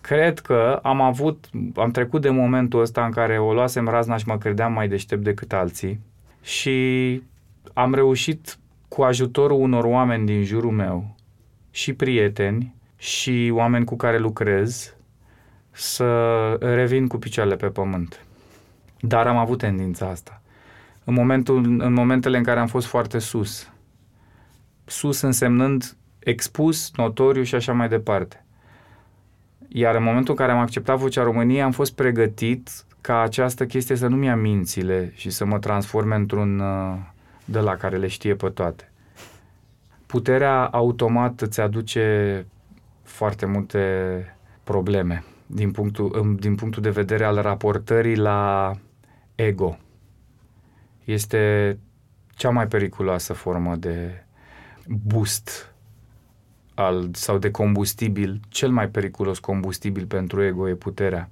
Cred 0.02 0.40
că 0.40 0.80
am 0.84 1.02
avut, 1.02 1.50
am 1.76 1.92
trecut 1.92 2.22
de 2.22 2.30
momentul 2.30 2.82
ăsta 2.82 3.06
în 3.06 3.12
care 3.12 3.40
o 3.40 3.54
luasem 3.54 3.88
razna 3.88 4.18
și 4.18 4.28
mă 4.28 4.38
credeam 4.38 4.74
mai 4.74 4.88
deștept 4.88 5.24
decât 5.24 5.54
alții 5.54 6.00
și 6.42 7.22
am 7.74 7.94
reușit 7.94 8.58
cu 8.88 9.02
ajutorul 9.02 9.62
unor 9.62 9.84
oameni 9.84 10.26
din 10.26 10.44
jurul 10.44 10.72
meu 10.72 11.16
și 11.72 11.94
prieteni 11.94 12.76
și 12.98 13.52
oameni 13.54 13.86
cu 13.86 13.96
care 13.96 14.18
lucrez 14.18 14.96
să 15.72 16.08
revin 16.60 17.08
cu 17.08 17.18
picioarele 17.18 17.56
pe 17.56 17.68
pământ. 17.68 18.26
Dar 19.00 19.28
am 19.28 19.38
avut 19.38 19.58
tendința 19.58 20.08
asta. 20.08 20.42
În, 21.04 21.14
momentul, 21.14 21.64
în 21.80 21.94
momentele 21.94 22.38
în 22.38 22.44
care 22.44 22.60
am 22.60 22.68
fost 22.68 22.88
foarte 22.88 23.20
sus. 23.20 23.72
Sus 24.86 25.22
însemnând 25.22 25.98
expus, 26.24 26.92
notoriu 26.96 27.44
și 27.44 27.56
așa 27.56 27.74
mai 27.74 27.88
departe. 27.88 28.46
Iar 29.68 29.96
în 29.96 30.04
momentul 30.04 30.34
în 30.34 30.40
care 30.40 30.52
am 30.52 30.64
acceptat 30.64 30.98
Vocea 30.98 31.24
României, 31.24 31.62
am 31.62 31.72
fost 31.72 31.94
pregătit 31.96 32.70
ca 33.02 33.22
această 33.22 33.66
chestie 33.66 33.96
să 33.96 34.08
nu-mi 34.08 34.26
ia 34.26 34.36
mințile 34.36 35.12
și 35.16 35.30
să 35.30 35.46
mă 35.46 35.60
transforme 35.60 36.16
într-un 36.16 36.60
uh, 36.60 36.98
de 37.46 37.60
la 37.60 37.76
care 37.76 37.98
le 37.98 38.08
știe 38.08 38.36
pe 38.36 38.50
toate. 38.50 38.92
Puterea 40.06 40.66
automat 40.66 41.42
îți 41.42 41.62
aduce 41.62 42.46
foarte 43.04 43.46
multe 43.46 44.36
probleme 44.64 45.24
din 45.46 45.72
punctul, 45.72 46.36
din 46.40 46.56
punctul 46.56 46.82
de 46.82 46.90
vedere 46.90 47.24
al 47.24 47.42
raportării 47.42 48.16
la 48.16 48.72
ego. 49.36 49.78
Este 51.04 51.78
cea 52.36 52.50
mai 52.50 52.68
periculoasă 52.68 53.34
formă 53.34 53.76
de 53.76 54.26
boost 54.88 55.73
al, 56.74 57.10
sau 57.14 57.38
de 57.38 57.52
combustibil, 57.52 58.40
cel 58.50 58.70
mai 58.70 58.90
periculos 58.90 59.40
combustibil 59.40 60.06
pentru 60.06 60.44
ego 60.44 60.70
e 60.70 60.74
puterea. 60.74 61.30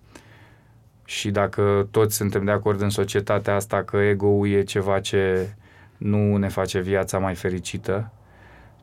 Și 1.06 1.32
dacă 1.32 1.88
toți 1.92 2.16
suntem 2.16 2.46
de 2.46 2.52
acord 2.52 2.82
în 2.82 2.90
societatea 2.90 3.56
asta 3.56 3.84
că 3.84 3.98
ego-ul 3.98 4.48
e 4.48 4.64
ceva 4.64 5.00
ce 5.00 5.54
nu 5.98 6.38
ne 6.38 6.48
face 6.48 6.80
viața 6.80 7.18
mai 7.18 7.36
fericită, 7.36 8.12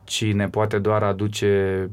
ci 0.03 0.33
ne 0.33 0.49
poate 0.49 0.79
doar 0.79 1.03
aduce 1.03 1.89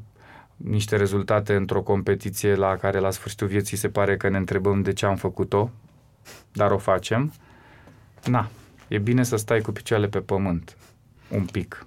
niște 0.56 0.96
rezultate 0.96 1.54
într-o 1.54 1.82
competiție 1.82 2.54
la 2.54 2.76
care 2.76 2.98
la 2.98 3.10
sfârșitul 3.10 3.46
vieții 3.46 3.76
se 3.76 3.88
pare 3.88 4.16
că 4.16 4.28
ne 4.28 4.36
întrebăm 4.36 4.82
de 4.82 4.92
ce 4.92 5.06
am 5.06 5.16
făcut-o, 5.16 5.70
dar 6.52 6.70
o 6.70 6.78
facem. 6.78 7.32
Na, 8.24 8.48
e 8.88 8.98
bine 8.98 9.22
să 9.22 9.36
stai 9.36 9.60
cu 9.60 9.72
picioarele 9.72 10.08
pe 10.08 10.20
pământ, 10.20 10.76
un 11.30 11.44
pic. 11.44 11.86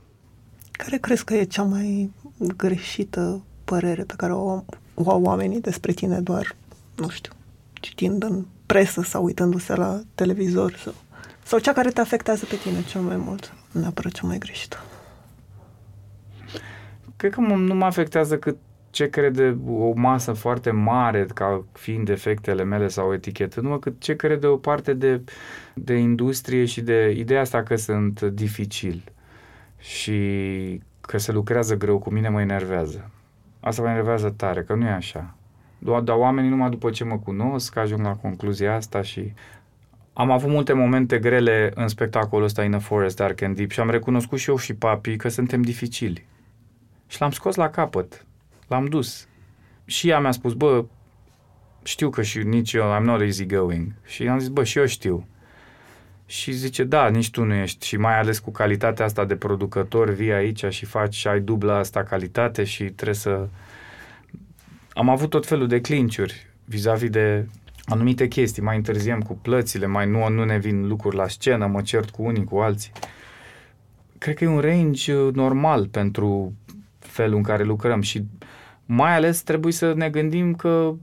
Care 0.84 0.98
crezi 0.98 1.24
că 1.24 1.34
e 1.34 1.44
cea 1.44 1.64
mai 1.64 2.12
greșită 2.58 3.44
părere 3.64 4.04
pe 4.04 4.14
care 4.18 4.34
o, 4.34 4.64
o 4.94 5.12
au 5.12 5.22
oamenii 5.22 5.62
despre 5.62 5.92
tine 5.92 6.20
doar, 6.20 6.56
nu 6.96 7.10
știu, 7.10 7.32
citind 7.74 8.24
în 8.24 8.46
presă 8.66 9.02
sau 9.02 9.24
uitându-se 9.24 9.76
la 9.76 10.02
televizor 10.16 10.76
sau, 10.76 10.94
sau 11.44 11.60
cea 11.60 11.74
care 11.74 11.90
te 11.90 12.02
afectează 12.02 12.46
pe 12.46 12.56
tine 12.56 12.84
cel 12.84 13.02
mai 13.02 13.18
mult, 13.18 13.54
neapărat 13.72 14.12
cea 14.12 14.28
mai 14.28 14.38
greșită? 14.38 14.78
Cred 17.16 17.34
că 17.34 17.40
nu 17.42 17.76
mă 17.76 17.86
afectează 17.86 18.38
cât 18.38 18.58
ce 18.90 19.10
crede 19.10 19.58
o 19.68 19.94
masă 19.96 20.34
foarte 20.34 20.72
mare 20.72 21.26
ca 21.34 21.66
fiind 21.72 22.06
defectele 22.06 22.64
mele 22.64 22.88
sau 22.88 23.14
etichetă, 23.14 23.62
numai 23.62 23.80
cât 23.80 24.02
ce 24.02 24.16
crede 24.16 24.48
o 24.48 24.58
parte 24.58 24.94
de, 24.94 25.22
de 25.74 25.94
industrie 25.94 26.66
și 26.66 26.82
de 26.82 27.16
ideea 27.18 27.42
asta 27.42 27.64
că 27.64 27.76
sunt 27.76 28.22
dificil 28.22 29.04
și 29.80 30.82
că 31.02 31.18
se 31.18 31.32
lucrează 31.32 31.78
greu 31.78 32.00
cu 32.00 32.10
mine 32.10 32.30
mă 32.30 32.42
enervează. 32.42 33.12
Asta 33.60 33.82
mă 33.82 33.90
enervează 33.90 34.30
tare, 34.30 34.64
că 34.64 34.74
nu 34.74 34.86
e 34.86 34.92
așa. 34.92 35.36
Doar, 35.80 36.02
dar 36.02 36.16
oamenii 36.16 36.50
numai 36.50 36.70
după 36.70 36.90
ce 36.90 37.04
mă 37.04 37.18
cunosc 37.18 37.76
ajung 37.76 38.02
la 38.02 38.16
concluzia 38.16 38.76
asta 38.76 39.02
și 39.02 39.34
am 40.14 40.32
avut 40.32 40.50
multe 40.50 40.74
momente 40.74 41.20
grele 41.20 41.72
în 41.76 41.88
spectacolul 41.88 42.46
ăsta 42.46 42.64
In 42.64 42.74
a 42.74 42.80
Forest 42.80 43.16
Dark 43.16 43.42
and 43.42 43.56
Deep 43.56 43.72
și 43.72 43.80
am 43.80 43.90
recunoscut 43.90 44.40
și 44.40 44.50
eu 44.50 44.58
și 44.58 44.74
papi 44.74 45.16
că 45.16 45.30
suntem 45.30 45.62
dificili. 45.62 46.26
Și 47.08 47.22
l-am 47.22 47.32
scos 47.32 47.56
la 47.56 47.70
capăt. 47.70 48.26
L-am 48.68 48.86
dus. 48.86 49.28
Și 49.86 50.10
ea 50.10 50.20
mi-a 50.20 50.32
spus, 50.32 50.54
bă, 50.54 50.86
știu 51.84 52.10
că 52.10 52.22
și 52.22 52.38
nici 52.38 52.74
eu, 52.74 52.98
I'm 52.98 53.04
not 53.04 53.22
easy 53.22 53.46
going. 53.46 53.92
Și 54.06 54.28
am 54.28 54.40
zis, 54.40 54.48
bă, 54.48 54.64
și 54.64 54.78
eu 54.78 54.86
știu. 54.86 55.28
Și 56.30 56.52
zice, 56.52 56.84
da, 56.84 57.08
nici 57.08 57.32
tu 57.32 57.44
nu 57.44 57.54
ești. 57.54 57.86
Și 57.86 57.98
mai 57.98 58.20
ales 58.20 58.40
cu 58.40 58.52
calitatea 58.52 59.06
asta 59.06 59.26
de 59.26 59.36
producător, 59.36 60.10
vii 60.10 60.32
aici 60.32 60.66
și 60.70 60.86
faci 60.86 61.14
și 61.14 61.28
ai 61.28 61.40
dubla 61.40 61.78
asta 61.78 62.04
calitate 62.04 62.64
și 62.64 62.84
trebuie 62.84 63.16
să... 63.16 63.48
Am 64.94 65.10
avut 65.10 65.30
tot 65.30 65.46
felul 65.46 65.68
de 65.68 65.82
clinciuri 65.82 66.48
vis-a-vis 66.66 67.10
de 67.10 67.48
anumite 67.86 68.28
chestii. 68.28 68.64
Mai 68.64 68.76
întârziem 68.76 69.22
cu 69.22 69.34
plățile, 69.34 69.86
mai 69.86 70.08
nu, 70.08 70.30
nu 70.30 70.44
ne 70.44 70.58
vin 70.58 70.88
lucruri 70.88 71.16
la 71.16 71.28
scenă, 71.28 71.66
mă 71.66 71.82
cert 71.82 72.10
cu 72.10 72.24
unii, 72.24 72.44
cu 72.44 72.58
alții. 72.58 72.92
Cred 74.18 74.36
că 74.36 74.44
e 74.44 74.48
un 74.48 74.60
range 74.60 75.16
uh, 75.16 75.34
normal 75.34 75.88
pentru 75.88 76.54
felul 77.00 77.38
în 77.38 77.44
care 77.44 77.64
lucrăm 77.64 78.02
și 78.02 78.24
mai 78.86 79.16
ales 79.16 79.42
trebuie 79.42 79.74
să 79.74 79.94
ne 79.94 80.10
gândim 80.10 80.56
că 80.56 80.94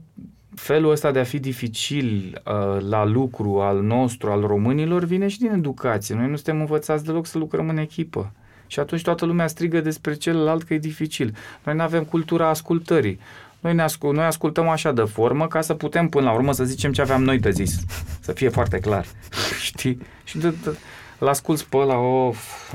felul 0.59 0.91
ăsta 0.91 1.11
de 1.11 1.19
a 1.19 1.23
fi 1.23 1.39
dificil 1.39 2.41
uh, 2.45 2.81
la 2.89 3.05
lucru 3.05 3.61
al 3.61 3.81
nostru, 3.81 4.31
al 4.31 4.41
românilor, 4.41 5.03
vine 5.03 5.27
și 5.27 5.39
din 5.39 5.51
educație. 5.51 6.15
Noi 6.15 6.29
nu 6.29 6.35
suntem 6.35 6.59
învățați 6.59 7.05
deloc 7.05 7.25
să 7.25 7.37
lucrăm 7.37 7.69
în 7.69 7.77
echipă. 7.77 8.31
Și 8.67 8.79
atunci 8.79 9.01
toată 9.01 9.25
lumea 9.25 9.47
strigă 9.47 9.81
despre 9.81 10.13
celălalt 10.13 10.63
că 10.63 10.73
e 10.73 10.77
dificil. 10.77 11.35
Noi 11.63 11.75
nu 11.75 11.81
avem 11.81 12.03
cultura 12.03 12.49
ascultării. 12.49 13.19
Noi, 13.59 13.73
ne 13.73 13.81
ascult, 13.81 14.15
noi 14.15 14.25
ascultăm 14.25 14.67
așa 14.67 14.91
de 14.91 15.01
formă 15.01 15.47
ca 15.47 15.61
să 15.61 15.73
putem 15.73 16.07
până 16.07 16.25
la 16.25 16.33
urmă 16.33 16.53
să 16.53 16.63
zicem 16.63 16.91
ce 16.91 17.01
aveam 17.01 17.23
noi 17.23 17.39
de 17.39 17.49
zis. 17.49 17.79
Să 18.19 18.31
fie 18.31 18.49
foarte 18.49 18.79
clar. 18.79 19.05
Știi? 19.69 20.01
Și 20.23 20.37
de, 20.37 20.49
de, 20.63 20.77
l-asculți 21.19 21.69
pe 21.69 21.77
ăla, 21.77 21.97
of, 21.97 22.73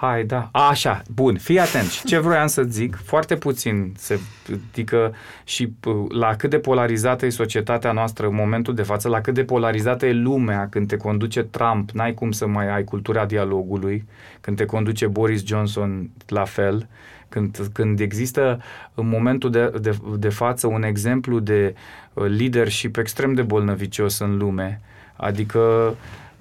Hai, 0.00 0.24
da. 0.24 0.48
A, 0.52 0.68
așa, 0.68 1.02
bun, 1.14 1.36
fii 1.36 1.58
atent. 1.58 1.90
Și 1.90 2.04
ce 2.04 2.18
vroiam 2.18 2.46
să 2.46 2.62
zic, 2.62 2.98
foarte 3.04 3.36
puțin 3.36 3.92
se 3.96 4.20
adică 4.70 5.14
și 5.44 5.72
la 6.08 6.36
cât 6.36 6.50
de 6.50 6.58
polarizată 6.58 7.26
e 7.26 7.30
societatea 7.30 7.92
noastră 7.92 8.26
în 8.26 8.34
momentul 8.34 8.74
de 8.74 8.82
față, 8.82 9.08
la 9.08 9.20
cât 9.20 9.34
de 9.34 9.44
polarizată 9.44 10.06
e 10.06 10.12
lumea 10.12 10.68
când 10.70 10.88
te 10.88 10.96
conduce 10.96 11.42
Trump, 11.42 11.90
n-ai 11.90 12.14
cum 12.14 12.30
să 12.30 12.46
mai 12.46 12.70
ai 12.74 12.84
cultura 12.84 13.26
dialogului, 13.26 14.04
când 14.40 14.56
te 14.56 14.64
conduce 14.64 15.06
Boris 15.06 15.46
Johnson 15.46 16.10
la 16.26 16.44
fel, 16.44 16.88
când, 17.28 17.68
când 17.72 18.00
există 18.00 18.62
în 18.94 19.08
momentul 19.08 19.50
de, 19.50 19.72
de, 19.80 19.98
de 20.18 20.28
față 20.28 20.66
un 20.66 20.82
exemplu 20.82 21.38
de 21.38 21.74
uh, 22.12 22.24
leadership 22.38 22.96
extrem 22.96 23.34
de 23.34 23.42
bolnăvicios 23.42 24.18
în 24.18 24.36
lume, 24.36 24.80
adică 25.16 25.94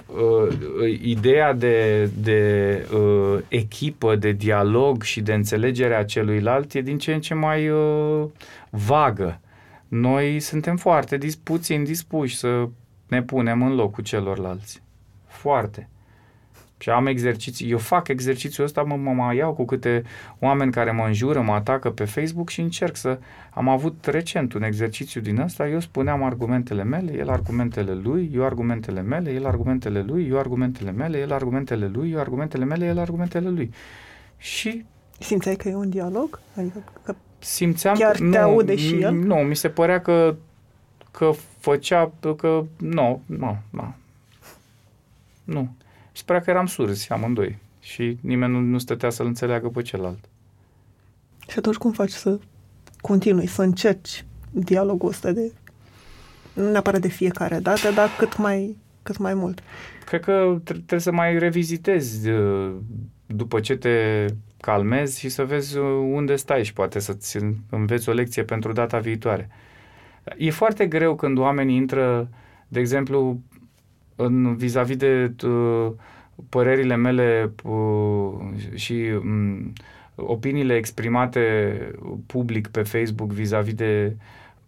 uh, 0.07 0.47
uh, 0.81 0.99
ideea 1.01 1.53
de, 1.53 2.09
de 2.21 2.85
uh, 2.93 3.39
echipă, 3.47 4.15
de 4.15 4.31
dialog 4.31 5.03
și 5.03 5.21
de 5.21 5.33
înțelegere 5.33 5.95
a 5.95 6.05
celuilalt 6.05 6.73
e 6.73 6.81
din 6.81 6.97
ce 6.97 7.13
în 7.13 7.21
ce 7.21 7.33
mai 7.33 7.69
uh, 7.69 8.25
vagă. 8.69 9.39
Noi 9.87 10.39
suntem 10.39 10.77
foarte 10.77 11.17
dis- 11.17 11.35
puțin 11.35 11.83
dispuși 11.83 12.37
să 12.37 12.67
ne 13.07 13.23
punem 13.23 13.61
în 13.61 13.75
locul 13.75 14.03
celorlalți. 14.03 14.81
Foarte. 15.27 15.89
Și 16.79 16.89
am 16.89 17.07
exerciții, 17.07 17.69
eu 17.69 17.77
fac 17.77 18.07
exercițiul 18.07 18.65
ăsta, 18.65 18.81
mă, 18.81 18.95
mă 18.95 19.11
mai 19.11 19.35
iau 19.35 19.53
cu 19.53 19.65
câte 19.65 20.03
oameni 20.39 20.71
care 20.71 20.91
mă 20.91 21.05
înjură, 21.05 21.41
mă 21.41 21.53
atacă 21.53 21.89
pe 21.89 22.05
Facebook 22.05 22.49
și 22.49 22.61
încerc 22.61 22.95
să... 22.95 23.19
Am 23.49 23.67
avut 23.67 24.05
recent 24.05 24.53
un 24.53 24.63
exercițiu 24.63 25.21
din 25.21 25.39
ăsta, 25.39 25.67
eu 25.67 25.79
spuneam 25.79 26.23
argumentele 26.23 26.83
mele, 26.83 27.17
el 27.17 27.29
argumentele 27.29 27.93
lui, 27.93 28.31
eu 28.33 28.45
argumentele 28.45 29.01
mele, 29.01 29.31
el 29.31 29.45
argumentele 29.45 30.01
lui, 30.01 30.27
eu 30.29 30.37
argumentele 30.39 30.91
mele, 30.91 31.17
el 31.19 31.31
argumentele 31.31 31.87
lui, 31.87 32.11
eu 32.11 32.19
argumentele 32.19 32.65
mele, 32.65 32.85
el 32.85 32.99
argumentele 32.99 33.49
lui. 33.49 33.73
Și... 34.37 34.85
Simțeai 35.19 35.55
că 35.55 35.69
e 35.69 35.75
un 35.75 35.89
dialog? 35.89 36.39
Adică 36.55 36.83
că 37.03 37.15
simțeam 37.39 37.95
chiar 37.95 38.11
că, 38.11 38.17
te 38.17 38.23
nu, 38.23 38.37
aude 38.37 38.75
și 38.75 39.01
el? 39.01 39.13
Nu, 39.13 39.35
mi 39.35 39.55
se 39.55 39.69
părea 39.69 40.01
că 40.01 40.35
că 41.11 41.31
făcea, 41.59 42.11
că 42.37 42.63
nu, 42.77 43.21
nu, 43.25 43.57
nu. 43.69 43.93
Nu 45.43 45.69
și 46.17 46.25
părea 46.25 46.41
că 46.41 46.49
eram 46.49 46.65
surzi 46.65 47.11
amândoi 47.11 47.57
și 47.79 48.17
nimeni 48.21 48.51
nu, 48.51 48.59
nu 48.59 48.77
stătea 48.77 49.09
să-l 49.09 49.25
înțeleagă 49.25 49.67
pe 49.67 49.81
celălalt. 49.81 50.29
Și 51.47 51.57
atunci 51.57 51.75
cum 51.75 51.91
faci 51.91 52.09
să 52.09 52.39
continui, 53.01 53.47
să 53.47 53.61
încerci 53.61 54.25
dialogul 54.51 55.09
ăsta 55.09 55.31
de 55.31 55.51
nu 56.53 56.71
neapărat 56.71 57.01
de 57.01 57.07
fiecare 57.07 57.59
dată, 57.59 57.91
dar 57.91 58.09
cât 58.17 58.37
mai, 58.37 58.77
cât 59.03 59.17
mai 59.17 59.33
mult? 59.33 59.63
Cred 60.05 60.21
că 60.21 60.59
trebuie 60.63 60.99
să 60.99 61.11
mai 61.11 61.39
revizitezi 61.39 62.29
uh, 62.29 62.75
după 63.25 63.59
ce 63.59 63.75
te 63.75 64.25
calmezi 64.61 65.19
și 65.19 65.29
să 65.29 65.43
vezi 65.43 65.77
uh, 65.77 65.83
unde 66.11 66.35
stai 66.35 66.63
și 66.63 66.73
poate 66.73 66.99
să-ți 66.99 67.37
înveți 67.69 68.09
o 68.09 68.13
lecție 68.13 68.43
pentru 68.43 68.71
data 68.71 68.99
viitoare. 68.99 69.49
E 70.37 70.49
foarte 70.49 70.87
greu 70.87 71.15
când 71.15 71.37
oamenii 71.37 71.75
intră, 71.75 72.29
de 72.67 72.79
exemplu, 72.79 73.41
în 74.17 74.55
vis-a-vis 74.55 74.95
de 74.95 75.33
uh, 75.45 75.91
părerile 76.49 76.95
mele 76.95 77.51
uh, 77.63 78.33
și 78.73 78.93
um, 78.93 79.73
opiniile 80.15 80.75
exprimate 80.75 81.77
public 82.25 82.67
pe 82.67 82.81
Facebook 82.81 83.31
vis-a-vis 83.31 83.73
de 83.73 84.15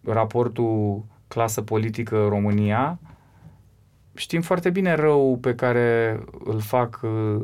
raportul 0.04 1.04
clasă 1.28 1.62
politică 1.62 2.26
România, 2.28 2.98
știm 4.14 4.40
foarte 4.40 4.70
bine 4.70 4.94
rău 4.94 5.38
pe 5.40 5.54
care 5.54 6.20
îl 6.44 6.60
fac 6.60 7.00
uh, 7.02 7.42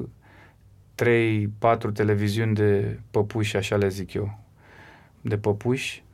3-4 1.04 1.92
televiziuni 1.92 2.54
de 2.54 3.00
păpuși, 3.11 3.57
așa 3.57 3.76
le 3.76 3.88
zic 3.88 4.12
eu, 4.12 4.38
de 5.20 5.38
păpuși. 5.38 6.04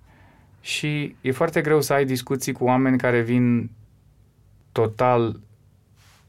Și 0.60 1.16
e 1.20 1.32
foarte 1.32 1.60
greu 1.60 1.80
să 1.80 1.92
ai 1.92 2.04
discuții 2.04 2.52
cu 2.52 2.64
oameni 2.64 2.98
care 2.98 3.20
vin 3.20 3.70
total 4.72 5.40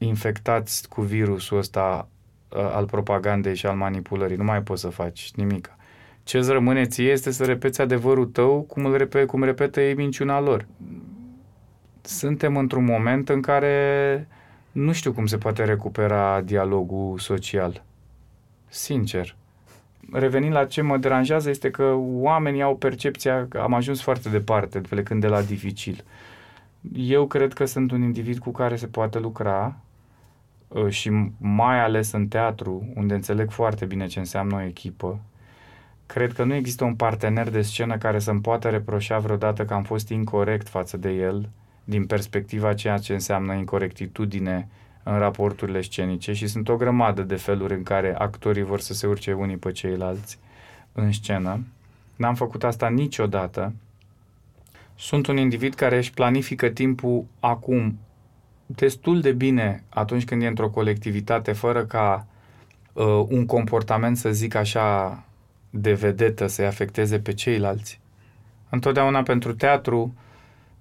infectați 0.06 0.88
cu 0.88 1.00
virusul 1.00 1.58
ăsta 1.58 2.08
uh, 2.48 2.58
al 2.58 2.86
propagandei 2.86 3.54
și 3.54 3.66
al 3.66 3.76
manipulării. 3.76 4.36
Nu 4.36 4.44
mai 4.44 4.62
poți 4.62 4.80
să 4.80 4.88
faci 4.88 5.30
nimic. 5.34 5.70
Ce 6.22 6.38
îți 6.38 6.50
rămâne 6.50 6.86
ție 6.86 7.10
este 7.10 7.30
să 7.30 7.44
repeți 7.44 7.80
adevărul 7.80 8.26
tău 8.26 8.62
cum, 8.62 8.84
îl 8.84 8.96
repete, 8.96 9.24
cum 9.24 9.42
repetă 9.42 9.80
ei 9.80 9.94
minciuna 9.94 10.40
lor. 10.40 10.66
Suntem 12.00 12.56
într-un 12.56 12.84
moment 12.84 13.28
în 13.28 13.40
care 13.40 14.28
nu 14.72 14.92
știu 14.92 15.12
cum 15.12 15.26
se 15.26 15.36
poate 15.36 15.64
recupera 15.64 16.40
dialogul 16.40 17.18
social. 17.18 17.82
Sincer. 18.68 19.36
Revenind 20.12 20.52
la 20.52 20.64
ce 20.64 20.80
mă 20.80 20.96
deranjează 20.96 21.50
este 21.50 21.70
că 21.70 21.94
oamenii 21.98 22.62
au 22.62 22.76
percepția 22.76 23.46
că 23.48 23.58
am 23.58 23.74
ajuns 23.74 24.02
foarte 24.02 24.28
departe, 24.28 24.80
plecând 24.80 25.20
de 25.20 25.26
la 25.26 25.42
dificil. 25.42 26.04
Eu 26.92 27.26
cred 27.26 27.52
că 27.52 27.64
sunt 27.64 27.90
un 27.90 28.02
individ 28.02 28.38
cu 28.38 28.50
care 28.50 28.76
se 28.76 28.86
poate 28.86 29.18
lucra, 29.18 29.66
Uh, 29.66 29.83
și 30.88 31.10
mai 31.38 31.80
ales 31.80 32.12
în 32.12 32.28
teatru, 32.28 32.92
unde 32.94 33.14
înțeleg 33.14 33.50
foarte 33.50 33.84
bine 33.84 34.06
ce 34.06 34.18
înseamnă 34.18 34.54
o 34.54 34.62
echipă, 34.62 35.20
cred 36.06 36.32
că 36.32 36.44
nu 36.44 36.54
există 36.54 36.84
un 36.84 36.94
partener 36.94 37.50
de 37.50 37.62
scenă 37.62 37.98
care 37.98 38.18
să-mi 38.18 38.40
poată 38.40 38.68
reproșa 38.68 39.18
vreodată 39.18 39.64
că 39.64 39.74
am 39.74 39.82
fost 39.82 40.08
incorrect 40.08 40.68
față 40.68 40.96
de 40.96 41.10
el, 41.10 41.48
din 41.84 42.06
perspectiva 42.06 42.74
ceea 42.74 42.98
ce 42.98 43.12
înseamnă 43.12 43.54
incorectitudine 43.54 44.68
în 45.02 45.18
raporturile 45.18 45.80
scenice 45.80 46.32
și 46.32 46.46
sunt 46.46 46.68
o 46.68 46.76
grămadă 46.76 47.22
de 47.22 47.36
feluri 47.36 47.74
în 47.74 47.82
care 47.82 48.14
actorii 48.18 48.62
vor 48.62 48.80
să 48.80 48.94
se 48.94 49.06
urce 49.06 49.32
unii 49.32 49.56
pe 49.56 49.72
ceilalți 49.72 50.38
în 50.92 51.12
scenă. 51.12 51.60
N-am 52.16 52.34
făcut 52.34 52.64
asta 52.64 52.88
niciodată. 52.88 53.72
Sunt 54.96 55.26
un 55.26 55.36
individ 55.36 55.74
care 55.74 55.96
își 55.96 56.12
planifică 56.12 56.68
timpul 56.68 57.24
acum 57.40 57.98
destul 58.66 59.20
de 59.20 59.32
bine 59.32 59.84
atunci 59.88 60.24
când 60.24 60.42
e 60.42 60.46
într-o 60.46 60.70
colectivitate 60.70 61.52
fără 61.52 61.84
ca 61.84 62.26
uh, 62.92 63.24
un 63.28 63.46
comportament, 63.46 64.16
să 64.16 64.32
zic 64.32 64.54
așa, 64.54 65.24
de 65.70 65.92
vedetă 65.92 66.46
să-i 66.46 66.66
afecteze 66.66 67.18
pe 67.18 67.32
ceilalți. 67.32 68.00
întotdeauna 68.70 69.22
pentru 69.22 69.54
teatru 69.54 70.14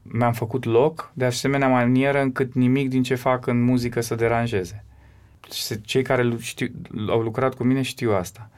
mi-am 0.02 0.34
făcut 0.34 0.64
loc 0.64 1.12
de 1.14 1.26
asemenea 1.26 1.68
manieră 1.68 2.22
încât 2.22 2.54
nimic 2.54 2.90
din 2.90 3.04
ce 3.04 3.16
fac 3.16 3.48
în 3.48 3.62
muzică 3.62 4.02
să 4.02 4.16
deranjeze. 4.16 4.84
Cei 5.82 6.02
care 6.02 6.36
știu, 6.40 6.68
au 7.08 7.22
lucrat 7.22 7.56
cu 7.56 7.64
mine 7.64 7.82
știu 7.82 8.12
asta. 8.12 8.50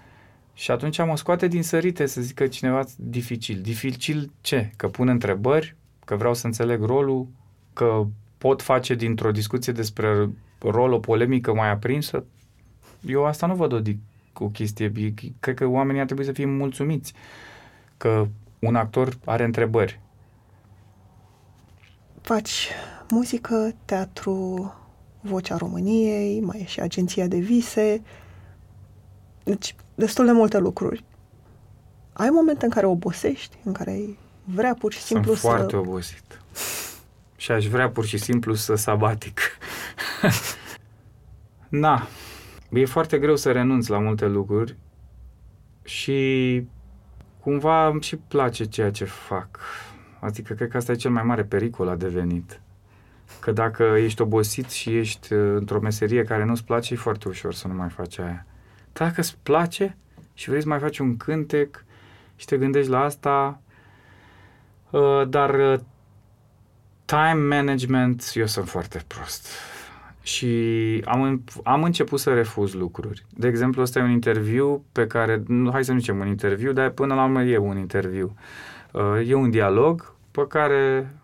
Și 0.54 0.72
atunci 0.72 0.98
mă 0.98 1.18
scoate 1.18 1.48
din 1.48 1.64
sărite 1.64 2.06
să 2.06 2.22
zică 2.22 2.48
cineva 2.48 2.84
dificil. 2.96 3.62
Dificil 3.62 4.32
ce? 4.42 4.72
Că 4.76 4.88
pun 4.88 5.08
întrebări, 5.08 5.76
că 6.06 6.16
vreau 6.16 6.34
să 6.34 6.46
înțeleg 6.46 6.82
rolul, 6.84 7.28
că 7.74 8.06
pot 8.46 8.62
face 8.62 8.94
dintr-o 8.96 9.32
discuție 9.32 9.74
despre 9.74 10.30
rol 10.60 10.92
o 10.92 11.00
polemică 11.00 11.54
mai 11.54 11.70
aprinsă. 11.70 12.24
Eu 13.06 13.26
asta 13.26 13.48
nu 13.48 13.56
văd 13.56 13.72
o, 13.72 13.80
o 14.34 14.48
chestie. 14.48 15.14
Cred 15.40 15.56
că 15.56 15.66
oamenii 15.66 16.00
ar 16.00 16.06
trebui 16.06 16.26
să 16.26 16.32
fie 16.32 16.46
mulțumiți 16.46 17.14
că 17.98 18.28
un 18.60 18.76
actor 18.76 19.18
are 19.24 19.44
întrebări. 19.44 20.00
Faci 22.22 22.70
muzică, 23.10 23.76
teatru, 23.86 24.74
Vocea 25.22 25.58
României, 25.58 26.40
mai 26.40 26.60
e 26.60 26.66
și 26.66 26.80
Agenția 26.80 27.28
de 27.28 27.38
Vise. 27.38 28.02
Deci, 29.44 29.76
destul 29.96 30.26
de 30.26 30.32
multe 30.32 30.58
lucruri. 30.58 31.04
Ai 32.14 32.30
momente 32.30 32.66
în 32.66 32.72
care 32.72 32.86
obosești, 32.86 33.58
în 33.64 33.74
care 33.74 33.92
ai 33.92 34.18
vrea 34.44 34.74
pur 34.74 34.94
și 34.94 35.02
simplu 35.02 35.34
Sunt 35.34 35.38
să... 35.38 35.48
foarte 35.48 35.76
obosit. 35.76 36.40
Și 37.46 37.52
aș 37.52 37.68
vrea 37.68 37.90
pur 37.90 38.06
și 38.06 38.18
simplu 38.18 38.54
să 38.54 38.76
sabatic. 38.76 39.40
Na, 41.70 42.08
e 42.70 42.86
foarte 42.86 43.20
greu 43.20 43.36
să 43.36 43.52
renunț 43.52 43.88
la 43.88 44.00
multe 44.00 44.28
lucruri 44.28 44.78
și 45.84 46.62
cumva 47.40 47.88
îmi 47.88 48.02
și 48.02 48.16
place 48.16 48.64
ceea 48.64 48.92
ce 48.92 49.06
fac. 49.06 49.60
Adică 50.20 50.54
cred 50.54 50.70
că 50.70 50.78
asta 50.78 50.92
e 50.92 50.96
cel 50.96 51.12
mai 51.12 51.24
mare 51.24 51.44
pericol 51.44 51.88
a 51.88 51.96
devenit. 51.96 52.62
Că 53.40 53.52
dacă 53.52 53.84
ești 53.84 54.22
obosit 54.22 54.70
și 54.70 54.98
ești 54.98 55.34
uh, 55.34 55.56
într-o 55.56 55.80
meserie 55.80 56.24
care 56.24 56.46
nu-ți 56.46 56.64
place, 56.64 56.94
e 56.94 56.98
foarte 56.98 57.28
ușor 57.28 57.54
să 57.54 57.68
nu 57.68 57.74
mai 57.74 57.90
faci 57.90 58.20
aia. 58.20 58.46
Dacă 58.94 59.22
îți 59.22 59.38
place 59.44 59.98
și 60.34 60.50
vrei 60.50 60.62
să 60.62 60.68
mai 60.68 60.80
faci 60.80 61.00
un 61.00 61.18
cântec 61.18 61.86
și 62.36 62.46
te 62.46 62.58
gândești 62.58 62.90
la 62.90 63.04
asta, 63.04 63.62
uh, 64.90 65.28
dar 65.28 65.74
uh, 65.74 65.80
time 67.06 67.56
management, 67.56 68.32
eu 68.34 68.46
sunt 68.46 68.68
foarte 68.68 69.02
prost. 69.08 69.48
Și 70.22 71.02
am, 71.06 71.44
am 71.64 71.84
început 71.84 72.20
să 72.20 72.34
refuz 72.34 72.74
lucruri. 72.74 73.26
De 73.30 73.48
exemplu, 73.48 73.82
ăsta 73.82 74.00
e 74.00 74.04
un 74.04 74.10
interviu 74.10 74.84
pe 74.92 75.08
care, 75.08 75.44
nu, 75.48 75.72
hai 75.72 75.86
să 75.86 75.92
nu 75.92 76.00
zicem 76.00 76.20
un 76.20 76.28
interviu, 76.28 76.72
dar 76.72 76.90
până 76.90 77.14
la 77.14 77.24
urmă 77.24 77.44
e 77.44 77.58
un 77.58 77.78
interviu. 77.78 78.36
E 79.26 79.34
un 79.34 79.50
dialog 79.50 80.14
pe 80.32 80.46
care 80.48 81.16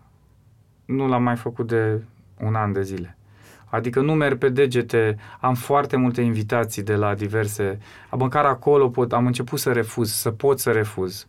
nu 0.84 1.08
l-am 1.08 1.22
mai 1.22 1.36
făcut 1.36 1.66
de 1.66 2.02
un 2.38 2.54
an 2.54 2.72
de 2.72 2.82
zile. 2.82 3.16
Adică 3.64 4.00
nu 4.00 4.14
merg 4.14 4.38
pe 4.38 4.48
degete, 4.48 5.16
am 5.40 5.54
foarte 5.54 5.96
multe 5.96 6.20
invitații 6.20 6.82
de 6.82 6.94
la 6.94 7.14
diverse, 7.14 7.78
măcar 8.10 8.44
acolo 8.44 8.88
pot, 8.88 9.12
am 9.12 9.26
început 9.26 9.58
să 9.58 9.72
refuz, 9.72 10.12
să 10.12 10.30
pot 10.30 10.58
să 10.58 10.70
refuz. 10.70 11.26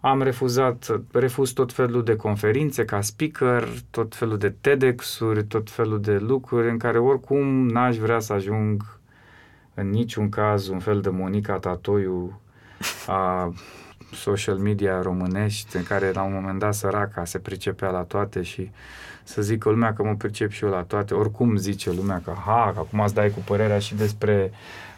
Am 0.00 0.22
refuzat, 0.22 1.00
refuz 1.12 1.50
tot 1.50 1.72
felul 1.72 2.04
de 2.04 2.16
conferințe 2.16 2.84
ca 2.84 3.00
speaker, 3.00 3.68
tot 3.90 4.14
felul 4.14 4.38
de 4.38 4.54
TEDx-uri, 4.60 5.44
tot 5.44 5.70
felul 5.70 6.00
de 6.00 6.18
lucruri 6.18 6.70
în 6.70 6.78
care 6.78 6.98
oricum 6.98 7.68
n-aș 7.68 7.96
vrea 7.96 8.18
să 8.18 8.32
ajung 8.32 8.98
în 9.74 9.90
niciun 9.90 10.28
caz 10.28 10.68
un 10.68 10.78
fel 10.78 11.00
de 11.00 11.08
Monica 11.08 11.58
Tatoiu 11.58 12.40
a 13.06 13.52
social 14.12 14.56
media 14.56 15.02
românești 15.02 15.76
în 15.76 15.82
care 15.82 16.10
la 16.12 16.22
un 16.22 16.32
moment 16.32 16.58
dat 16.58 16.74
săraca 16.74 17.24
se 17.24 17.38
pricepea 17.38 17.90
la 17.90 18.02
toate 18.02 18.42
și 18.42 18.70
să 19.24 19.42
zică 19.42 19.70
lumea 19.70 19.92
că 19.92 20.02
mă 20.02 20.14
pricep 20.14 20.50
și 20.50 20.64
eu 20.64 20.70
la 20.70 20.82
toate. 20.82 21.14
Oricum 21.14 21.56
zice 21.56 21.92
lumea 21.92 22.20
că, 22.24 22.32
ha, 22.44 22.70
că 22.74 22.78
acum 22.78 23.00
îți 23.00 23.14
dai 23.14 23.30
cu 23.30 23.42
părerea 23.44 23.78
și 23.78 23.94
despre 23.94 24.50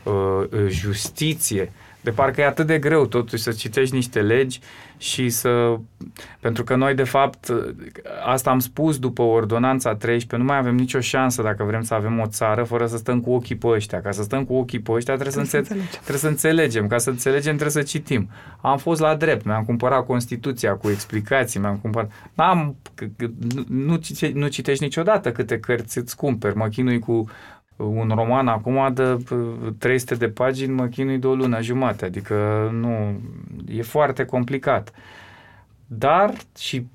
uh, 0.03 0.67
justiție. 0.69 1.73
De 2.01 2.11
parcă 2.11 2.41
e 2.41 2.47
atât 2.47 2.67
de 2.67 2.79
greu 2.79 3.07
totuși 3.07 3.43
să 3.43 3.51
citești 3.51 3.95
niște 3.95 4.21
legi 4.21 4.61
și 4.99 5.29
să... 5.29 5.77
Pentru 6.41 6.65
că 6.65 6.77
noi, 6.77 6.95
de 6.95 7.03
fapt, 7.03 7.53
asta 8.25 8.51
am 8.51 8.59
spus 8.59 8.99
după 8.99 9.23
ordonanța 9.23 9.95
13, 9.95 10.37
nu 10.37 10.45
mai 10.45 10.57
avem 10.57 10.75
nicio 10.75 11.01
șansă 11.01 11.43
dacă 11.43 11.65
vrem 11.65 11.83
să 11.83 11.95
avem 11.95 12.19
o 12.19 12.27
țară 12.27 12.63
fără 12.63 12.87
să 12.87 12.97
stăm 12.97 13.21
cu 13.21 13.31
ochii 13.31 13.57
pe 13.57 13.67
ăștia. 13.67 14.01
Ca 14.01 14.11
să 14.11 14.23
stăm 14.23 14.45
cu 14.45 14.55
ochii 14.55 14.81
pe 14.81 14.93
ăștia 14.93 15.15
trebuie, 15.15 15.45
trebuie, 15.45 15.51
să, 15.51 15.73
înțelegem. 15.73 15.91
trebuie 15.91 16.19
să 16.19 16.29
înțelegem. 16.29 16.87
Ca 16.87 16.99
să 16.99 17.11
înțelegem 17.11 17.57
trebuie 17.57 17.83
să 17.85 17.91
citim. 17.91 18.31
Am 18.61 18.79
fost 18.79 19.01
la 19.01 19.15
drept, 19.15 19.45
mi-am 19.45 19.65
cumpărat 19.65 20.07
Constituția 20.07 20.75
cu 20.75 20.91
explicații, 20.91 21.61
mi-am 21.61 21.77
cumpărat... 21.77 22.11
N-am, 22.35 22.77
nu, 23.69 24.01
nu 24.33 24.49
citești 24.49 24.85
niciodată 24.85 25.33
câte 25.33 25.59
cărți 25.59 25.99
îți 25.99 26.17
cumperi. 26.17 26.57
Mă 26.57 26.67
chinui 26.69 26.99
cu 26.99 27.25
un 27.81 28.13
roman 28.15 28.49
acum 28.49 28.95
de 28.95 29.17
300 29.79 30.15
de 30.15 30.29
pagini 30.29 30.73
mă 30.73 30.87
chinui 30.87 31.19
de 31.19 31.27
o 31.27 31.35
lună 31.35 31.61
jumate, 31.61 32.05
adică 32.05 32.69
nu, 32.73 33.21
e 33.69 33.83
foarte 33.83 34.25
complicat. 34.25 34.93
Dar 35.87 36.33
și 36.59 36.87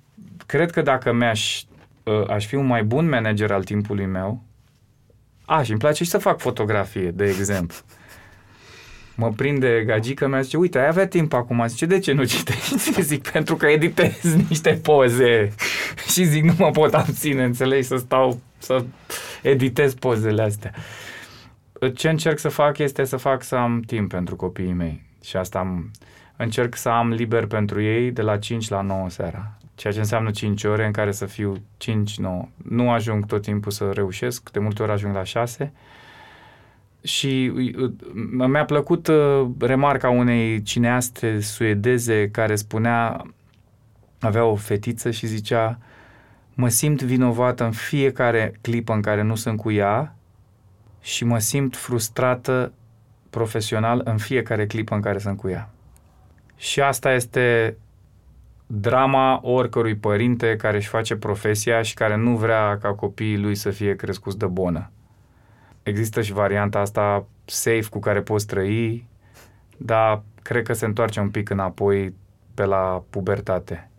cred 0.46 0.72
că 0.72 0.82
dacă 0.82 1.14
mi-aș 1.14 1.64
ă, 2.06 2.26
aș 2.30 2.46
fi 2.46 2.56
un 2.56 2.66
mai 2.66 2.84
bun 2.84 3.10
manager 3.10 3.52
al 3.52 3.64
timpului 3.64 4.06
meu, 4.06 4.44
aș, 5.46 5.66
și 5.66 5.72
îmi 5.72 5.80
place 5.80 6.04
și 6.04 6.10
să 6.10 6.18
fac 6.18 6.40
fotografie, 6.40 7.12
de 7.12 7.26
exemplu. 7.26 7.78
Mă 9.16 9.32
prinde 9.32 9.84
gagică 9.86 10.28
mea, 10.28 10.42
zice, 10.42 10.58
uite, 10.58 10.80
ai 10.80 10.88
avea 10.88 11.08
timp 11.08 11.34
acum. 11.34 11.68
Zice, 11.68 11.86
de 11.86 12.00
ce 12.00 12.12
nu 12.12 12.24
citești? 12.24 13.02
Zic, 13.02 13.30
pentru 13.30 13.56
că 13.56 13.66
editez 13.66 14.36
niște 14.50 14.80
poze. 14.84 15.54
și 16.12 16.24
zic, 16.24 16.44
nu 16.44 16.54
mă 16.58 16.70
pot 16.70 16.94
abține, 16.94 17.44
înțelegi, 17.44 17.88
să 17.88 17.96
stau, 17.96 18.40
să 18.58 18.86
editez 19.42 19.94
pozele 19.94 20.42
astea. 20.42 20.74
Ce 21.96 22.10
încerc 22.10 22.38
să 22.38 22.50
fac 22.50 22.78
este 22.78 23.04
să 23.04 23.18
fac 23.18 23.44
să 23.44 23.56
am 23.56 23.82
timp 23.82 24.10
pentru 24.10 24.36
copiii 24.36 24.74
mei. 24.74 25.04
Și 25.24 25.38
asta 25.38 25.60
am, 25.60 25.92
încerc 26.36 26.76
să 26.76 26.90
am 26.90 27.10
liber 27.10 27.46
pentru 27.46 27.82
ei 27.82 28.12
de 28.12 28.22
la 28.22 28.38
5 28.38 28.70
la 28.70 28.82
9 28.82 29.10
seara. 29.10 29.58
Ceea 29.76 29.94
ce 29.94 30.00
înseamnă 30.00 30.32
5 30.32 30.64
ore 30.64 30.86
în 30.86 30.92
care 30.92 31.12
să 31.12 31.26
fiu 31.26 31.56
5-9. 31.56 31.62
Nu 32.58 32.92
ajung 32.92 33.26
tot 33.26 33.42
timpul 33.42 33.72
să 33.72 33.92
reușesc, 33.94 34.52
de 34.52 34.60
multe 34.60 34.82
ori 34.82 34.92
ajung 34.92 35.16
la 35.16 35.24
6. 35.24 35.74
Și 37.06 37.54
mi-a 38.48 38.66
plăcut 38.66 39.08
uh, 39.08 39.48
remarca 39.60 40.10
unei 40.10 40.62
cineaste 40.62 41.40
suedeze 41.40 42.30
care 42.30 42.56
spunea, 42.56 43.26
avea 44.20 44.46
o 44.46 44.56
fetiță 44.56 45.12
și 45.12 45.28
zicea, 45.28 45.80
mă 46.54 46.70
simt 46.70 47.02
vinovată 47.02 47.64
în 47.64 47.72
fiecare 47.72 48.54
clipă 48.62 48.94
în 48.94 49.02
care 49.02 49.22
nu 49.22 49.36
sunt 49.36 49.60
cu 49.60 49.72
ea 49.72 50.16
și 51.02 51.26
mă 51.26 51.40
simt 51.40 51.76
frustrată 51.76 52.74
profesional 53.30 54.02
în 54.04 54.18
fiecare 54.18 54.66
clipă 54.66 54.96
în 54.96 55.02
care 55.02 55.18
sunt 55.18 55.38
cu 55.38 55.50
ea. 55.50 55.70
Și 56.58 56.82
asta 56.82 57.14
este 57.14 57.78
drama 58.68 59.40
oricărui 59.44 59.96
părinte 59.96 60.56
care 60.56 60.78
își 60.78 60.88
face 60.88 61.16
profesia 61.16 61.82
și 61.82 61.94
care 61.94 62.16
nu 62.16 62.36
vrea 62.36 62.78
ca 62.78 62.94
copiii 62.94 63.38
lui 63.38 63.56
să 63.56 63.70
fie 63.70 63.96
crescuți 63.96 64.38
de 64.38 64.46
bonă. 64.46 64.90
Există 65.86 66.22
și 66.22 66.34
varianta 66.34 66.80
asta 66.80 67.26
safe 67.46 67.88
cu 67.90 68.00
care 68.00 68.22
poți 68.22 68.48
trăi, 68.48 69.08
dar 69.78 70.24
cred 70.42 70.64
că 70.64 70.74
se 70.74 70.86
întoarce 70.86 71.20
un 71.20 71.30
pic 71.30 71.50
înapoi 71.50 72.14
pe 72.54 72.66
la 72.66 73.04
pubertate. 73.10 73.90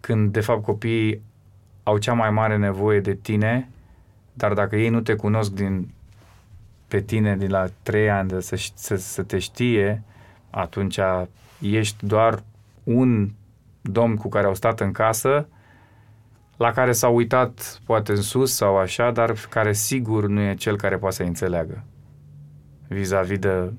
Când, 0.00 0.32
de 0.32 0.40
fapt, 0.40 0.62
copiii 0.62 1.22
au 1.82 1.98
cea 1.98 2.12
mai 2.12 2.30
mare 2.30 2.56
nevoie 2.56 3.00
de 3.00 3.14
tine, 3.14 3.68
dar 4.32 4.52
dacă 4.52 4.76
ei 4.76 4.88
nu 4.88 5.00
te 5.00 5.14
cunosc 5.14 5.52
din 5.52 5.94
pe 6.88 7.00
tine 7.00 7.36
din 7.36 7.50
la 7.50 7.66
trei 7.82 8.10
ani 8.10 8.28
de 8.28 8.40
să, 8.40 8.56
să, 8.74 8.96
să 8.96 9.22
te 9.22 9.38
știe, 9.38 10.02
atunci 10.50 10.98
ești 11.60 12.06
doar 12.06 12.42
un 12.84 13.30
domn 13.80 14.16
cu 14.16 14.28
care 14.28 14.46
au 14.46 14.54
stat 14.54 14.80
în 14.80 14.92
casă, 14.92 15.48
la 16.56 16.72
care 16.72 16.92
s-au 16.92 17.14
uitat 17.14 17.80
poate 17.84 18.12
în 18.12 18.22
sus 18.22 18.54
sau 18.54 18.76
așa, 18.76 19.10
dar 19.10 19.34
care 19.50 19.72
sigur 19.72 20.26
nu 20.26 20.40
e 20.40 20.54
cel 20.54 20.76
care 20.76 20.96
poate 20.96 21.14
să 21.14 21.22
înțeleagă 21.22 21.84
vis-a-vis 22.88 23.38
de 23.38 23.72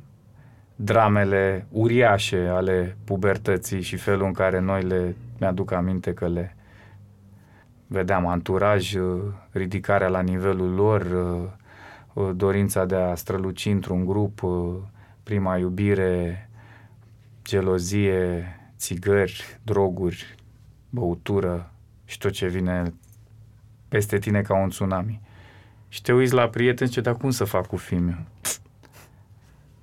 dramele 0.76 1.68
uriașe 1.72 2.48
ale 2.48 2.98
pubertății 3.04 3.82
și 3.82 3.96
felul 3.96 4.26
în 4.26 4.34
care 4.34 4.60
noi 4.60 4.82
le 4.82 5.16
mi-aduc 5.40 5.72
aminte 5.72 6.14
că 6.14 6.28
le 6.28 6.56
vedeam. 7.88 8.28
Anturaj, 8.28 8.94
uh, 8.94 9.22
ridicarea 9.52 10.08
la 10.08 10.22
nivelul 10.22 10.74
lor, 10.74 11.02
uh, 11.02 11.50
uh, 12.14 12.32
dorința 12.36 12.86
de 12.86 12.96
a 12.96 13.16
străluci 13.16 13.66
într-un 13.66 14.06
grup, 14.06 14.42
prima 15.24 15.58
iubire, 15.58 16.50
gelozie, 17.44 18.46
țigări, 18.78 19.60
droguri, 19.64 20.36
băutură 20.90 21.72
și 22.08 22.18
tot 22.18 22.32
ce 22.32 22.48
vine 22.48 22.94
peste 23.88 24.18
tine 24.18 24.42
ca 24.42 24.56
un 24.56 24.70
tsunami. 24.70 25.22
Și 25.90 26.02
te 26.02 26.14
uiți 26.14 26.34
la 26.34 26.48
prieteni 26.48 26.90
ce, 26.90 27.02
dar 27.02 27.18
cum 27.18 27.30
să 27.30 27.44
fac 27.44 27.68
cu 27.68 27.76
filmul? 27.76 28.24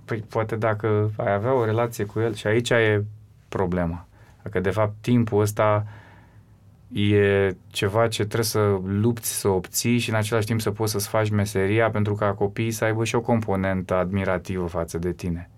Păi 0.05 0.19
poate 0.29 0.57
dacă 0.57 1.11
ai 1.17 1.33
avea 1.33 1.53
o 1.53 1.65
relație 1.65 2.05
cu 2.05 2.21
el 2.21 2.35
și 2.35 2.47
aici 2.47 2.71
e 2.71 3.05
problema. 3.49 4.07
Dacă 4.43 4.61
de 4.61 4.71
fapt 4.71 4.95
timpul 5.01 5.41
ăsta 5.41 5.87
e 6.93 7.51
ceva 7.67 8.09
ce 8.09 8.23
trebuie 8.23 8.45
să 8.45 8.79
lupți 8.85 9.41
să 9.41 9.49
obții 9.49 9.99
și 9.99 10.11
în 10.11 10.17
același 10.17 10.47
timp 10.47 10.61
să 10.61 10.71
poți 10.71 10.93
să-ți 10.93 11.09
faci 11.09 11.31
meseria 11.31 11.91
pentru 11.91 12.15
ca 12.15 12.33
copiii 12.33 12.71
să 12.71 12.85
aibă 12.85 13.05
și 13.05 13.15
o 13.15 13.21
componentă 13.21 13.95
admirativă 13.95 14.67
față 14.67 14.99
de 14.99 15.13
tine. 15.13 15.51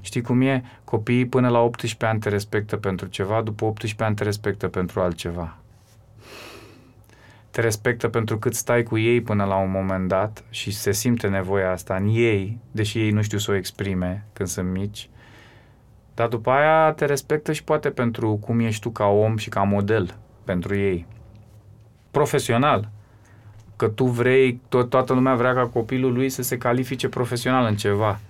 Știi 0.00 0.20
cum 0.20 0.40
e? 0.40 0.62
Copiii 0.84 1.26
până 1.26 1.48
la 1.48 1.58
18 1.60 2.06
ani 2.06 2.20
te 2.20 2.28
respectă 2.28 2.76
pentru 2.76 3.06
ceva, 3.06 3.42
după 3.42 3.64
18 3.64 4.04
ani 4.04 4.14
te 4.14 4.24
respectă 4.24 4.68
pentru 4.68 5.00
altceva. 5.00 5.61
Te 7.52 7.60
respectă 7.60 8.08
pentru 8.08 8.38
cât 8.38 8.54
stai 8.54 8.82
cu 8.82 8.98
ei 8.98 9.20
până 9.20 9.44
la 9.44 9.56
un 9.56 9.70
moment 9.70 10.08
dat 10.08 10.44
și 10.50 10.70
se 10.70 10.92
simte 10.92 11.28
nevoia 11.28 11.70
asta 11.70 11.94
în 11.94 12.08
ei, 12.08 12.58
deși 12.70 12.98
ei 12.98 13.10
nu 13.10 13.22
știu 13.22 13.38
să 13.38 13.50
o 13.50 13.54
exprime 13.54 14.26
când 14.32 14.48
sunt 14.48 14.70
mici. 14.70 15.08
Dar 16.14 16.28
după 16.28 16.50
aia 16.50 16.92
te 16.92 17.04
respectă 17.04 17.52
și 17.52 17.64
poate 17.64 17.90
pentru 17.90 18.36
cum 18.36 18.60
ești 18.60 18.80
tu 18.80 18.90
ca 18.90 19.06
om 19.06 19.36
și 19.36 19.48
ca 19.48 19.62
model 19.62 20.14
pentru 20.44 20.76
ei. 20.76 21.06
Profesional. 22.10 22.88
Că 23.76 23.88
tu 23.88 24.04
vrei, 24.04 24.60
tot, 24.68 24.90
toată 24.90 25.12
lumea 25.12 25.34
vrea 25.34 25.54
ca 25.54 25.66
copilul 25.66 26.12
lui 26.12 26.28
să 26.28 26.42
se 26.42 26.58
califice 26.58 27.08
profesional 27.08 27.64
în 27.64 27.76
ceva. 27.76 28.20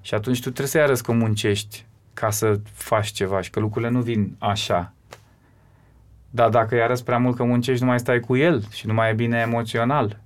Și 0.00 0.14
atunci 0.14 0.36
tu 0.36 0.42
trebuie 0.42 0.66
să-i 0.66 0.80
arăți 0.80 1.02
că 1.02 1.12
muncești 1.12 1.86
ca 2.14 2.30
să 2.30 2.60
faci 2.72 3.08
ceva 3.08 3.40
și 3.40 3.50
că 3.50 3.60
lucrurile 3.60 3.90
nu 3.90 4.00
vin 4.00 4.34
așa. 4.38 4.92
Dar 6.34 6.48
dacă 6.48 6.74
îi 6.74 6.82
arăți 6.82 7.04
prea 7.04 7.18
mult 7.18 7.36
că 7.36 7.44
muncești, 7.44 7.82
nu 7.82 7.88
mai 7.88 7.98
stai 7.98 8.20
cu 8.20 8.36
el 8.36 8.64
și 8.70 8.86
nu 8.86 8.92
mai 8.92 9.10
e 9.10 9.14
bine 9.14 9.38
emoțional. 9.38 10.20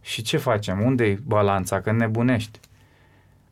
Și 0.00 0.22
ce 0.22 0.36
facem? 0.36 0.80
Unde 0.80 1.04
e 1.04 1.18
balanța? 1.26 1.80
Când 1.80 2.00
nebunești? 2.00 2.60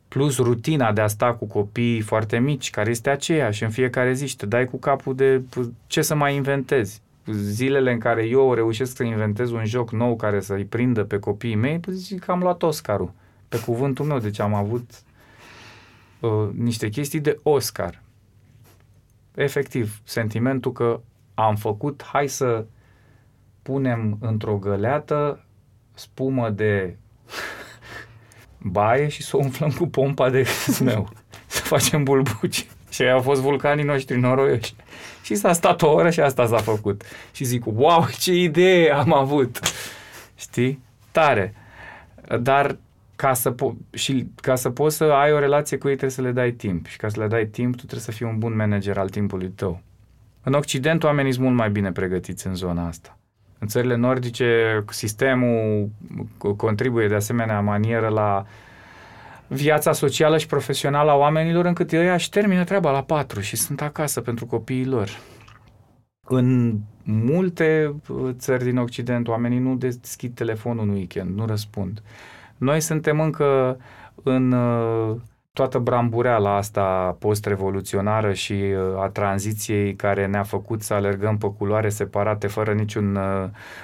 Plus 0.07 0.37
rutina 0.37 0.91
de 0.91 1.01
a 1.01 1.07
sta 1.07 1.33
cu 1.33 1.45
copii 1.45 2.01
foarte 2.01 2.39
mici, 2.39 2.69
care 2.69 2.89
este 2.89 3.09
aceeași 3.09 3.63
în 3.63 3.69
fiecare 3.69 4.13
zi 4.13 4.27
și 4.27 4.35
te 4.35 4.45
dai 4.45 4.65
cu 4.65 4.77
capul 4.77 5.15
de 5.15 5.41
ce 5.87 6.01
să 6.01 6.15
mai 6.15 6.35
inventezi 6.35 7.01
zilele 7.31 7.91
în 7.91 7.99
care 7.99 8.23
eu 8.23 8.53
reușesc 8.53 8.95
să 8.95 9.03
inventez 9.03 9.51
un 9.51 9.65
joc 9.65 9.91
nou 9.91 10.15
care 10.15 10.39
să-i 10.39 10.65
prindă 10.65 11.03
pe 11.03 11.19
copiii 11.19 11.55
mei, 11.55 11.79
păi 11.79 11.93
zic 11.93 12.23
că 12.23 12.31
am 12.31 12.39
luat 12.39 12.63
Oscarul. 12.63 13.11
Pe 13.49 13.59
cuvântul 13.59 14.05
meu, 14.05 14.19
deci 14.19 14.39
am 14.39 14.53
avut 14.53 14.89
uh, 16.19 16.49
niște 16.53 16.89
chestii 16.89 17.19
de 17.19 17.39
Oscar. 17.43 18.01
Efectiv, 19.35 20.01
sentimentul 20.03 20.71
că 20.71 20.99
am 21.33 21.55
făcut, 21.55 22.03
hai 22.11 22.27
să 22.27 22.65
punem 23.61 24.17
într-o 24.21 24.57
găleată 24.57 25.45
spumă 25.93 26.49
de 26.49 26.95
baie 28.57 29.07
și 29.07 29.23
să 29.23 29.37
o 29.37 29.39
umflăm 29.39 29.69
cu 29.69 29.87
pompa 29.87 30.29
de 30.29 30.43
smeu. 30.43 31.09
să 31.47 31.61
facem 31.61 32.03
bulbuci. 32.03 32.67
Și 32.89 33.03
au 33.03 33.21
fost 33.21 33.41
vulcanii 33.41 33.83
noștri 33.83 34.19
noroioși. 34.19 34.75
Și 35.23 35.35
s-a 35.35 35.53
stat 35.53 35.81
o 35.81 35.91
oră 35.91 36.09
și 36.09 36.19
asta 36.19 36.45
s-a 36.45 36.57
făcut. 36.57 37.01
Și 37.31 37.43
zic, 37.43 37.63
wow, 37.65 38.07
ce 38.19 38.33
idee 38.33 38.91
am 38.91 39.13
avut! 39.13 39.59
Știi? 40.35 40.81
Tare. 41.11 41.53
Dar 42.39 42.77
ca 43.15 43.33
să, 43.33 43.53
po- 43.53 43.93
și 43.93 44.27
ca 44.35 44.55
să 44.55 44.69
poți 44.69 44.95
să 44.95 45.03
ai 45.03 45.31
o 45.31 45.39
relație 45.39 45.77
cu 45.77 45.87
ei 45.87 45.95
trebuie 45.95 46.15
să 46.15 46.21
le 46.21 46.31
dai 46.31 46.51
timp. 46.51 46.85
Și 46.87 46.97
ca 46.97 47.09
să 47.09 47.19
le 47.19 47.27
dai 47.27 47.45
timp, 47.45 47.71
tu 47.71 47.77
trebuie 47.77 47.99
să 47.99 48.11
fii 48.11 48.25
un 48.25 48.37
bun 48.37 48.55
manager 48.55 48.97
al 48.97 49.09
timpului 49.09 49.49
tău. 49.49 49.81
În 50.43 50.53
Occident, 50.53 51.03
oamenii 51.03 51.31
sunt 51.31 51.43
mult 51.45 51.57
mai 51.57 51.69
bine 51.69 51.91
pregătiți 51.91 52.47
în 52.47 52.55
zona 52.55 52.87
asta. 52.87 53.17
În 53.59 53.67
țările 53.67 53.95
nordice, 53.95 54.83
sistemul 54.89 55.89
contribuie 56.57 57.07
de 57.07 57.15
asemenea 57.15 57.59
manieră 57.59 58.07
la 58.07 58.45
viața 59.47 59.91
socială 59.91 60.37
și 60.37 60.47
profesională 60.47 61.11
a 61.11 61.15
oamenilor 61.15 61.65
încât 61.65 61.91
ei 61.91 62.13
își 62.13 62.29
termină 62.29 62.63
treaba 62.63 62.91
la 62.91 63.03
patru 63.03 63.39
și 63.39 63.55
sunt 63.55 63.81
acasă 63.81 64.21
pentru 64.21 64.45
copiii 64.45 64.85
lor. 64.85 65.09
În 66.27 66.77
multe 67.03 67.95
uh, 68.07 68.29
țări 68.31 68.63
din 68.63 68.77
Occident, 68.77 69.27
oamenii 69.27 69.59
nu 69.59 69.75
deschid 69.75 70.35
telefonul 70.35 70.83
în 70.83 70.89
weekend, 70.89 71.37
nu 71.37 71.45
răspund. 71.45 72.01
Noi 72.57 72.79
suntem 72.79 73.19
încă 73.19 73.77
în 74.23 74.51
uh, 74.51 75.15
toată 75.53 75.79
brambureala 75.79 76.55
asta 76.55 77.15
post-revoluționară 77.19 78.33
și 78.33 78.53
uh, 78.53 79.01
a 79.01 79.09
tranziției 79.09 79.95
care 79.95 80.25
ne-a 80.25 80.43
făcut 80.43 80.81
să 80.81 80.93
alergăm 80.93 81.37
pe 81.37 81.51
culoare 81.57 81.89
separate 81.89 82.47
fără 82.47 82.73
niciun 82.73 83.19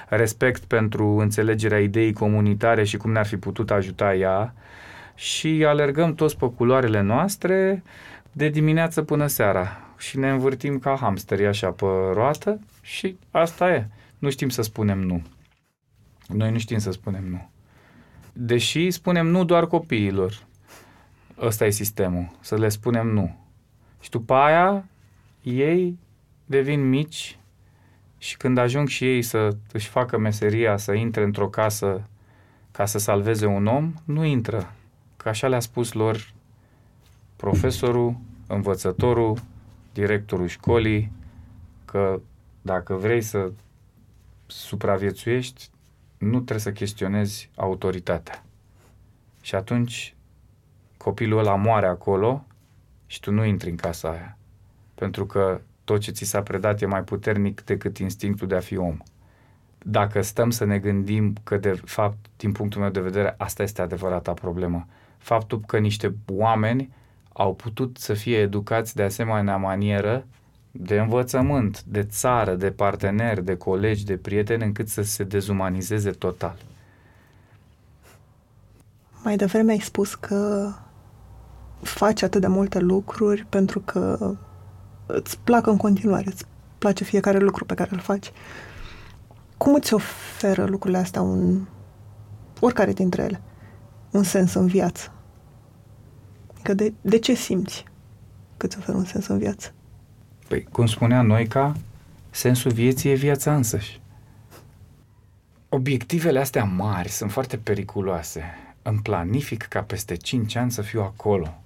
respect 0.08 0.64
pentru 0.64 1.06
înțelegerea 1.06 1.80
ideii 1.80 2.12
comunitare 2.12 2.84
și 2.84 2.96
cum 2.96 3.12
ne-ar 3.12 3.26
fi 3.26 3.36
putut 3.36 3.70
ajuta 3.70 4.14
ea 4.14 4.54
și 5.14 5.64
alergăm 5.66 6.14
toți 6.14 6.36
pe 6.36 6.50
culoarele 6.56 7.00
noastre 7.00 7.82
de 8.32 8.48
dimineață 8.48 9.02
până 9.02 9.26
seara 9.26 9.76
și 9.98 10.18
ne 10.18 10.30
învârtim 10.30 10.78
ca 10.78 10.96
hamsteri 11.00 11.46
așa 11.46 11.70
pe 11.70 11.86
roată 12.12 12.60
și 12.82 13.18
asta 13.30 13.72
e. 13.72 13.86
Nu 14.18 14.30
știm 14.30 14.48
să 14.48 14.62
spunem 14.62 14.98
nu. 14.98 15.22
Noi 16.28 16.50
nu 16.50 16.58
știm 16.58 16.78
să 16.78 16.90
spunem 16.90 17.24
nu. 17.28 17.50
Deși 18.32 18.90
spunem 18.90 19.26
nu 19.26 19.44
doar 19.44 19.66
copiilor. 19.66 20.48
Ăsta 21.40 21.64
e 21.66 21.70
sistemul. 21.70 22.30
Să 22.40 22.56
le 22.56 22.68
spunem 22.68 23.08
nu. 23.08 23.36
Și 24.00 24.10
după 24.10 24.34
aia 24.34 24.88
ei 25.42 25.98
devin 26.46 26.88
mici 26.88 27.38
și 28.18 28.36
când 28.36 28.58
ajung 28.58 28.88
și 28.88 29.04
ei 29.04 29.22
să 29.22 29.56
își 29.72 29.88
facă 29.88 30.18
meseria, 30.18 30.76
să 30.76 30.92
intre 30.92 31.22
într-o 31.22 31.48
casă 31.48 32.02
ca 32.70 32.86
să 32.86 32.98
salveze 32.98 33.46
un 33.46 33.66
om, 33.66 33.94
nu 34.04 34.24
intră 34.24 34.72
că 35.16 35.28
așa 35.28 35.48
le-a 35.48 35.60
spus 35.60 35.92
lor 35.92 36.32
profesorul, 37.36 38.16
învățătorul, 38.46 39.38
directorul 39.92 40.46
școlii, 40.46 41.12
că 41.84 42.20
dacă 42.62 42.94
vrei 42.94 43.22
să 43.22 43.52
supraviețuiești, 44.46 45.68
nu 46.18 46.34
trebuie 46.34 46.58
să 46.58 46.72
chestionezi 46.72 47.50
autoritatea. 47.54 48.44
Și 49.40 49.54
atunci 49.54 50.14
copilul 51.02 51.38
ăla 51.38 51.54
moare 51.54 51.86
acolo 51.86 52.44
și 53.06 53.20
tu 53.20 53.30
nu 53.30 53.44
intri 53.44 53.70
în 53.70 53.76
casa 53.76 54.08
aia. 54.10 54.36
Pentru 54.94 55.26
că 55.26 55.60
tot 55.84 56.00
ce 56.00 56.10
ți 56.10 56.24
s-a 56.24 56.42
predat 56.42 56.80
e 56.80 56.86
mai 56.86 57.02
puternic 57.02 57.64
decât 57.64 57.98
instinctul 57.98 58.46
de 58.46 58.54
a 58.54 58.60
fi 58.60 58.76
om. 58.76 58.96
Dacă 59.78 60.22
stăm 60.22 60.50
să 60.50 60.64
ne 60.64 60.78
gândim 60.78 61.34
că, 61.44 61.56
de 61.56 61.80
fapt, 61.84 62.16
din 62.36 62.52
punctul 62.52 62.80
meu 62.80 62.90
de 62.90 63.00
vedere, 63.00 63.34
asta 63.38 63.62
este 63.62 63.82
adevărata 63.82 64.32
problemă 64.32 64.86
faptul 65.20 65.60
că 65.66 65.78
niște 65.78 66.14
oameni 66.26 66.92
au 67.32 67.54
putut 67.54 67.96
să 67.96 68.14
fie 68.14 68.38
educați 68.38 68.96
de 68.96 69.02
asemenea 69.02 69.56
manieră 69.56 70.26
de 70.70 70.98
învățământ, 70.98 71.82
de 71.82 72.02
țară, 72.02 72.54
de 72.54 72.70
parteneri, 72.70 73.44
de 73.44 73.56
colegi, 73.56 74.04
de 74.04 74.16
prieteni, 74.16 74.64
încât 74.64 74.88
să 74.88 75.02
se 75.02 75.24
dezumanizeze 75.24 76.10
total. 76.10 76.56
Mai 79.24 79.36
devreme 79.36 79.72
ai 79.72 79.78
spus 79.78 80.14
că 80.14 80.72
faci 81.82 82.22
atât 82.22 82.40
de 82.40 82.46
multe 82.46 82.78
lucruri 82.78 83.46
pentru 83.48 83.80
că 83.80 84.34
îți 85.06 85.38
plac 85.38 85.66
în 85.66 85.76
continuare, 85.76 86.24
îți 86.26 86.44
place 86.78 87.04
fiecare 87.04 87.38
lucru 87.38 87.64
pe 87.64 87.74
care 87.74 87.90
îl 87.92 87.98
faci. 87.98 88.32
Cum 89.56 89.74
îți 89.74 89.94
oferă 89.94 90.64
lucrurile 90.64 90.98
astea 90.98 91.22
un... 91.22 91.60
oricare 92.60 92.92
dintre 92.92 93.22
ele? 93.22 93.40
un 94.10 94.22
sens 94.22 94.54
în 94.54 94.66
viață. 94.66 95.12
Că 96.62 96.74
de, 96.74 96.92
de 97.00 97.18
ce 97.18 97.34
simți 97.34 97.84
că 98.56 98.66
îți 98.66 98.78
oferă 98.78 98.96
un 98.96 99.04
sens 99.04 99.26
în 99.26 99.38
viață? 99.38 99.72
Păi, 100.48 100.62
cum 100.72 100.86
spunea 100.86 101.22
Noica, 101.22 101.76
sensul 102.30 102.70
vieții 102.70 103.10
e 103.10 103.14
viața 103.14 103.54
însăși. 103.54 104.00
Obiectivele 105.68 106.38
astea 106.38 106.64
mari 106.64 107.08
sunt 107.08 107.32
foarte 107.32 107.56
periculoase. 107.56 108.42
Îmi 108.82 108.98
planific 109.02 109.62
ca 109.62 109.82
peste 109.82 110.14
5 110.14 110.54
ani 110.54 110.70
să 110.70 110.82
fiu 110.82 111.02
acolo. 111.02 111.62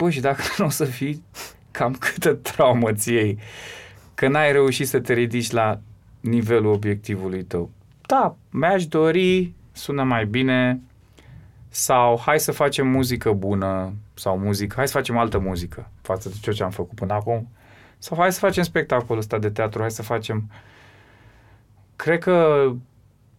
Băi, 0.00 0.10
și 0.10 0.20
dacă 0.20 0.42
nu 0.58 0.64
o 0.64 0.68
să 0.68 0.84
fii, 0.84 1.24
cam 1.70 1.92
câtă 1.92 2.34
traumă 2.34 2.92
ți 2.92 3.12
iei, 3.12 3.38
că 4.14 4.28
n-ai 4.28 4.52
reușit 4.52 4.88
să 4.88 5.00
te 5.00 5.12
ridici 5.12 5.50
la 5.50 5.80
nivelul 6.20 6.72
obiectivului 6.72 7.42
tău. 7.42 7.70
Da, 8.06 8.36
mi-aș 8.50 8.86
dori, 8.86 9.52
sună 9.72 10.02
mai 10.02 10.26
bine, 10.26 10.80
sau 11.68 12.20
hai 12.24 12.40
să 12.40 12.52
facem 12.52 12.86
muzică 12.86 13.32
bună 13.32 13.92
sau 14.14 14.38
muzică, 14.38 14.74
hai 14.76 14.86
să 14.86 14.96
facem 14.96 15.18
altă 15.18 15.38
muzică 15.38 15.90
față 16.02 16.28
de 16.28 16.34
ceea 16.40 16.54
ce 16.54 16.62
am 16.62 16.70
făcut 16.70 16.94
până 16.94 17.12
acum. 17.12 17.48
Sau 17.98 18.18
hai 18.18 18.32
să 18.32 18.38
facem 18.38 18.62
spectacolul 18.62 19.18
ăsta 19.18 19.38
de 19.38 19.50
teatru, 19.50 19.80
hai 19.80 19.90
să 19.90 20.02
facem. 20.02 20.50
Cred 21.96 22.18
că 22.18 22.70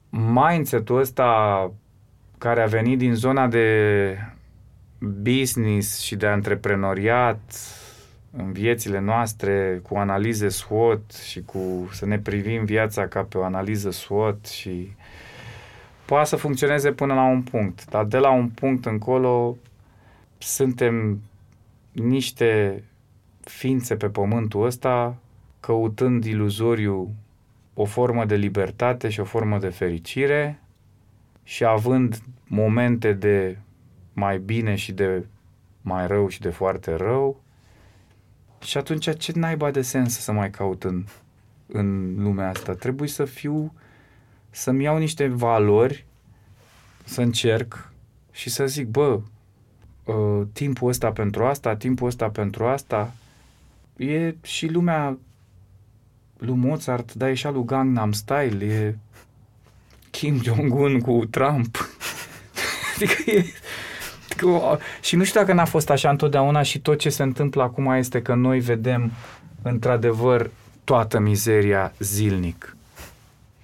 mindset-ul 0.10 1.00
ăsta 1.00 1.72
care 2.38 2.62
a 2.62 2.66
venit 2.66 2.98
din 2.98 3.14
zona 3.14 3.48
de 3.48 4.18
business 5.02 6.00
și 6.00 6.16
de 6.16 6.28
antreprenoriat 6.28 7.40
în 8.32 8.52
viețile 8.52 9.00
noastre 9.00 9.80
cu 9.84 9.96
analize 9.96 10.50
SWOT 10.50 11.12
și 11.12 11.42
cu 11.42 11.90
să 11.92 12.06
ne 12.06 12.20
privim 12.20 12.66
viața 12.66 13.08
ca 13.08 13.24
pe 13.24 13.38
o 13.38 13.44
analiză 13.44 13.90
SWOT 13.90 14.46
și 14.46 14.92
poate 16.06 16.28
să 16.28 16.36
funcționeze 16.36 16.92
până 16.92 17.14
la 17.14 17.24
un 17.24 17.42
punct, 17.42 17.90
dar 17.90 18.06
de 18.06 18.18
la 18.18 18.32
un 18.32 18.50
punct 18.50 18.86
încolo 18.86 19.58
suntem 20.38 21.22
niște 21.92 22.84
ființe 23.44 23.96
pe 23.96 24.08
pământul 24.08 24.66
ăsta 24.66 25.16
căutând 25.60 26.24
iluzoriu 26.26 27.16
o 27.74 27.86
formă 27.86 28.26
de 28.26 28.36
libertate 28.36 29.10
și 29.10 29.20
o 29.20 29.24
formă 29.24 29.58
de 29.58 29.70
fericire 29.70 30.60
și 31.44 31.66
având 31.66 32.22
momente 32.48 33.14
de 33.14 33.58
mai 34.14 34.40
bine 34.40 34.76
și 34.76 34.92
de 34.92 35.26
mai 35.82 36.08
rău 36.08 36.28
și 36.28 36.40
de 36.40 36.50
foarte 36.50 36.96
rău. 36.96 37.42
Și 38.64 38.78
atunci 38.78 39.18
ce 39.18 39.32
naiba 39.36 39.72
de 39.72 39.82
sens 39.82 40.20
să 40.20 40.32
mai 40.32 40.50
caut 40.50 40.84
în, 40.84 41.06
în 41.68 42.16
lumea 42.24 42.50
asta? 42.50 42.74
Trebuie 42.74 43.08
să 43.08 43.26
fiu, 43.26 43.74
să-mi 44.50 44.84
iau 44.84 44.98
niște 44.98 45.28
valori, 45.28 46.06
să 47.04 47.22
încerc 47.22 47.92
și 48.32 48.50
să 48.50 48.68
zic, 48.68 48.88
bă, 48.88 49.20
uh, 50.06 50.48
timpul 50.54 50.90
ăsta 50.90 51.12
pentru 51.12 51.46
asta, 51.46 51.76
timpul 51.76 52.08
ăsta 52.08 52.30
pentru 52.30 52.66
asta. 52.66 53.14
E 53.98 54.36
și 54.42 54.68
lumea 54.68 55.18
lui 56.38 56.56
Mozart, 56.56 57.14
dar 57.14 57.30
e 57.30 57.34
și 57.34 57.48
lui 57.48 57.66
Gangnam 57.66 58.12
Style, 58.12 58.66
e 58.66 58.96
Kim 60.10 60.42
Jong-un 60.44 61.00
cu 61.00 61.26
Trump. 61.26 61.78
adică 62.96 63.32
e... 63.32 63.46
Adică, 64.32 64.80
și 65.02 65.16
nu 65.16 65.24
știu 65.24 65.40
dacă 65.40 65.54
n-a 65.54 65.66
fost 65.66 65.90
așa 65.90 66.10
întotdeauna 66.10 66.62
și 66.62 66.80
tot 66.80 66.98
ce 66.98 67.10
se 67.10 67.24
întâmplă 67.24 67.64
acum 67.64 67.92
este 67.92 68.22
că 68.22 68.34
noi 68.34 68.60
vedem 68.60 69.12
într-adevăr 69.62 70.50
toată 70.84 71.20
mizeria 71.20 71.94
zilnic. 72.00 72.76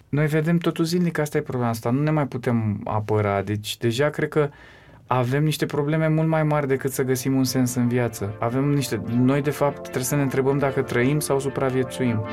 Noi 0.10 0.28
vedem 0.28 0.58
totul 0.58 0.86
zilnic, 0.86 1.18
asta 1.18 1.38
e 1.38 1.42
problema 1.42 1.70
asta, 1.70 1.90
nu 1.90 2.02
ne 2.02 2.12
mai 2.12 2.26
putem 2.28 2.82
apăra, 2.84 3.42
deci 3.42 3.78
deja 3.78 4.10
cred 4.10 4.30
că 4.30 4.50
avem 5.08 5.44
niște 5.44 5.66
probleme 5.66 6.08
mult 6.08 6.28
mai 6.28 6.44
mari 6.44 6.68
decât 6.68 6.92
să 6.92 7.04
găsim 7.04 7.36
un 7.36 7.44
sens 7.44 7.76
în 7.76 7.88
viață. 7.88 8.36
Avem 8.40 8.70
niște... 8.70 9.02
Noi, 9.20 9.42
de 9.42 9.50
fapt, 9.50 9.82
trebuie 9.82 10.04
să 10.04 10.16
ne 10.16 10.22
întrebăm 10.22 10.58
dacă 10.58 10.82
trăim 10.82 11.20
sau 11.20 11.40
supraviețuim. 11.40 12.26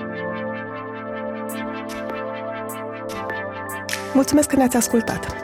Mulțumesc 4.15 4.49
că 4.49 4.57
ne-ați 4.57 4.77
ascultat! 4.77 5.44